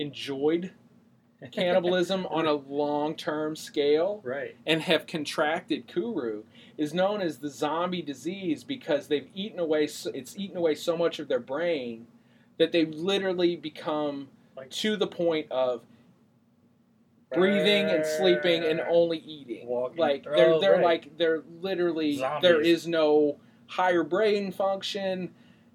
enjoyed 0.00 0.70
cannibalism 1.52 2.26
on 2.26 2.46
a 2.46 2.52
long-term 2.52 3.56
scale 3.56 4.20
Right. 4.24 4.56
and 4.66 4.82
have 4.82 5.06
contracted 5.06 5.86
kuru 5.86 6.42
is 6.76 6.92
known 6.92 7.20
as 7.22 7.38
the 7.38 7.48
zombie 7.48 8.02
disease 8.02 8.62
because 8.64 9.08
they've 9.08 9.28
eaten 9.34 9.58
away 9.58 9.86
so, 9.86 10.10
it's 10.14 10.36
eaten 10.38 10.56
away 10.56 10.74
so 10.74 10.96
much 10.96 11.18
of 11.18 11.28
their 11.28 11.40
brain 11.40 12.06
that 12.58 12.72
they 12.72 12.84
literally 12.84 13.56
become 13.56 14.28
Like 14.56 14.70
to 14.70 14.96
the 14.96 15.06
point 15.06 15.46
of 15.50 15.82
breathing 17.32 17.86
and 17.86 18.04
sleeping 18.04 18.64
and 18.64 18.80
only 18.90 19.18
eating 19.18 19.66
Walking. 19.68 19.98
like 19.98 20.26
Oh, 20.28 20.34
they're 20.36 20.60
they're 20.60 20.72
right. 20.72 20.84
like 20.84 21.16
they're 21.16 21.42
literally 21.60 22.16
Zombies. 22.16 22.42
there 22.42 22.60
is 22.60 22.86
no 22.86 23.38
higher 23.66 24.02
brain 24.02 24.50
function 24.52 25.32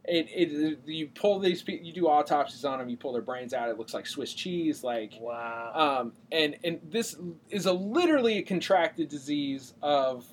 it, 0.07 0.27
it 0.31 0.79
you 0.85 1.07
pull 1.07 1.39
these 1.39 1.63
you 1.67 1.91
do 1.93 2.07
autopsies 2.07 2.63
on 2.65 2.79
them 2.79 2.89
you 2.89 2.97
pull 2.97 3.13
their 3.13 3.21
brains 3.21 3.53
out 3.53 3.69
it 3.69 3.77
looks 3.77 3.93
like 3.93 4.05
swiss 4.05 4.33
cheese 4.33 4.83
like 4.83 5.13
Wow. 5.19 5.71
um, 6.01 6.13
and 6.31 6.55
and 6.63 6.79
this 6.89 7.15
is 7.49 7.65
a 7.65 7.73
literally 7.73 8.37
a 8.37 8.43
contracted 8.43 9.09
disease 9.09 9.73
of 9.81 10.25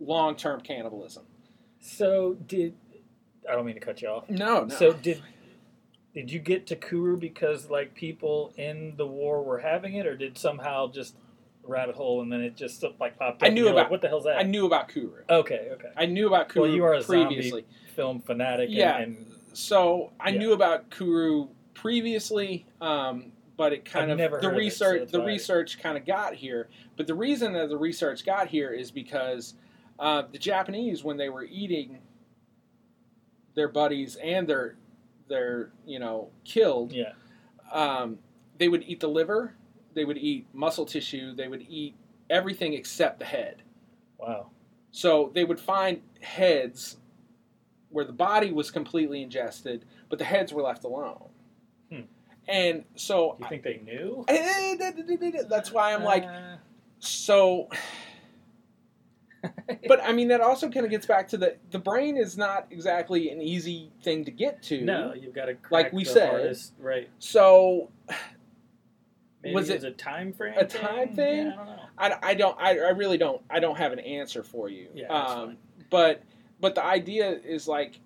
long-term 0.00 0.60
cannibalism. 0.62 1.24
so 1.80 2.34
did 2.46 2.74
I 3.48 3.54
don't 3.54 3.64
mean 3.64 3.74
to 3.74 3.80
cut 3.80 4.02
you 4.02 4.08
off. 4.08 4.28
No, 4.28 4.64
no. 4.64 4.74
So 4.74 4.92
did 4.92 5.22
did 6.14 6.30
you 6.30 6.38
get 6.40 6.66
to 6.68 6.76
Kuru 6.76 7.16
because 7.16 7.70
like 7.70 7.94
people 7.94 8.52
in 8.56 8.94
the 8.96 9.06
war 9.06 9.42
were 9.42 9.58
having 9.58 9.94
it, 9.94 10.06
or 10.06 10.16
did 10.16 10.36
somehow 10.36 10.88
just 10.90 11.16
rabbit 11.64 11.94
hole 11.94 12.22
and 12.22 12.32
then 12.32 12.40
it 12.40 12.56
just 12.56 12.82
like 12.98 13.18
popped 13.18 13.42
up? 13.42 13.48
I 13.48 13.50
knew 13.50 13.64
you're 13.64 13.72
like, 13.74 13.82
about- 13.82 13.90
what 13.90 14.00
the 14.02 14.08
hell's 14.08 14.24
that? 14.24 14.38
I 14.38 14.42
knew 14.42 14.66
about 14.66 14.88
Kuru. 14.88 15.22
okay, 15.28 15.68
okay. 15.72 15.88
I 15.96 16.06
knew 16.06 16.26
about 16.26 16.48
Kuru 16.48 16.66
Well, 16.66 16.74
you 16.74 16.84
are 16.84 16.94
a 16.94 17.02
zombie 17.02 17.34
previously. 17.36 17.64
Film 17.94 18.20
fanatic. 18.20 18.68
and- 18.68 18.78
Yeah. 18.78 18.98
And, 18.98 19.26
So 19.52 20.12
I 20.20 20.30
Yeah. 20.30 20.38
knew 20.38 20.52
about 20.52 20.90
Kuru 20.90 21.48
previously, 21.74 22.66
um, 22.80 23.32
but 23.56 23.72
it 23.72 23.84
kind 23.84 24.04
I've 24.04 24.10
of 24.12 24.18
never 24.18 24.40
the 24.40 24.46
of 24.48 24.52
it, 24.52 24.56
so 24.56 24.58
research 24.58 25.10
the 25.10 25.22
research 25.24 25.78
kind 25.80 25.98
of 25.98 26.06
got 26.06 26.34
here. 26.34 26.68
But 26.96 27.06
the 27.08 27.14
reason 27.14 27.52
that 27.54 27.68
the 27.68 27.76
research 27.76 28.24
got 28.24 28.46
here 28.48 28.70
is 28.70 28.90
because 28.92 29.54
uh, 29.98 30.22
the 30.30 30.38
Japanese, 30.38 31.02
when 31.04 31.16
they 31.16 31.28
were 31.28 31.44
eating 31.44 31.98
their 33.54 33.68
buddies 33.68 34.16
and 34.16 34.46
their 34.48 34.76
their 35.28 35.70
you 35.84 35.98
know 35.98 36.30
killed, 36.44 36.92
yeah. 36.92 37.12
um, 37.72 38.18
they 38.58 38.68
would 38.68 38.84
eat 38.86 39.00
the 39.00 39.08
liver, 39.08 39.54
they 39.94 40.04
would 40.04 40.18
eat 40.18 40.46
muscle 40.52 40.86
tissue, 40.86 41.34
they 41.34 41.48
would 41.48 41.64
eat 41.68 41.94
everything 42.28 42.74
except 42.74 43.18
the 43.18 43.24
head. 43.24 43.62
Wow. 44.18 44.50
So 44.92 45.30
they 45.34 45.44
would 45.44 45.60
find 45.60 46.02
heads 46.20 46.96
where 47.90 48.04
the 48.04 48.12
body 48.12 48.52
was 48.52 48.70
completely 48.70 49.22
ingested, 49.22 49.84
but 50.08 50.18
the 50.18 50.24
heads 50.24 50.52
were 50.52 50.62
left 50.62 50.84
alone. 50.84 51.28
Hmm. 51.90 52.00
And 52.48 52.84
so 52.94 53.36
you 53.40 53.46
think 53.48 53.62
they 53.62 53.80
knew? 53.84 54.24
Eh, 54.28 54.76
eh, 54.80 54.92
eh, 55.20 55.42
that's 55.48 55.72
why 55.72 55.94
I'm 55.94 56.04
like, 56.04 56.24
Uh, 56.24 56.56
so. 56.98 57.68
But 59.88 60.02
I 60.02 60.12
mean, 60.12 60.28
that 60.28 60.40
also 60.42 60.68
kind 60.68 60.84
of 60.84 60.90
gets 60.90 61.06
back 61.06 61.26
to 61.28 61.38
the 61.38 61.56
the 61.70 61.78
brain 61.78 62.16
is 62.18 62.36
not 62.36 62.66
exactly 62.70 63.30
an 63.30 63.40
easy 63.40 63.90
thing 64.02 64.24
to 64.26 64.30
get 64.30 64.62
to. 64.64 64.82
no, 64.82 65.14
you've 65.14 65.34
got 65.34 65.46
to 65.46 65.56
Like 65.70 65.92
we 65.92 66.04
said, 66.04 66.28
hardest- 66.28 66.74
right? 66.78 67.08
So 67.18 67.90
Maybe 69.42 69.54
Was 69.54 69.70
it 69.70 69.74
was 69.74 69.84
a 69.84 69.90
time 69.92 70.32
frame? 70.32 70.54
a 70.58 70.64
time 70.66 71.14
thing? 71.14 71.46
Yeah, 71.46 71.52
I 71.52 71.56
don't 71.56 71.66
know. 71.66 71.82
I, 71.98 72.30
I 72.30 72.34
don't 72.34 72.56
I, 72.60 72.70
I 72.78 72.90
really 72.90 73.18
don't 73.18 73.42
I 73.48 73.60
don't 73.60 73.76
have 73.76 73.92
an 73.92 74.00
answer 74.00 74.42
for 74.42 74.68
you. 74.68 74.88
Yeah, 74.94 75.08
um, 75.08 75.56
but 75.88 76.22
but 76.60 76.74
the 76.74 76.84
idea 76.84 77.30
is 77.30 77.66
like 77.66 78.00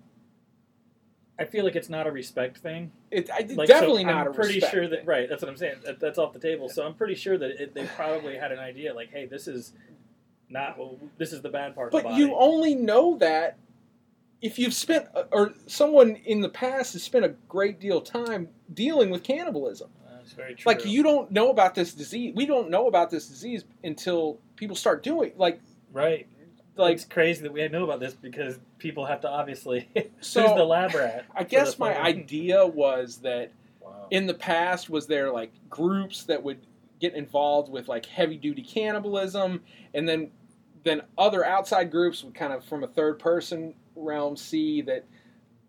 I 1.37 1.43
feel 1.45 1.65
like 1.65 1.75
it's 1.75 1.89
not 1.89 2.07
a 2.07 2.11
respect 2.11 2.59
thing. 2.59 2.91
it 3.11 3.29
I, 3.29 3.45
Like, 3.53 3.67
definitely 3.67 4.03
so 4.03 4.09
not 4.09 4.27
I'm 4.27 4.31
a 4.31 4.33
pretty 4.33 4.55
respect 4.55 4.73
sure 4.73 4.87
that 4.87 5.05
right. 5.05 5.27
That's 5.27 5.41
what 5.41 5.49
I'm 5.49 5.57
saying. 5.57 5.75
That, 5.83 5.99
that's 5.99 6.17
off 6.17 6.31
the 6.31 6.39
table. 6.39 6.69
So 6.69 6.85
I'm 6.85 6.93
pretty 6.93 7.15
sure 7.15 7.37
that 7.37 7.61
it, 7.61 7.73
they 7.73 7.85
probably 7.85 8.37
had 8.37 8.53
an 8.53 8.59
idea. 8.59 8.93
Like, 8.93 9.11
hey, 9.11 9.25
this 9.25 9.47
is 9.47 9.73
not. 10.49 10.77
Well, 10.77 10.97
this 11.17 11.33
is 11.33 11.41
the 11.41 11.49
bad 11.49 11.75
part. 11.75 11.93
of 11.93 12.01
the 12.01 12.07
But 12.07 12.17
you 12.17 12.35
only 12.35 12.75
know 12.75 13.17
that 13.17 13.57
if 14.41 14.57
you've 14.59 14.73
spent, 14.73 15.07
or 15.31 15.53
someone 15.67 16.15
in 16.15 16.39
the 16.41 16.49
past 16.49 16.93
has 16.93 17.03
spent 17.03 17.25
a 17.25 17.29
great 17.49 17.79
deal 17.79 17.97
of 17.97 18.05
time 18.05 18.49
dealing 18.73 19.09
with 19.09 19.23
cannibalism. 19.23 19.89
That's 20.25 20.33
very 20.35 20.55
true. 20.55 20.71
Like 20.71 20.85
you 20.85 21.03
don't 21.03 21.31
know 21.31 21.51
about 21.51 21.75
this 21.75 21.93
disease. 21.93 22.33
We 22.35 22.47
don't 22.47 22.71
know 22.71 22.87
about 22.87 23.11
this 23.11 23.27
disease 23.27 23.63
until 23.83 24.39
people 24.55 24.75
start 24.75 25.03
doing 25.03 25.33
like 25.37 25.61
right. 25.93 26.27
like. 26.75 26.95
it's 26.95 27.05
crazy 27.05 27.43
that 27.43 27.53
we 27.53 27.67
know 27.67 27.83
about 27.83 27.99
this 27.99 28.15
because 28.15 28.57
people 28.79 29.05
have 29.05 29.21
to 29.21 29.29
obviously. 29.29 29.87
So, 30.21 30.41
who's 30.41 30.55
the 30.55 30.63
lab 30.63 30.95
rat? 30.95 31.25
I 31.35 31.43
guess 31.43 31.77
my 31.77 31.95
idea 32.01 32.65
was 32.65 33.17
that 33.17 33.51
Wow. 33.81 34.07
in 34.09 34.25
the 34.25 34.33
past 34.33 34.89
was 34.89 35.05
there 35.05 35.31
like 35.31 35.51
groups 35.69 36.23
that 36.23 36.41
would 36.41 36.57
get 36.99 37.13
involved 37.13 37.71
with 37.71 37.87
like 37.87 38.07
heavy 38.07 38.37
duty 38.37 38.63
cannibalism 38.63 39.61
and 39.93 40.09
then 40.09 40.31
then 40.83 41.03
other 41.19 41.45
outside 41.45 41.91
groups 41.91 42.23
would 42.23 42.33
kind 42.33 42.51
of 42.51 42.65
from 42.65 42.83
a 42.83 42.87
third 42.87 43.19
person 43.19 43.75
realm 43.95 44.35
see 44.35 44.81
that 44.81 45.05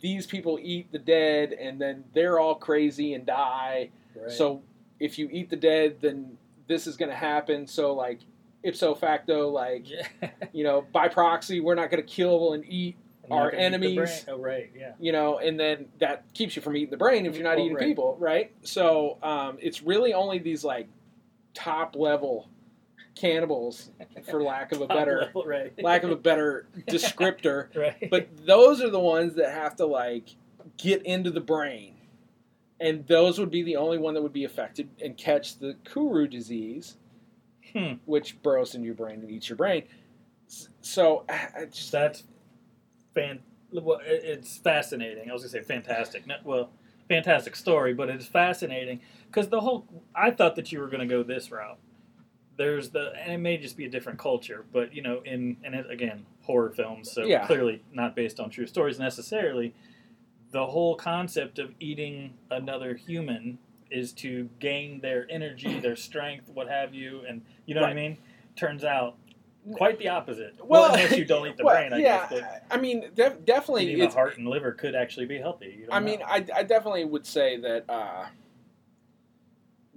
these 0.00 0.26
people 0.26 0.58
eat 0.62 0.90
the 0.92 0.98
dead 0.98 1.52
and 1.52 1.78
then 1.78 2.04
they're 2.14 2.38
all 2.38 2.54
crazy 2.54 3.12
and 3.12 3.26
die 3.26 3.90
Right. 4.22 4.30
so 4.30 4.62
if 5.00 5.18
you 5.18 5.28
eat 5.30 5.50
the 5.50 5.56
dead 5.56 5.96
then 6.00 6.38
this 6.68 6.86
is 6.86 6.96
going 6.96 7.10
to 7.10 7.16
happen 7.16 7.66
so 7.66 7.94
like 7.94 8.20
ipso 8.62 8.94
facto 8.94 9.48
like 9.48 9.88
yeah. 9.88 10.06
you 10.52 10.64
know 10.64 10.84
by 10.92 11.08
proxy 11.08 11.60
we're 11.60 11.74
not 11.74 11.90
going 11.90 12.02
to 12.02 12.08
kill 12.08 12.52
and 12.54 12.64
eat 12.66 12.96
I'm 13.26 13.32
our 13.32 13.50
gonna 13.50 13.62
eat 13.62 13.66
enemies- 13.66 14.24
Oh 14.28 14.38
right. 14.38 14.70
Yeah. 14.72 14.92
you 15.00 15.10
know, 15.10 15.38
and 15.38 15.58
then 15.58 15.86
that 15.98 16.32
keeps 16.32 16.54
you 16.54 16.62
from 16.62 16.76
eating 16.76 16.90
the 16.90 16.96
brain 16.96 17.26
if 17.26 17.34
you're 17.34 17.42
not 17.42 17.56
Well, 17.56 17.64
eating 17.64 17.76
right. 17.76 17.84
people, 17.86 18.16
right? 18.20 18.52
So 18.62 19.18
um, 19.20 19.58
it's 19.60 19.82
really 19.82 20.14
only 20.14 20.38
these 20.38 20.62
like 20.62 20.86
top 21.52 21.96
level 21.96 22.48
cannibals, 23.16 23.90
for 24.30 24.42
lack 24.42 24.70
of 24.70 24.80
a 24.80 24.86
better 24.86 25.22
level, 25.22 25.44
right. 25.44 25.72
lack 25.82 26.04
of 26.04 26.10
a 26.10 26.16
better 26.16 26.68
descriptor. 26.88 27.74
right. 27.74 28.08
But 28.10 28.28
those 28.46 28.80
are 28.80 28.90
the 28.90 29.00
ones 29.00 29.34
that 29.34 29.50
have 29.50 29.74
to 29.76 29.86
like 29.86 30.28
get 30.76 31.04
into 31.04 31.32
the 31.32 31.40
brain, 31.40 31.95
and 32.80 33.06
those 33.06 33.38
would 33.38 33.50
be 33.50 33.62
the 33.62 33.76
only 33.76 33.98
one 33.98 34.14
that 34.14 34.22
would 34.22 34.32
be 34.32 34.44
affected 34.44 34.88
and 35.02 35.16
catch 35.16 35.58
the 35.58 35.76
Kuru 35.84 36.26
disease, 36.28 36.96
Hmm. 37.72 37.94
which 38.04 38.40
burrows 38.42 38.74
into 38.74 38.86
your 38.86 38.94
brain 38.94 39.20
and 39.20 39.30
eats 39.30 39.48
your 39.48 39.56
brain. 39.56 39.84
So 40.80 41.24
I 41.28 41.66
just 41.70 41.90
that's 41.92 42.22
fan. 43.14 43.40
Well, 43.72 44.00
it's 44.04 44.58
fascinating. 44.58 45.28
I 45.28 45.32
was 45.32 45.42
gonna 45.42 45.50
say 45.50 45.62
fantastic. 45.62 46.26
Not, 46.26 46.44
well, 46.44 46.70
fantastic 47.08 47.56
story, 47.56 47.92
but 47.94 48.08
it's 48.08 48.26
fascinating 48.26 49.00
because 49.26 49.48
the 49.48 49.60
whole. 49.60 49.86
I 50.14 50.30
thought 50.30 50.54
that 50.56 50.70
you 50.72 50.78
were 50.80 50.88
gonna 50.88 51.06
go 51.06 51.22
this 51.22 51.50
route. 51.50 51.78
There's 52.56 52.90
the, 52.90 53.12
and 53.20 53.32
it 53.32 53.38
may 53.38 53.58
just 53.58 53.76
be 53.76 53.84
a 53.84 53.90
different 53.90 54.18
culture, 54.18 54.64
but 54.72 54.94
you 54.94 55.02
know, 55.02 55.20
in 55.24 55.56
and 55.64 55.74
it, 55.74 55.90
again, 55.90 56.24
horror 56.42 56.70
films, 56.70 57.10
so 57.10 57.24
Yeah. 57.24 57.46
clearly 57.46 57.82
not 57.92 58.14
based 58.14 58.38
on 58.40 58.48
true 58.48 58.66
stories 58.66 58.98
necessarily. 58.98 59.74
The 60.56 60.64
whole 60.64 60.94
concept 60.96 61.58
of 61.58 61.74
eating 61.80 62.32
another 62.50 62.94
human 62.94 63.58
is 63.90 64.10
to 64.14 64.48
gain 64.58 65.00
their 65.00 65.26
energy, 65.28 65.80
their 65.80 65.96
strength, 66.08 66.48
what 66.48 66.66
have 66.66 66.94
you, 66.94 67.20
and 67.28 67.42
you 67.66 67.74
know 67.74 67.82
what 67.82 67.90
I 67.90 67.94
mean. 67.94 68.16
Turns 68.56 68.82
out 68.82 69.16
quite 69.74 69.98
the 69.98 70.08
opposite. 70.08 70.54
Well, 70.64 70.80
Well, 70.80 70.94
unless 70.94 71.14
you 71.18 71.26
don't 71.26 71.46
eat 71.50 71.58
the 71.58 71.64
well, 71.66 71.74
brain, 71.76 71.92
I 71.92 71.98
yeah, 71.98 72.26
guess. 72.30 72.42
I 72.70 72.78
mean, 72.78 73.10
def- 73.14 73.44
definitely. 73.44 73.84
eating 73.92 73.98
the 73.98 74.14
heart 74.14 74.38
and 74.38 74.48
liver 74.48 74.72
could 74.72 74.94
actually 74.94 75.26
be 75.26 75.36
healthy. 75.36 75.84
I 75.92 76.00
mean. 76.00 76.22
I, 76.26 76.42
I 76.54 76.62
definitely 76.62 77.04
would 77.04 77.26
say 77.26 77.58
that 77.58 77.84
uh, 77.90 78.24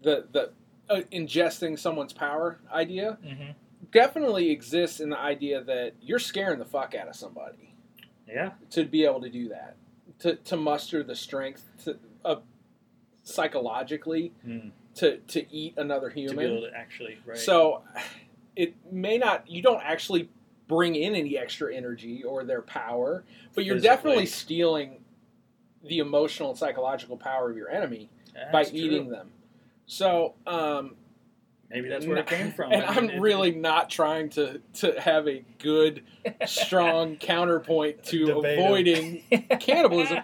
the 0.01 0.27
the 0.33 0.51
uh, 0.89 1.01
ingesting 1.13 1.79
someone's 1.79 2.11
power 2.11 2.59
idea 2.69 3.17
Mhm. 3.25 3.53
definitely 3.93 4.49
exists 4.51 4.99
in 4.99 5.09
the 5.09 5.17
idea 5.19 5.63
that 5.63 5.93
you're 6.01 6.19
scaring 6.19 6.59
the 6.59 6.65
fuck 6.65 6.95
out 6.95 7.07
of 7.07 7.15
somebody 7.15 7.75
yeah, 8.27 8.51
to 8.71 8.83
be 8.83 9.05
able 9.05 9.21
to 9.21 9.29
do 9.29 9.47
that, 9.49 9.77
to 10.19 10.35
to 10.35 10.55
muster 10.57 11.03
the 11.03 11.15
strength 11.15 11.65
to 11.85 11.97
uh, 12.25 12.35
psychologically 13.23 14.31
Mm. 14.45 14.71
to 14.95 15.17
to 15.17 15.45
eat 15.53 15.73
another 15.77 16.09
human. 16.09 16.63
actually 16.75 17.17
right. 17.25 17.37
So 17.37 17.83
it 18.55 18.73
may 18.91 19.17
not 19.17 19.49
you 19.49 19.61
don't 19.61 19.81
actually 19.83 20.29
bring 20.67 20.95
in 20.95 21.15
any 21.15 21.37
extra 21.37 21.73
energy 21.73 22.23
or 22.23 22.43
their 22.43 22.61
power, 22.61 23.23
but 23.55 23.65
you're 23.65 23.75
Physically. 23.75 23.95
definitely 23.95 24.25
stealing 24.27 25.03
the 25.83 25.99
emotional 25.99 26.49
and 26.49 26.57
psychological 26.59 27.17
power 27.17 27.49
of 27.49 27.57
your 27.57 27.69
enemy 27.69 28.09
That's 28.33 28.51
by 28.51 28.63
true. 28.65 28.77
eating 28.79 29.09
them. 29.09 29.31
So, 29.87 30.35
um, 30.45 30.95
Maybe 31.69 31.87
that's 31.89 32.05
where 32.05 32.17
it 32.17 32.27
came 32.27 32.51
from. 32.55 32.71
And 32.71 32.83
I 32.83 32.99
mean, 32.99 33.11
it- 33.11 33.19
really 33.21 33.51
not 33.51 33.89
trying 33.89 34.29
to 34.31 34.59
to 34.75 34.99
have 34.99 35.27
a 35.27 35.43
good, 35.59 36.03
strong 36.45 37.15
counterpoint 37.19 38.03
to 38.05 38.39
avoiding 38.39 39.23
cannibalism. 39.59 40.19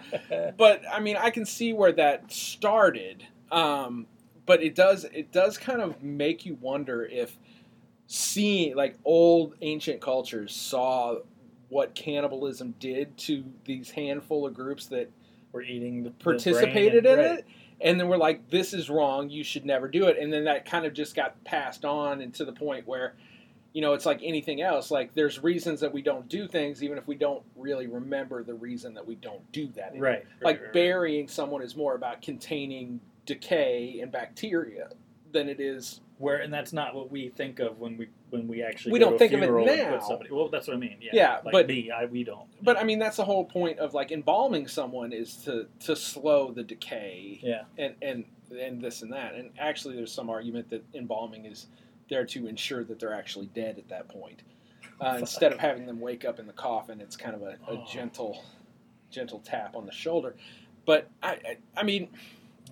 but 0.56 0.82
I 0.90 1.00
mean, 1.00 1.16
I 1.16 1.30
can 1.30 1.44
see 1.46 1.72
where 1.72 1.92
that 1.92 2.32
started. 2.32 3.24
Um, 3.52 4.06
but 4.44 4.62
it 4.62 4.74
does 4.74 5.04
it 5.04 5.30
does 5.32 5.56
kind 5.58 5.80
of 5.80 6.02
make 6.02 6.44
you 6.46 6.56
wonder 6.60 7.04
if 7.04 7.36
seeing 8.06 8.76
like 8.76 8.96
old 9.04 9.54
ancient 9.62 10.00
cultures 10.00 10.54
saw 10.54 11.16
what 11.68 11.94
cannibalism 11.94 12.74
did 12.78 13.16
to 13.18 13.44
these 13.64 13.90
handful 13.90 14.46
of 14.46 14.54
groups 14.54 14.86
that 14.86 15.10
We're 15.52 15.62
eating 15.62 16.04
the 16.04 16.10
the 16.10 16.14
participated 16.24 17.04
brain 17.04 17.18
in 17.18 17.24
and- 17.24 17.38
it 17.40 17.46
and 17.80 18.00
then 18.00 18.08
we're 18.08 18.16
like 18.16 18.48
this 18.50 18.72
is 18.72 18.88
wrong 18.88 19.28
you 19.30 19.44
should 19.44 19.64
never 19.66 19.88
do 19.88 20.06
it 20.06 20.16
and 20.18 20.32
then 20.32 20.44
that 20.44 20.64
kind 20.64 20.86
of 20.86 20.92
just 20.92 21.14
got 21.14 21.42
passed 21.44 21.84
on 21.84 22.20
and 22.20 22.34
to 22.34 22.44
the 22.44 22.52
point 22.52 22.86
where 22.86 23.14
you 23.72 23.82
know 23.82 23.92
it's 23.92 24.06
like 24.06 24.20
anything 24.22 24.62
else 24.62 24.90
like 24.90 25.14
there's 25.14 25.42
reasons 25.42 25.80
that 25.80 25.92
we 25.92 26.00
don't 26.00 26.28
do 26.28 26.48
things 26.48 26.82
even 26.82 26.96
if 26.96 27.06
we 27.06 27.14
don't 27.14 27.42
really 27.54 27.86
remember 27.86 28.42
the 28.42 28.54
reason 28.54 28.94
that 28.94 29.06
we 29.06 29.14
don't 29.16 29.50
do 29.52 29.68
that 29.68 29.92
Right. 29.92 30.00
right, 30.00 30.24
like 30.42 30.56
right, 30.56 30.64
right. 30.64 30.72
burying 30.72 31.28
someone 31.28 31.62
is 31.62 31.76
more 31.76 31.94
about 31.94 32.22
containing 32.22 33.00
decay 33.26 33.98
and 34.00 34.10
bacteria 34.10 34.88
than 35.32 35.48
it 35.48 35.60
is 35.60 36.00
Where 36.18 36.38
and 36.38 36.52
that's 36.52 36.72
not 36.72 36.94
what 36.94 37.10
we 37.10 37.28
think 37.28 37.58
of 37.58 37.78
when 37.78 37.96
we 37.98 38.08
when 38.30 38.48
we 38.48 38.62
actually 38.62 38.92
We 38.92 38.98
don't 38.98 39.18
think 39.18 39.32
of 39.32 39.42
it 39.42 39.50
now. 39.50 40.00
somebody. 40.00 40.30
Well, 40.32 40.48
that's 40.48 40.66
what 40.66 40.76
I 40.76 40.80
mean. 40.80 40.96
Yeah. 41.00 41.10
Yeah, 41.12 41.40
like 41.44 41.52
but- 41.52 41.66
me, 41.68 41.90
I 41.90 42.06
we 42.06 42.24
don't. 42.24 42.46
but 42.62 42.76
i 42.78 42.84
mean 42.84 42.98
that's 42.98 43.16
the 43.18 43.24
whole 43.24 43.44
point 43.44 43.78
of 43.78 43.94
like 43.94 44.10
embalming 44.12 44.66
someone 44.66 45.12
is 45.12 45.36
to 45.44 45.66
to 45.80 45.94
slow 45.96 46.50
the 46.52 46.62
decay 46.62 47.38
yeah. 47.42 47.62
and 47.78 47.94
and 48.02 48.24
and 48.60 48.80
this 48.80 49.02
and 49.02 49.12
that. 49.12 49.34
And 49.34 49.50
actually, 49.58 49.96
there's 49.96 50.12
some 50.12 50.30
argument 50.30 50.70
that 50.70 50.84
embalming 50.94 51.46
is 51.46 51.66
there 52.08 52.24
to 52.26 52.46
ensure 52.46 52.84
that 52.84 53.00
they're 53.00 53.12
actually 53.14 53.46
dead 53.46 53.76
at 53.78 53.88
that 53.88 54.08
point, 54.08 54.42
uh, 55.00 55.16
instead 55.20 55.52
of 55.52 55.58
having 55.58 55.84
them 55.86 55.98
wake 56.00 56.24
up 56.24 56.38
in 56.38 56.46
the 56.46 56.52
coffin. 56.52 57.00
It's 57.00 57.16
kind 57.16 57.34
of 57.34 57.42
a, 57.42 57.56
a 57.68 57.72
Oh. 57.72 57.84
gentle, 57.92 58.44
gentle 59.10 59.40
tap 59.40 59.74
on 59.74 59.84
the 59.86 59.90
shoulder. 59.92 60.36
But 60.84 61.10
I, 61.20 61.30
I, 61.32 61.56
I 61.78 61.82
mean, 61.82 62.08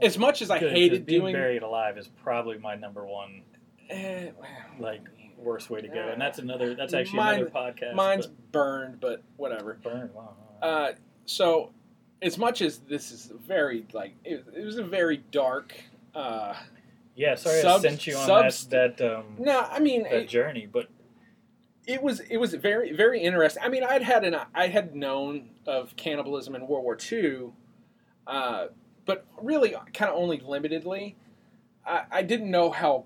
as 0.01 0.17
much 0.17 0.43
as 0.43 0.51
I 0.51 0.61
Good, 0.61 0.71
hated 0.73 1.07
being 1.07 1.23
doing, 1.23 1.33
buried 1.35 1.63
alive 1.65 1.99
is 1.99 2.07
probably 2.23 2.57
my 2.59 2.77
number 2.77 3.05
one 3.05 3.43
eh, 3.91 4.29
well, 4.39 4.49
like 4.79 5.03
worst 5.39 5.71
way 5.71 5.81
to 5.81 5.89
go, 5.89 6.09
and 6.09 6.21
that's 6.21 6.39
another. 6.39 6.75
That's 6.75 6.95
actually 6.95 7.17
Mine- 7.19 7.35
another 7.41 7.51
podcast. 7.51 7.95
mine's 7.95 8.27
but 8.27 8.53
burned, 8.53 9.01
but 9.01 9.23
whatever. 9.37 9.75
burned. 9.83 10.15
Wow. 10.15 10.35
Uh, 10.63 10.93
so, 11.27 11.71
as 12.23 12.39
much 12.39 12.63
as 12.63 12.79
this 12.81 13.11
is 13.13 13.33
very 13.47 13.85
like 13.93 14.15
it, 14.25 14.45
it 14.57 14.65
was 14.65 14.79
a 14.79 14.85
very 14.85 15.19
dark. 15.31 15.75
Uh, 16.15 16.55
yeah. 17.17 17.35
Sorry, 17.35 17.61
subs- 17.61 17.85
I 17.85 17.89
sent 17.89 18.07
you 18.07 18.17
on 18.17 18.27
subs- 18.27 18.67
that 18.69 18.97
that 18.99 19.17
um 19.19 19.25
no, 19.39 19.61
I 19.61 19.79
mean, 19.81 20.05
that 20.05 20.29
journey, 20.29 20.67
but 20.71 20.89
it 21.87 22.03
was 22.03 22.21
it 22.21 22.39
was 22.39 22.55
very 22.55 22.93
very 22.93 23.21
interesting. 23.21 23.63
I 23.63 23.69
mean, 23.69 23.85
I'd 23.85 24.03
had 24.03 24.25
an 24.25 24.37
I 24.55 24.69
had 24.69 24.95
known 24.97 25.51
of 25.67 25.95
cannibalism 25.97 26.55
in 26.55 26.67
World 26.67 26.85
War 26.85 26.97
II, 27.13 27.49
uh, 28.27 28.67
but 29.05 29.27
really 29.41 29.75
kind 29.93 30.11
of 30.11 30.17
only 30.17 30.39
limitedly. 30.39 31.15
I, 31.87 32.05
I 32.11 32.23
didn't 32.23 32.51
know 32.51 32.71
how 32.71 33.05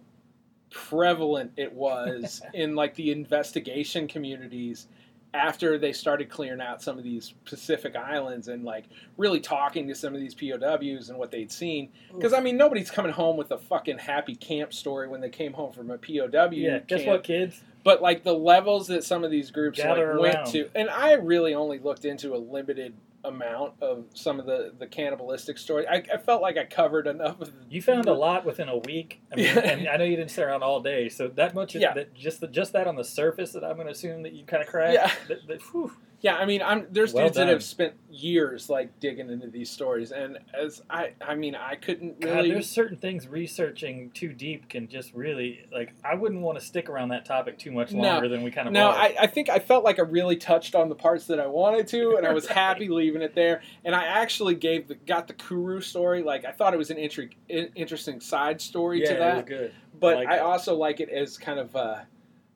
prevalent 0.70 1.52
it 1.56 1.72
was 1.72 2.42
in 2.54 2.74
like 2.74 2.94
the 2.94 3.10
investigation 3.10 4.08
communities 4.08 4.86
after 5.34 5.76
they 5.78 5.92
started 5.92 6.30
clearing 6.30 6.60
out 6.60 6.82
some 6.82 6.96
of 6.96 7.04
these 7.04 7.34
Pacific 7.44 7.94
islands 7.94 8.48
and 8.48 8.64
like 8.64 8.84
really 9.18 9.40
talking 9.40 9.86
to 9.86 9.94
some 9.94 10.14
of 10.14 10.20
these 10.20 10.34
POWs 10.34 11.10
and 11.10 11.18
what 11.18 11.30
they'd 11.30 11.52
seen. 11.52 11.90
Because 12.14 12.32
I 12.32 12.40
mean, 12.40 12.56
nobody's 12.56 12.90
coming 12.90 13.12
home 13.12 13.36
with 13.36 13.50
a 13.50 13.58
fucking 13.58 13.98
happy 13.98 14.34
camp 14.34 14.72
story 14.72 15.06
when 15.06 15.20
they 15.20 15.28
came 15.28 15.52
home 15.52 15.72
from 15.72 15.90
a 15.90 15.98
POW. 15.98 16.48
yeah. 16.52 16.78
Guess 16.78 17.06
what, 17.06 17.24
kids? 17.24 17.60
but 17.84 18.02
like 18.02 18.22
the 18.22 18.34
levels 18.34 18.88
that 18.88 19.04
some 19.04 19.24
of 19.24 19.30
these 19.30 19.50
groups 19.50 19.78
Gather 19.78 20.14
like 20.14 20.22
went 20.22 20.34
around. 20.36 20.46
to 20.52 20.68
and 20.74 20.90
i 20.90 21.12
really 21.12 21.54
only 21.54 21.78
looked 21.78 22.04
into 22.04 22.34
a 22.34 22.36
limited 22.36 22.92
amount 23.24 23.72
of 23.82 24.04
some 24.14 24.38
of 24.38 24.46
the 24.46 24.72
the 24.78 24.86
cannibalistic 24.86 25.58
story. 25.58 25.86
i, 25.88 25.96
I 26.12 26.18
felt 26.18 26.40
like 26.40 26.56
i 26.56 26.64
covered 26.64 27.06
enough 27.08 27.40
of 27.40 27.52
You 27.68 27.82
found 27.82 28.06
a 28.06 28.12
lot 28.14 28.44
within 28.46 28.68
a 28.68 28.78
week. 28.78 29.20
I 29.32 29.36
mean, 29.36 29.58
and 29.58 29.88
I 29.88 29.96
know 29.96 30.04
you 30.04 30.16
didn't 30.16 30.30
stay 30.30 30.42
around 30.42 30.62
all 30.62 30.80
day, 30.80 31.08
so 31.08 31.28
that 31.28 31.54
much, 31.54 31.74
Yeah. 31.74 31.94
that 31.94 32.14
just 32.14 32.40
the, 32.40 32.46
just 32.46 32.72
that 32.74 32.86
on 32.86 32.94
the 32.96 33.04
surface 33.04 33.52
that 33.52 33.64
I'm 33.64 33.74
going 33.74 33.86
to 33.86 33.92
assume 33.92 34.22
that 34.22 34.32
you 34.32 34.44
kind 34.44 34.62
of 34.62 34.68
cracked. 34.68 34.94
Yeah. 34.94 35.10
That, 35.28 35.46
that, 35.48 35.60
whew. 35.72 35.92
Yeah 36.20 36.36
i 36.36 36.44
mean 36.44 36.60
i'm 36.62 36.86
there's 36.90 37.12
Well 37.14 37.24
dudes 37.26 37.36
that 37.36 37.48
have 37.48 37.62
spent 37.62 37.94
years 38.10 38.68
like 38.68 38.98
digging 39.00 39.30
into 39.30 39.46
these 39.48 39.70
stories 39.70 40.10
and 40.10 40.38
as 40.52 40.82
i 40.90 41.12
i 41.20 41.34
mean 41.34 41.54
i 41.54 41.76
couldn't 41.76 42.20
God, 42.20 42.30
really 42.30 42.50
there's 42.50 42.68
certain 42.68 42.96
things 42.96 43.28
researching 43.28 44.10
too 44.10 44.32
deep 44.32 44.68
can 44.68 44.88
just 44.88 45.12
really 45.14 45.66
like. 45.72 45.92
I 46.04 46.14
wouldn't 46.14 46.40
want 46.40 46.58
to 46.58 46.64
stick 46.64 46.88
around 46.88 47.10
that 47.10 47.24
topic 47.24 47.58
too 47.58 47.70
much 47.70 47.92
No. 47.92 48.02
longer 48.02 48.28
than 48.28 48.42
we 48.42 48.50
kind 48.50 48.66
of. 48.68 48.74
no. 48.74 48.88
I, 48.90 49.14
I 49.20 49.26
think 49.26 49.48
I 49.48 49.58
felt 49.58 49.84
like 49.84 49.98
I 49.98 50.02
really 50.02 50.36
touched 50.36 50.74
on 50.74 50.88
the 50.88 50.94
parts 50.94 51.26
that 51.26 51.38
I 51.38 51.46
wanted 51.46 51.86
to, 51.88 52.16
and 52.16 52.26
I 52.26 52.32
was 52.32 52.46
happy 52.62 52.88
leaving 52.88 53.22
it 53.22 53.34
there. 53.34 53.62
And 53.84 53.94
I 53.94 54.04
actually 54.04 54.54
gave 54.54 54.88
the 54.88 54.94
got 54.94 55.28
the 55.28 55.34
Kuru 55.34 55.80
story. 55.80 56.22
Like 56.22 56.44
I 56.44 56.52
thought 56.52 56.74
it 56.74 56.78
was 56.78 56.90
an 56.90 56.96
intri- 56.96 57.32
interesting 57.48 58.20
side 58.20 58.60
story 58.60 59.02
yeah, 59.02 59.12
to 59.12 59.18
that. 59.18 59.46
good. 59.46 59.72
but 59.98 60.16
like 60.16 60.28
I 60.28 60.38
also 60.38 60.74
like 60.76 61.00
it 61.00 61.08
as 61.10 61.36
kind 61.38 61.58
of 61.58 61.74
uh, 61.76 62.00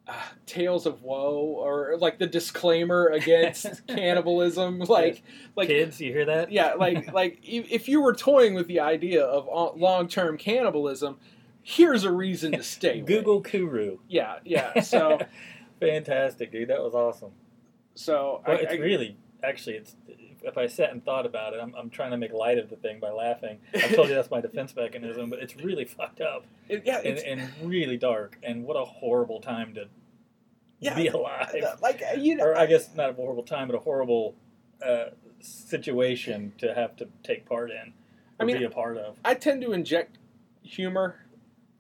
uh, 0.09 0.13
tales 0.47 0.87
of 0.87 1.03
woe 1.03 1.37
or 1.59 1.97
like 1.99 2.19
the 2.19 2.27
disclaimer 2.27 3.07
against 3.09 3.87
cannibalism. 3.87 4.81
Like, 4.81 5.23
like 5.57 5.69
Kids, 5.69 6.01
you 6.01 6.13
hear 6.13 6.25
that? 6.27 6.51
yeah, 6.53 6.75
like 6.75 7.13
like 7.15 7.39
if 7.43 7.89
you 7.89 8.01
were 8.03 8.15
toying 8.15 8.55
with 8.55 8.67
the 8.67 8.81
idea 8.81 9.25
of 9.25 9.49
long 9.79 10.09
term 10.09 10.37
cannibalism, 10.39 11.19
here's 11.63 12.05
a 12.05 12.13
reason 12.13 12.53
to 12.53 12.63
stay. 12.63 13.01
Google 13.01 13.41
Kuru. 13.41 13.99
Yeah, 14.09 14.39
yeah. 14.45 14.81
So 14.81 15.19
Fantastic, 15.81 16.53
dude. 16.53 16.69
That 16.69 16.81
was 16.83 16.95
awesome. 16.95 17.33
so 17.95 18.43
Well, 18.47 18.57
I, 18.57 18.61
it's 18.61 18.73
I- 18.73 18.77
really 18.77 19.17
actually 19.43 19.77
it's 19.77 19.97
if 20.45 20.59
I 20.59 20.67
sat 20.67 20.91
and 20.91 21.05
thought 21.05 21.27
about 21.27 21.55
it, 21.55 21.61
I'm, 21.63 21.75
I'm 21.75 21.91
trying 21.91 22.11
to 22.13 22.17
make 22.17 22.33
light 22.33 22.59
of 22.59 22.69
the 22.71 22.77
thing 22.77 23.01
by 23.01 23.11
laughing. 23.11 23.59
I 23.75 23.89
told 23.89 24.09
you 24.09 24.15
that's 24.15 24.31
my 24.31 24.41
defense 24.41 24.75
mechanism, 24.77 25.31
but 25.31 25.39
it's 25.39 25.57
really 25.57 25.85
fucked 25.99 26.21
up 26.21 26.45
it- 26.69 26.83
yeah, 26.85 26.99
and, 26.99 27.07
it's, 27.07 27.23
and 27.23 27.49
really 27.63 27.97
dark. 27.97 28.39
And 28.43 28.65
what 28.65 28.75
a 28.77 28.85
horrible 28.85 29.41
time 29.41 29.75
to 29.75 29.89
Yeah, 30.81 30.95
be 30.95 31.09
alive. 31.09 31.55
like 31.83 32.03
you 32.19 32.37
know, 32.37 32.45
or 32.45 32.57
I 32.59 32.67
guess 32.67 32.95
not 32.95 33.11
a 33.11 33.13
horrible 33.13 33.43
time, 33.45 33.69
but 33.69 33.77
a 33.77 33.81
horrible 33.81 34.35
uh, 34.85 35.07
situation 35.41 36.53
to 36.59 36.75
have 36.75 36.97
to 36.97 37.09
take 37.23 37.47
part 37.47 37.71
in. 37.71 37.93
I 38.41 38.45
mean, 38.45 38.59
be 38.59 38.65
a 38.65 38.71
part 38.71 38.97
of. 38.97 39.17
I 39.25 39.35
tend 39.35 39.63
to 39.63 39.73
inject 39.73 40.19
humor 40.63 41.17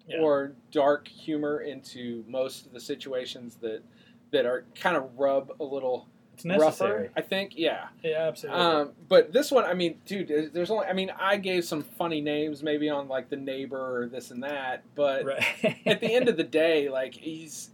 Yeah. 0.06 0.18
or 0.20 0.52
dark 0.70 1.08
humor 1.08 1.60
into 1.60 2.24
most 2.28 2.66
of 2.66 2.72
the 2.72 2.80
situations 2.80 3.56
that 3.56 3.82
that 4.30 4.46
are 4.46 4.64
kind 4.74 4.96
of 4.96 5.10
rub 5.18 5.52
a 5.60 5.64
little. 5.64 6.06
Rougher. 6.44 7.10
I 7.16 7.20
think, 7.20 7.52
yeah. 7.56 7.88
Yeah, 8.02 8.28
absolutely. 8.28 8.60
Um, 8.60 8.90
but 9.08 9.32
this 9.32 9.50
one, 9.50 9.64
I 9.64 9.74
mean, 9.74 9.98
dude, 10.06 10.28
there's- 10.52 10.70
only. 10.70 10.86
I 10.86 10.92
mean, 10.92 11.12
I 11.18 11.36
gave 11.36 11.64
some 11.64 11.82
funny 11.82 12.20
names 12.20 12.62
maybe 12.62 12.88
on 12.88 13.08
like 13.08 13.28
the 13.28 13.36
neighbor 13.36 14.02
or 14.02 14.06
this 14.06 14.30
and 14.30 14.42
that, 14.42 14.82
but 14.94 15.24
right. 15.24 15.76
at 15.86 16.00
the 16.00 16.12
end 16.12 16.28
of 16.28 16.36
the 16.36 16.44
day, 16.44 16.88
like 16.88 17.14
he's 17.14 17.70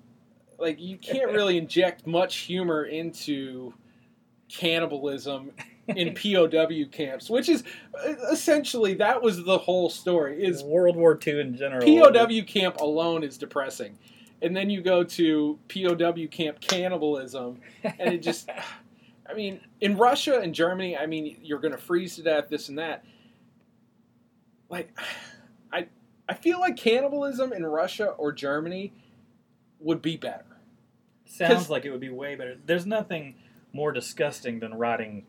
like 0.58 0.80
you 0.80 0.96
can't 0.96 1.32
really 1.32 1.56
inject 1.56 2.06
much 2.06 2.36
humor 2.38 2.84
into 2.84 3.72
cannibalism 4.48 5.52
in 5.88 6.14
POW 6.22 6.84
camps, 6.90 7.30
which 7.30 7.48
is 7.48 7.64
uh, 7.94 8.14
essentially 8.30 8.94
that 8.94 9.22
was 9.22 9.44
the 9.44 9.58
whole 9.58 9.90
story. 9.90 10.42
Is 10.42 10.62
World 10.62 10.96
War 10.96 11.18
II 11.24 11.40
in 11.40 11.56
general. 11.56 11.84
POW 11.84 12.42
camp 12.46 12.76
alone 12.80 13.22
is 13.22 13.38
depressing, 13.38 13.98
and 14.42 14.56
then 14.56 14.70
you 14.70 14.80
go 14.80 15.04
to 15.04 15.58
POW 15.68 16.26
camp 16.30 16.60
cannibalism, 16.60 17.60
and 17.82 18.14
it 18.14 18.22
just. 18.22 18.48
I 19.30 19.34
mean, 19.34 19.60
in 19.82 19.98
Russia 19.98 20.40
and 20.40 20.54
Germany, 20.54 20.96
I 20.96 21.04
mean, 21.04 21.36
you're 21.42 21.58
going 21.58 21.72
to 21.72 21.78
freeze 21.78 22.16
to 22.16 22.22
death, 22.22 22.48
this 22.48 22.70
and 22.70 22.78
that. 22.78 23.04
Like, 24.70 24.98
I, 25.70 25.88
I 26.26 26.32
feel 26.32 26.58
like 26.60 26.78
cannibalism 26.78 27.52
in 27.52 27.66
Russia 27.66 28.06
or 28.06 28.32
Germany 28.32 28.94
would 29.80 30.00
be 30.00 30.16
better. 30.16 30.46
Sounds 31.26 31.68
like 31.68 31.84
it 31.84 31.90
would 31.90 32.00
be 32.00 32.08
way 32.08 32.36
better. 32.36 32.56
There's 32.64 32.86
nothing 32.86 33.34
more 33.72 33.92
disgusting 33.92 34.60
than 34.60 34.74
rotting, 34.74 35.26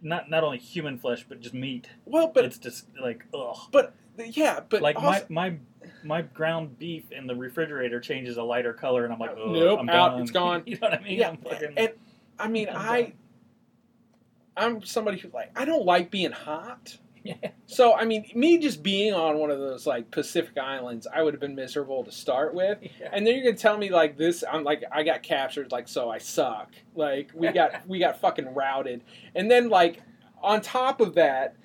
not 0.00 0.30
not 0.30 0.42
only 0.42 0.58
human 0.58 0.98
flesh 0.98 1.26
but 1.28 1.40
just 1.40 1.54
meat. 1.54 1.88
Well, 2.06 2.28
but 2.28 2.44
it's 2.44 2.58
just 2.58 2.86
like 3.00 3.26
ugh. 3.34 3.58
but 3.70 3.94
yeah, 4.18 4.60
but 4.66 4.80
like 4.80 4.96
also, 4.96 5.26
my 5.28 5.50
my 5.50 5.58
my 6.04 6.22
ground 6.22 6.78
beef 6.78 7.10
in 7.12 7.26
the 7.26 7.34
refrigerator 7.34 8.00
changes 8.00 8.36
a 8.36 8.42
lighter 8.42 8.72
color, 8.72 9.04
and 9.04 9.12
I'm 9.12 9.18
like, 9.18 9.36
oh, 9.36 9.52
Nope, 9.52 9.80
I'm 9.80 9.88
out, 9.88 10.10
done. 10.12 10.22
it's 10.22 10.30
gone. 10.42 10.62
you 10.66 10.74
know 10.78 10.88
what 10.88 11.00
I 11.00 11.02
mean? 11.02 11.18
yeah, 11.18 11.28
I'm 11.30 11.36
fucking, 11.38 11.74
and 11.76 11.90
I 12.38 12.48
mean, 12.48 12.68
I'm 12.68 12.76
I, 12.76 13.12
I'm 14.56 14.84
somebody 14.84 15.18
who 15.18 15.28
like 15.34 15.50
I 15.56 15.64
don't 15.64 15.84
like 15.84 16.10
being 16.10 16.32
hot. 16.32 16.96
yeah. 17.24 17.34
So 17.66 17.94
I 17.94 18.04
mean, 18.04 18.30
me 18.34 18.58
just 18.58 18.82
being 18.82 19.12
on 19.12 19.38
one 19.38 19.50
of 19.50 19.58
those 19.58 19.86
like 19.86 20.10
Pacific 20.10 20.56
islands, 20.58 21.06
I 21.12 21.22
would 21.22 21.34
have 21.34 21.40
been 21.40 21.54
miserable 21.54 22.04
to 22.04 22.12
start 22.12 22.54
with. 22.54 22.78
Yeah. 23.00 23.08
And 23.12 23.26
then 23.26 23.34
you're 23.34 23.44
gonna 23.44 23.56
tell 23.56 23.76
me 23.76 23.90
like 23.90 24.16
this, 24.16 24.44
I'm 24.50 24.64
like 24.64 24.82
I 24.92 25.02
got 25.02 25.22
captured, 25.22 25.72
like 25.72 25.88
so 25.88 26.08
I 26.10 26.18
suck. 26.18 26.70
Like 26.94 27.30
we 27.34 27.50
got 27.52 27.86
we 27.88 27.98
got 27.98 28.20
fucking 28.20 28.54
routed. 28.54 29.02
And 29.34 29.50
then 29.50 29.68
like 29.68 30.00
on 30.42 30.60
top 30.60 31.00
of 31.00 31.14
that, 31.14 31.56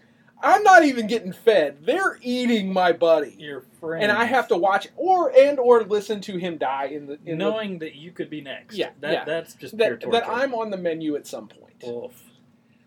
I'm 0.44 0.64
not 0.64 0.84
even 0.84 1.08
getting 1.08 1.32
fed. 1.34 1.86
They're 1.86 2.18
eating 2.22 2.74
my 2.74 2.92
buddy. 2.94 3.36
your 3.38 3.62
friend, 3.80 4.04
And 4.04 4.12
I 4.12 4.26
have 4.26 4.48
to 4.50 4.58
watch 4.58 4.88
or 4.96 5.32
and 5.38 5.60
or 5.60 5.84
listen 5.84 6.22
to 6.22 6.38
him 6.38 6.58
die 6.58 6.86
in 6.86 7.06
the 7.08 7.20
in 7.26 7.38
knowing 7.38 7.80
that 7.80 7.96
you 7.96 8.12
could 8.12 8.30
be 8.30 8.42
next. 8.42 8.76
Yeah, 8.76 8.90
that 9.02 9.12
yeah. 9.14 9.26
that's 9.26 9.54
just 9.54 9.78
the, 9.78 9.86
pure 9.86 9.90
that, 9.98 10.02
torture. 10.02 10.20
that 10.20 10.30
I'm 10.30 10.54
on 10.54 10.70
the 10.72 10.78
menu 10.78 11.16
at 11.16 11.28
some 11.28 11.48
point. 11.48 11.84
Oof. 11.88 12.24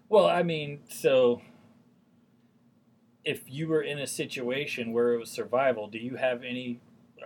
Well, 0.09 0.26
I 0.26 0.42
mean, 0.42 0.80
so 0.88 1.42
if 3.24 3.42
you 3.48 3.68
were 3.68 3.82
in 3.82 3.98
a 3.98 4.07
situation 4.07 4.92
where 4.92 5.14
it 5.14 5.18
was 5.18 5.30
survival, 5.30 5.88
do 5.88 5.98
you 5.98 6.16
have 6.16 6.42
any? 6.42 6.80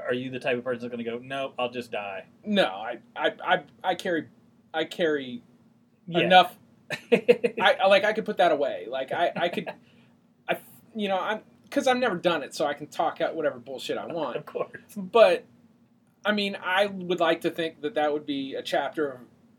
Are 0.06 0.14
you 0.14 0.30
the 0.30 0.38
type 0.38 0.56
of 0.56 0.64
person 0.64 0.82
that's 0.82 0.94
going 0.94 1.04
to 1.04 1.10
go, 1.10 1.18
nope, 1.22 1.54
I'll 1.58 1.70
just 1.70 1.90
die? 1.90 2.26
No, 2.44 2.66
I 2.66 2.98
I 3.16 3.32
I, 3.44 3.62
I 3.82 3.94
carry 3.94 4.28
I 4.72 4.84
carry 4.84 5.42
Yeah. 6.06 6.20
enough 6.20 6.56
I, 7.12 7.76
like 7.88 8.04
I 8.04 8.12
could 8.12 8.24
put 8.24 8.38
that 8.38 8.52
away. 8.52 8.86
Like 8.88 9.12
I, 9.12 9.32
I 9.36 9.48
could, 9.48 9.68
you 10.95 11.09
know, 11.09 11.18
I'm 11.18 11.41
because 11.64 11.86
I've 11.86 11.99
never 11.99 12.16
done 12.16 12.43
it, 12.43 12.55
so 12.55 12.64
I 12.64 12.74
can 12.74 12.86
talk 12.86 13.20
out 13.20 13.34
whatever 13.34 13.59
bullshit 13.59 13.99
I 13.99 14.07
want. 14.12 14.36
of 14.36 14.47
course. 14.47 14.70
But 14.97 15.45
I 16.24 16.32
mean, 16.32 16.57
I 16.62 16.86
would 16.86 17.20
like 17.20 17.43
to 17.43 17.51
think 17.51 17.82
that 17.82 17.95
that 17.95 18.12
would 18.12 18.26
be 18.26 18.55
a 18.55 18.62
chapter 18.62 19.09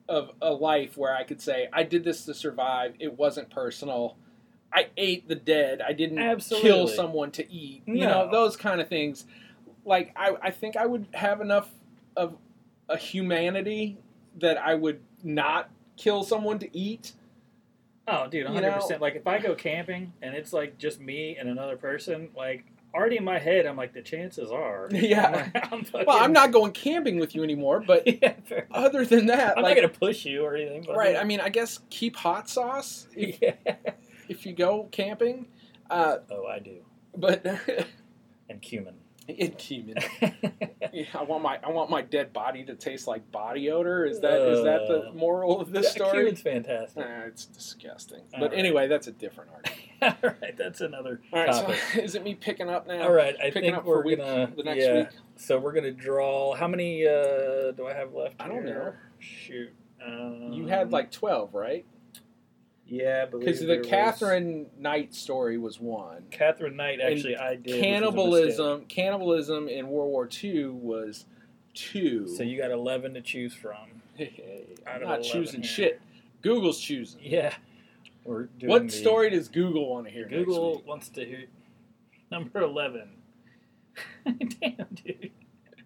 of, 0.07 0.29
of 0.29 0.35
a 0.41 0.51
life 0.51 0.97
where 0.97 1.15
I 1.15 1.23
could 1.23 1.41
say 1.41 1.69
I 1.71 1.83
did 1.83 2.03
this 2.03 2.25
to 2.25 2.33
survive. 2.33 2.95
It 2.99 3.17
wasn't 3.17 3.49
personal. 3.49 4.17
I 4.71 4.87
ate 4.97 5.27
the 5.27 5.35
dead. 5.35 5.81
I 5.81 5.93
didn't 5.93 6.19
kill 6.61 6.87
someone 6.87 7.31
to 7.31 7.51
eat. 7.51 7.83
You 7.87 8.05
know, 8.05 8.29
those 8.31 8.55
kind 8.55 8.81
of 8.81 8.87
things. 8.87 9.25
Like 9.85 10.11
I, 10.15 10.35
I 10.41 10.51
think 10.51 10.75
I 10.77 10.85
would 10.85 11.07
have 11.13 11.41
enough 11.41 11.69
of 12.15 12.37
a 12.87 12.97
humanity 12.97 13.97
that 14.37 14.57
I 14.57 14.75
would 14.75 15.01
not 15.23 15.69
kill 15.97 16.23
someone 16.23 16.59
to 16.59 16.77
eat. 16.77 17.13
Oh, 18.11 18.25
dude, 18.27 18.39
You 18.41 18.45
100. 18.53 18.67
know- 18.69 18.75
percent 18.75 19.01
Like 19.01 19.15
if 19.15 19.27
I 19.27 19.39
go 19.39 19.53
camping 19.55 20.13
and 20.21 20.33
it's 20.35 20.51
like 20.53 20.77
just 20.77 20.99
me 20.99 21.37
and 21.39 21.47
another 21.49 21.77
person, 21.77 22.29
like 22.35 22.65
already 22.95 23.17
in 23.17 23.23
my 23.23 23.37
head, 23.37 23.67
I'm 23.67 23.77
like, 23.77 23.93
the 23.93 24.01
chances 24.01 24.49
are, 24.49 24.87
Yeah. 24.91 25.49
I'm, 25.53 25.61
I'm 25.73 25.83
fucking, 25.85 26.07
Well, 26.07 26.17
I'm 26.17 26.33
not 26.33 26.51
going 26.51 26.71
camping 26.71 27.19
with 27.19 27.35
you 27.35 27.43
anymore, 27.43 27.81
but 27.85 28.07
yeah, 28.21 28.33
other 28.71 29.05
than 29.05 29.27
that, 29.27 29.57
I'm 29.57 29.63
like, 29.63 29.75
not 29.77 29.81
gonna 29.83 29.93
push 29.93 30.25
you 30.25 30.43
or 30.43 30.55
anything. 30.55 30.85
Right? 30.91 31.15
I 31.15 31.23
mean, 31.23 31.39
I 31.39 31.49
guess 31.49 31.79
keep 31.91 32.15
hot 32.15 32.49
sauce 32.49 33.07
if, 33.15 33.39
yeah. 33.41 33.53
if 34.27 34.45
you 34.45 34.53
go 34.53 34.87
camping, 34.91 35.45
uh, 35.89 36.17
Oh, 36.31 36.47
I 36.47 36.59
do. 36.59 36.77
but 37.15 37.45
And 38.49 38.61
cumin. 38.61 38.95
in 39.37 39.51
cumin. 39.53 39.95
Yeah, 40.91 41.05
I 41.13 41.21
want 41.23 41.43
my 41.43 41.59
I 41.63 41.69
want 41.69 41.91
my 41.91 42.01
dead 42.01 42.33
body 42.33 42.63
to 42.65 42.73
taste 42.73 43.05
like 43.07 43.31
body 43.31 43.69
odor. 43.69 44.05
Is 44.05 44.21
that 44.21 44.41
is 44.41 44.63
that 44.63 44.87
the 44.87 45.09
Uh, 45.09 45.13
moral 45.13 45.61
of 45.61 45.71
this 45.71 45.91
story? 45.91 46.25
Cumin's 46.25 46.41
fantastic. 46.41 46.97
Nah, 47.07 47.25
it's 47.27 47.45
disgusting. 47.45 48.21
All 48.33 48.39
but 48.39 48.49
right. 48.51 48.59
anyway, 48.59 48.87
that's 48.87 49.05
a 49.05 49.11
different 49.11 49.51
argument. 49.53 49.83
All 50.23 50.31
right, 50.41 50.57
that's 50.57 50.81
another 50.81 51.21
All 51.31 51.39
right, 51.41 51.51
topic. 51.51 51.77
so 51.93 51.99
is 51.99 52.15
it 52.15 52.23
me 52.23 52.33
picking 52.33 52.69
up 52.69 52.87
now? 52.87 53.03
All 53.03 53.11
right, 53.11 53.35
I 53.39 53.51
picking 53.51 53.73
think 53.73 53.85
we're 53.85 54.01
week, 54.03 54.17
gonna 54.17 54.51
the 54.57 54.63
next 54.63 54.81
yeah. 54.83 54.97
week. 54.97 55.07
So 55.35 55.59
we're 55.59 55.73
gonna 55.73 55.91
draw. 55.91 56.55
How 56.55 56.67
many 56.67 57.05
uh, 57.05 57.71
do 57.71 57.85
I 57.87 57.93
have 57.93 58.11
left? 58.13 58.37
I 58.39 58.47
don't 58.47 58.65
here? 58.65 58.73
know. 58.73 58.93
Shoot. 59.19 59.69
Um, 60.03 60.53
You 60.53 60.65
had 60.65 60.91
like 60.91 61.11
twelve, 61.11 61.53
right? 61.53 61.85
Yeah, 62.89 63.25
Because 63.25 63.59
the 63.59 63.65
there 63.67 63.77
was- 63.79 63.87
Katherine 63.87 64.65
Knight 64.79 65.13
story 65.13 65.57
was 65.57 65.79
one. 65.79 66.23
Katherine 66.31 66.75
Knight. 66.75 66.99
And 66.99 67.13
Actually, 67.13 67.37
I 67.37 67.55
did 67.55 67.65
which 67.65 67.73
was 67.73 67.75
a 67.77 67.81
Cannibalism, 67.81 68.85
cannibalism 68.85 69.67
in 69.69 69.87
World 69.89 70.09
War 70.09 70.27
II 70.43 70.65
was 70.69 71.25
two. 71.75 72.27
So 72.27 72.41
you 72.43 72.57
got 72.57 72.71
eleven 72.71 73.13
to 73.13 73.21
choose 73.21 73.53
from. 73.53 73.75
out 74.19 74.27
I'm 74.87 75.01
not 75.03 75.21
choosing 75.23 75.61
here. 75.61 75.69
shit. 75.69 76.01
Google's 76.41 76.79
choosing. 76.79 77.19
Yeah. 77.23 77.53
We're 78.25 78.43
doing 78.45 78.69
What 78.69 78.83
the- 78.87 78.89
story 78.93 79.29
does 79.29 79.47
Google 79.49 79.89
want 79.89 80.07
to 80.07 80.11
hear? 80.11 80.23
next 80.23 80.33
Google 80.35 80.77
week? 80.77 80.87
wants 80.87 81.09
to 81.09 81.25
hear 81.25 81.45
number 82.31 82.59
eleven. 82.61 83.09
Damn, 84.25 84.87
dude. 84.93 85.31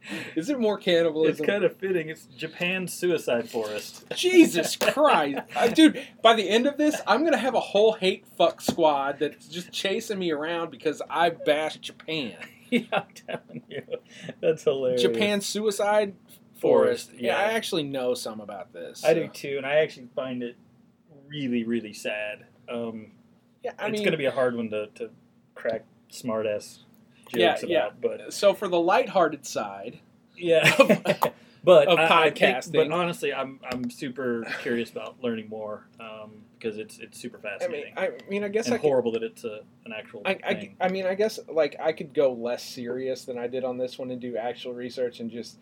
Is 0.35 0.49
it 0.49 0.59
more 0.59 0.77
cannibalism? 0.77 1.43
It's 1.43 1.45
kind 1.45 1.63
of 1.63 1.75
fitting. 1.77 2.09
It's 2.09 2.25
Japan's 2.25 2.93
suicide 2.93 3.49
forest. 3.49 4.05
Jesus 4.15 4.75
Christ, 4.75 5.39
Uh, 5.55 5.67
dude! 5.67 6.05
By 6.21 6.35
the 6.35 6.49
end 6.49 6.67
of 6.67 6.77
this, 6.77 6.99
I'm 7.07 7.23
gonna 7.23 7.37
have 7.37 7.55
a 7.55 7.59
whole 7.59 7.93
hate 7.93 8.25
fuck 8.37 8.61
squad 8.61 9.19
that's 9.19 9.47
just 9.47 9.71
chasing 9.71 10.19
me 10.19 10.31
around 10.31 10.71
because 10.71 11.01
I 11.09 11.29
bashed 11.29 11.81
Japan. 11.81 12.35
yeah, 12.69 12.81
I'm 12.91 13.03
telling 13.27 13.63
you, 13.69 13.83
that's 14.41 14.63
hilarious. 14.63 15.01
Japan 15.01 15.41
suicide 15.41 16.15
forest. 16.59 17.07
Forest, 17.09 17.11
Yeah, 17.21 17.37
yeah. 17.37 17.49
I 17.49 17.53
actually 17.53 17.83
know 17.83 18.13
some 18.13 18.39
about 18.39 18.71
this. 18.73 19.03
I 19.03 19.09
so- 19.09 19.13
do 19.15 19.27
too, 19.27 19.55
and 19.57 19.65
I 19.65 19.75
actually 19.75 20.07
find 20.15 20.41
it 20.43 20.55
really, 21.27 21.63
really 21.63 21.93
sad. 21.93 22.45
Um, 22.69 23.11
Yeah, 23.63 23.71
I 23.77 23.87
it's 23.89 23.99
mean, 24.01 24.11
to 24.11 24.17
be 24.17 24.25
a 24.25 24.31
hard 24.31 24.55
one 24.55 24.69
to, 24.69 24.87
to 24.95 25.09
crack 25.55 25.83
smart 26.09 26.45
ass 27.27 27.33
Yeah, 27.37 27.55
jokes 27.55 27.65
yeah. 27.69 27.89
but 28.01 28.33
so 28.33 28.53
for 28.53 28.67
the 28.67 28.79
lighthearted 28.79 29.45
side, 29.45 29.99
yeah. 30.37 30.75
but 31.63 31.87
of 31.87 31.97
I- 31.99 32.25
I 32.25 32.29
think- 32.31 32.71
but 32.73 32.91
honestly, 32.91 33.33
I'm 33.33 33.59
I'm 33.71 33.89
super 33.89 34.45
curious 34.61 34.89
about 34.91 35.15
learning 35.21 35.49
more 35.49 35.85
um, 35.99 36.31
because 36.57 36.77
it's 36.77 36.99
it's 36.99 37.19
super 37.19 37.37
fascinating. 37.37 37.93
I 37.97 38.09
mean, 38.09 38.11
I 38.25 38.29
mean, 38.29 38.43
I 38.43 38.47
guess 38.49 38.65
and 38.65 38.75
I 38.75 38.77
could, 38.77 38.87
horrible 38.87 39.11
that 39.13 39.23
it's 39.23 39.43
a, 39.43 39.61
an 39.85 39.93
actual 39.97 40.21
I, 40.25 40.37
I, 40.45 40.53
thing. 40.53 40.75
I 40.79 40.87
mean, 40.89 41.05
I 41.05 41.15
guess 41.15 41.39
like 41.49 41.75
I 41.81 41.91
could 41.91 42.13
go 42.13 42.33
less 42.33 42.63
serious 42.63 43.25
than 43.25 43.37
I 43.37 43.47
did 43.47 43.63
on 43.63 43.77
this 43.77 43.97
one 43.99 44.11
and 44.11 44.19
do 44.21 44.37
actual 44.37 44.73
research 44.73 45.19
and 45.19 45.29
just 45.31 45.57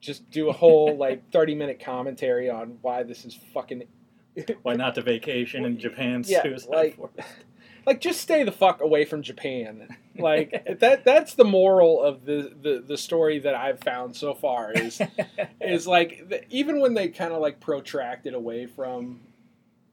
just 0.00 0.28
do 0.30 0.48
a 0.48 0.52
whole 0.52 0.96
like 0.98 1.30
thirty 1.30 1.54
minute 1.54 1.80
commentary 1.80 2.48
on 2.50 2.78
why 2.82 3.02
this 3.02 3.24
is 3.24 3.38
fucking 3.54 3.84
Why 4.62 4.74
not 4.74 4.94
to 4.96 5.02
vacation 5.02 5.64
in 5.64 5.78
Japan? 5.78 6.24
Yeah, 6.26 6.42
suicide 6.42 6.70
like- 6.70 6.96
forest? 6.96 7.18
like 7.86 8.00
just 8.00 8.20
stay 8.20 8.44
the 8.44 8.52
fuck 8.52 8.80
away 8.82 9.04
from 9.04 9.22
Japan. 9.22 9.96
Like 10.20 10.78
that 10.80 11.04
that's 11.04 11.34
the 11.34 11.44
moral 11.44 12.02
of 12.02 12.24
the, 12.24 12.52
the, 12.60 12.84
the 12.86 12.98
story 12.98 13.38
that 13.40 13.54
I've 13.54 13.80
found 13.80 14.16
so 14.16 14.34
far 14.34 14.72
is 14.72 15.00
is 15.60 15.86
like 15.86 16.28
the, 16.28 16.42
even 16.50 16.80
when 16.80 16.94
they 16.94 17.08
kind 17.08 17.32
of 17.32 17.40
like 17.40 17.60
protracted 17.60 18.34
away 18.34 18.66
from 18.66 19.20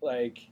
like 0.01 0.47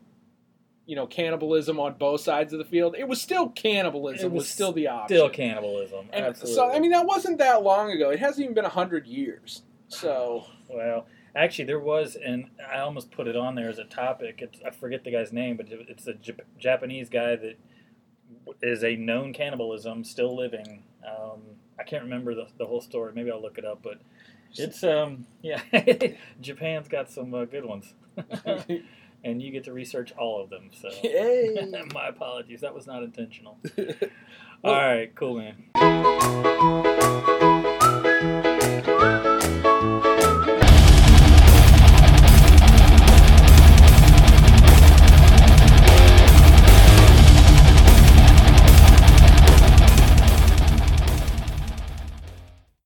you 0.86 0.96
know 0.96 1.08
cannibalism 1.08 1.80
on 1.80 1.96
both 1.96 2.22
sides 2.22 2.54
of 2.54 2.60
the 2.60 2.66
field, 2.66 2.96
it 2.98 3.08
was 3.08 3.22
still 3.22 3.50
cannibalism 3.50 4.28
It 4.28 4.34
was, 4.34 4.42
was 4.42 4.50
still 4.50 4.72
the 4.72 4.88
option. 4.88 5.18
Still 5.18 5.30
cannibalism. 5.30 6.08
And 6.14 6.26
Absolutely. 6.26 6.56
so 6.56 6.72
I 6.72 6.80
mean 6.80 6.92
that 6.92 7.06
wasn't 7.06 7.38
that 7.40 7.64
long 7.64 7.92
ago. 7.92 8.10
It 8.10 8.20
hasn't 8.20 8.44
even 8.44 8.54
been 8.54 8.66
a 8.66 8.70
hundred 8.70 9.08
years. 9.08 9.64
So 9.88 10.46
Well, 10.70 11.06
actually, 11.36 11.66
there 11.66 11.80
was, 11.80 12.16
and 12.16 12.50
I 12.72 12.80
almost 12.80 13.12
put 13.12 13.28
it 13.28 13.36
on 13.36 13.56
there 13.56 13.70
as 13.70 13.78
a 13.78 13.84
topic. 13.84 14.40
It's, 14.42 14.60
I 14.66 14.72
forget 14.72 15.04
the 15.04 15.12
guy's 15.12 15.34
name, 15.34 15.58
but 15.58 15.68
it's 15.70 16.08
a 16.08 16.16
Japanese 16.58 17.10
guy 17.10 17.36
that 17.36 17.58
is 18.62 18.84
a 18.84 18.96
known 18.96 19.34
cannibalism, 19.34 20.04
still 20.04 20.36
living. 20.36 20.84
Um, 21.06 21.42
I 21.80 21.84
can't 21.84 22.04
remember 22.04 22.34
the, 22.36 22.48
the 22.58 22.66
whole 22.66 22.82
story. 22.82 23.12
Maybe 23.14 23.32
I'll 23.32 23.42
look 23.42 23.58
it 23.58 23.66
up. 23.66 23.80
But 23.84 24.00
it's 24.54 24.84
um 24.84 25.26
yeah, 25.42 25.62
Japan's 26.42 26.88
got 26.88 27.10
some 27.10 27.34
uh, 27.34 27.46
good 27.46 27.66
ones, 27.66 27.94
and 29.24 29.42
you 29.42 29.52
get 29.52 29.66
to 29.66 29.74
research 29.74 30.14
all 30.18 30.42
of 30.42 30.50
them. 30.50 30.70
So 30.74 30.90
my 31.94 32.08
apologies, 32.08 32.62
that 32.62 32.74
was 32.74 32.88
not 32.88 33.04
intentional. 33.04 33.60
All 34.64 34.74
right, 34.74 35.14
cool 35.16 35.38
man. 35.38 37.32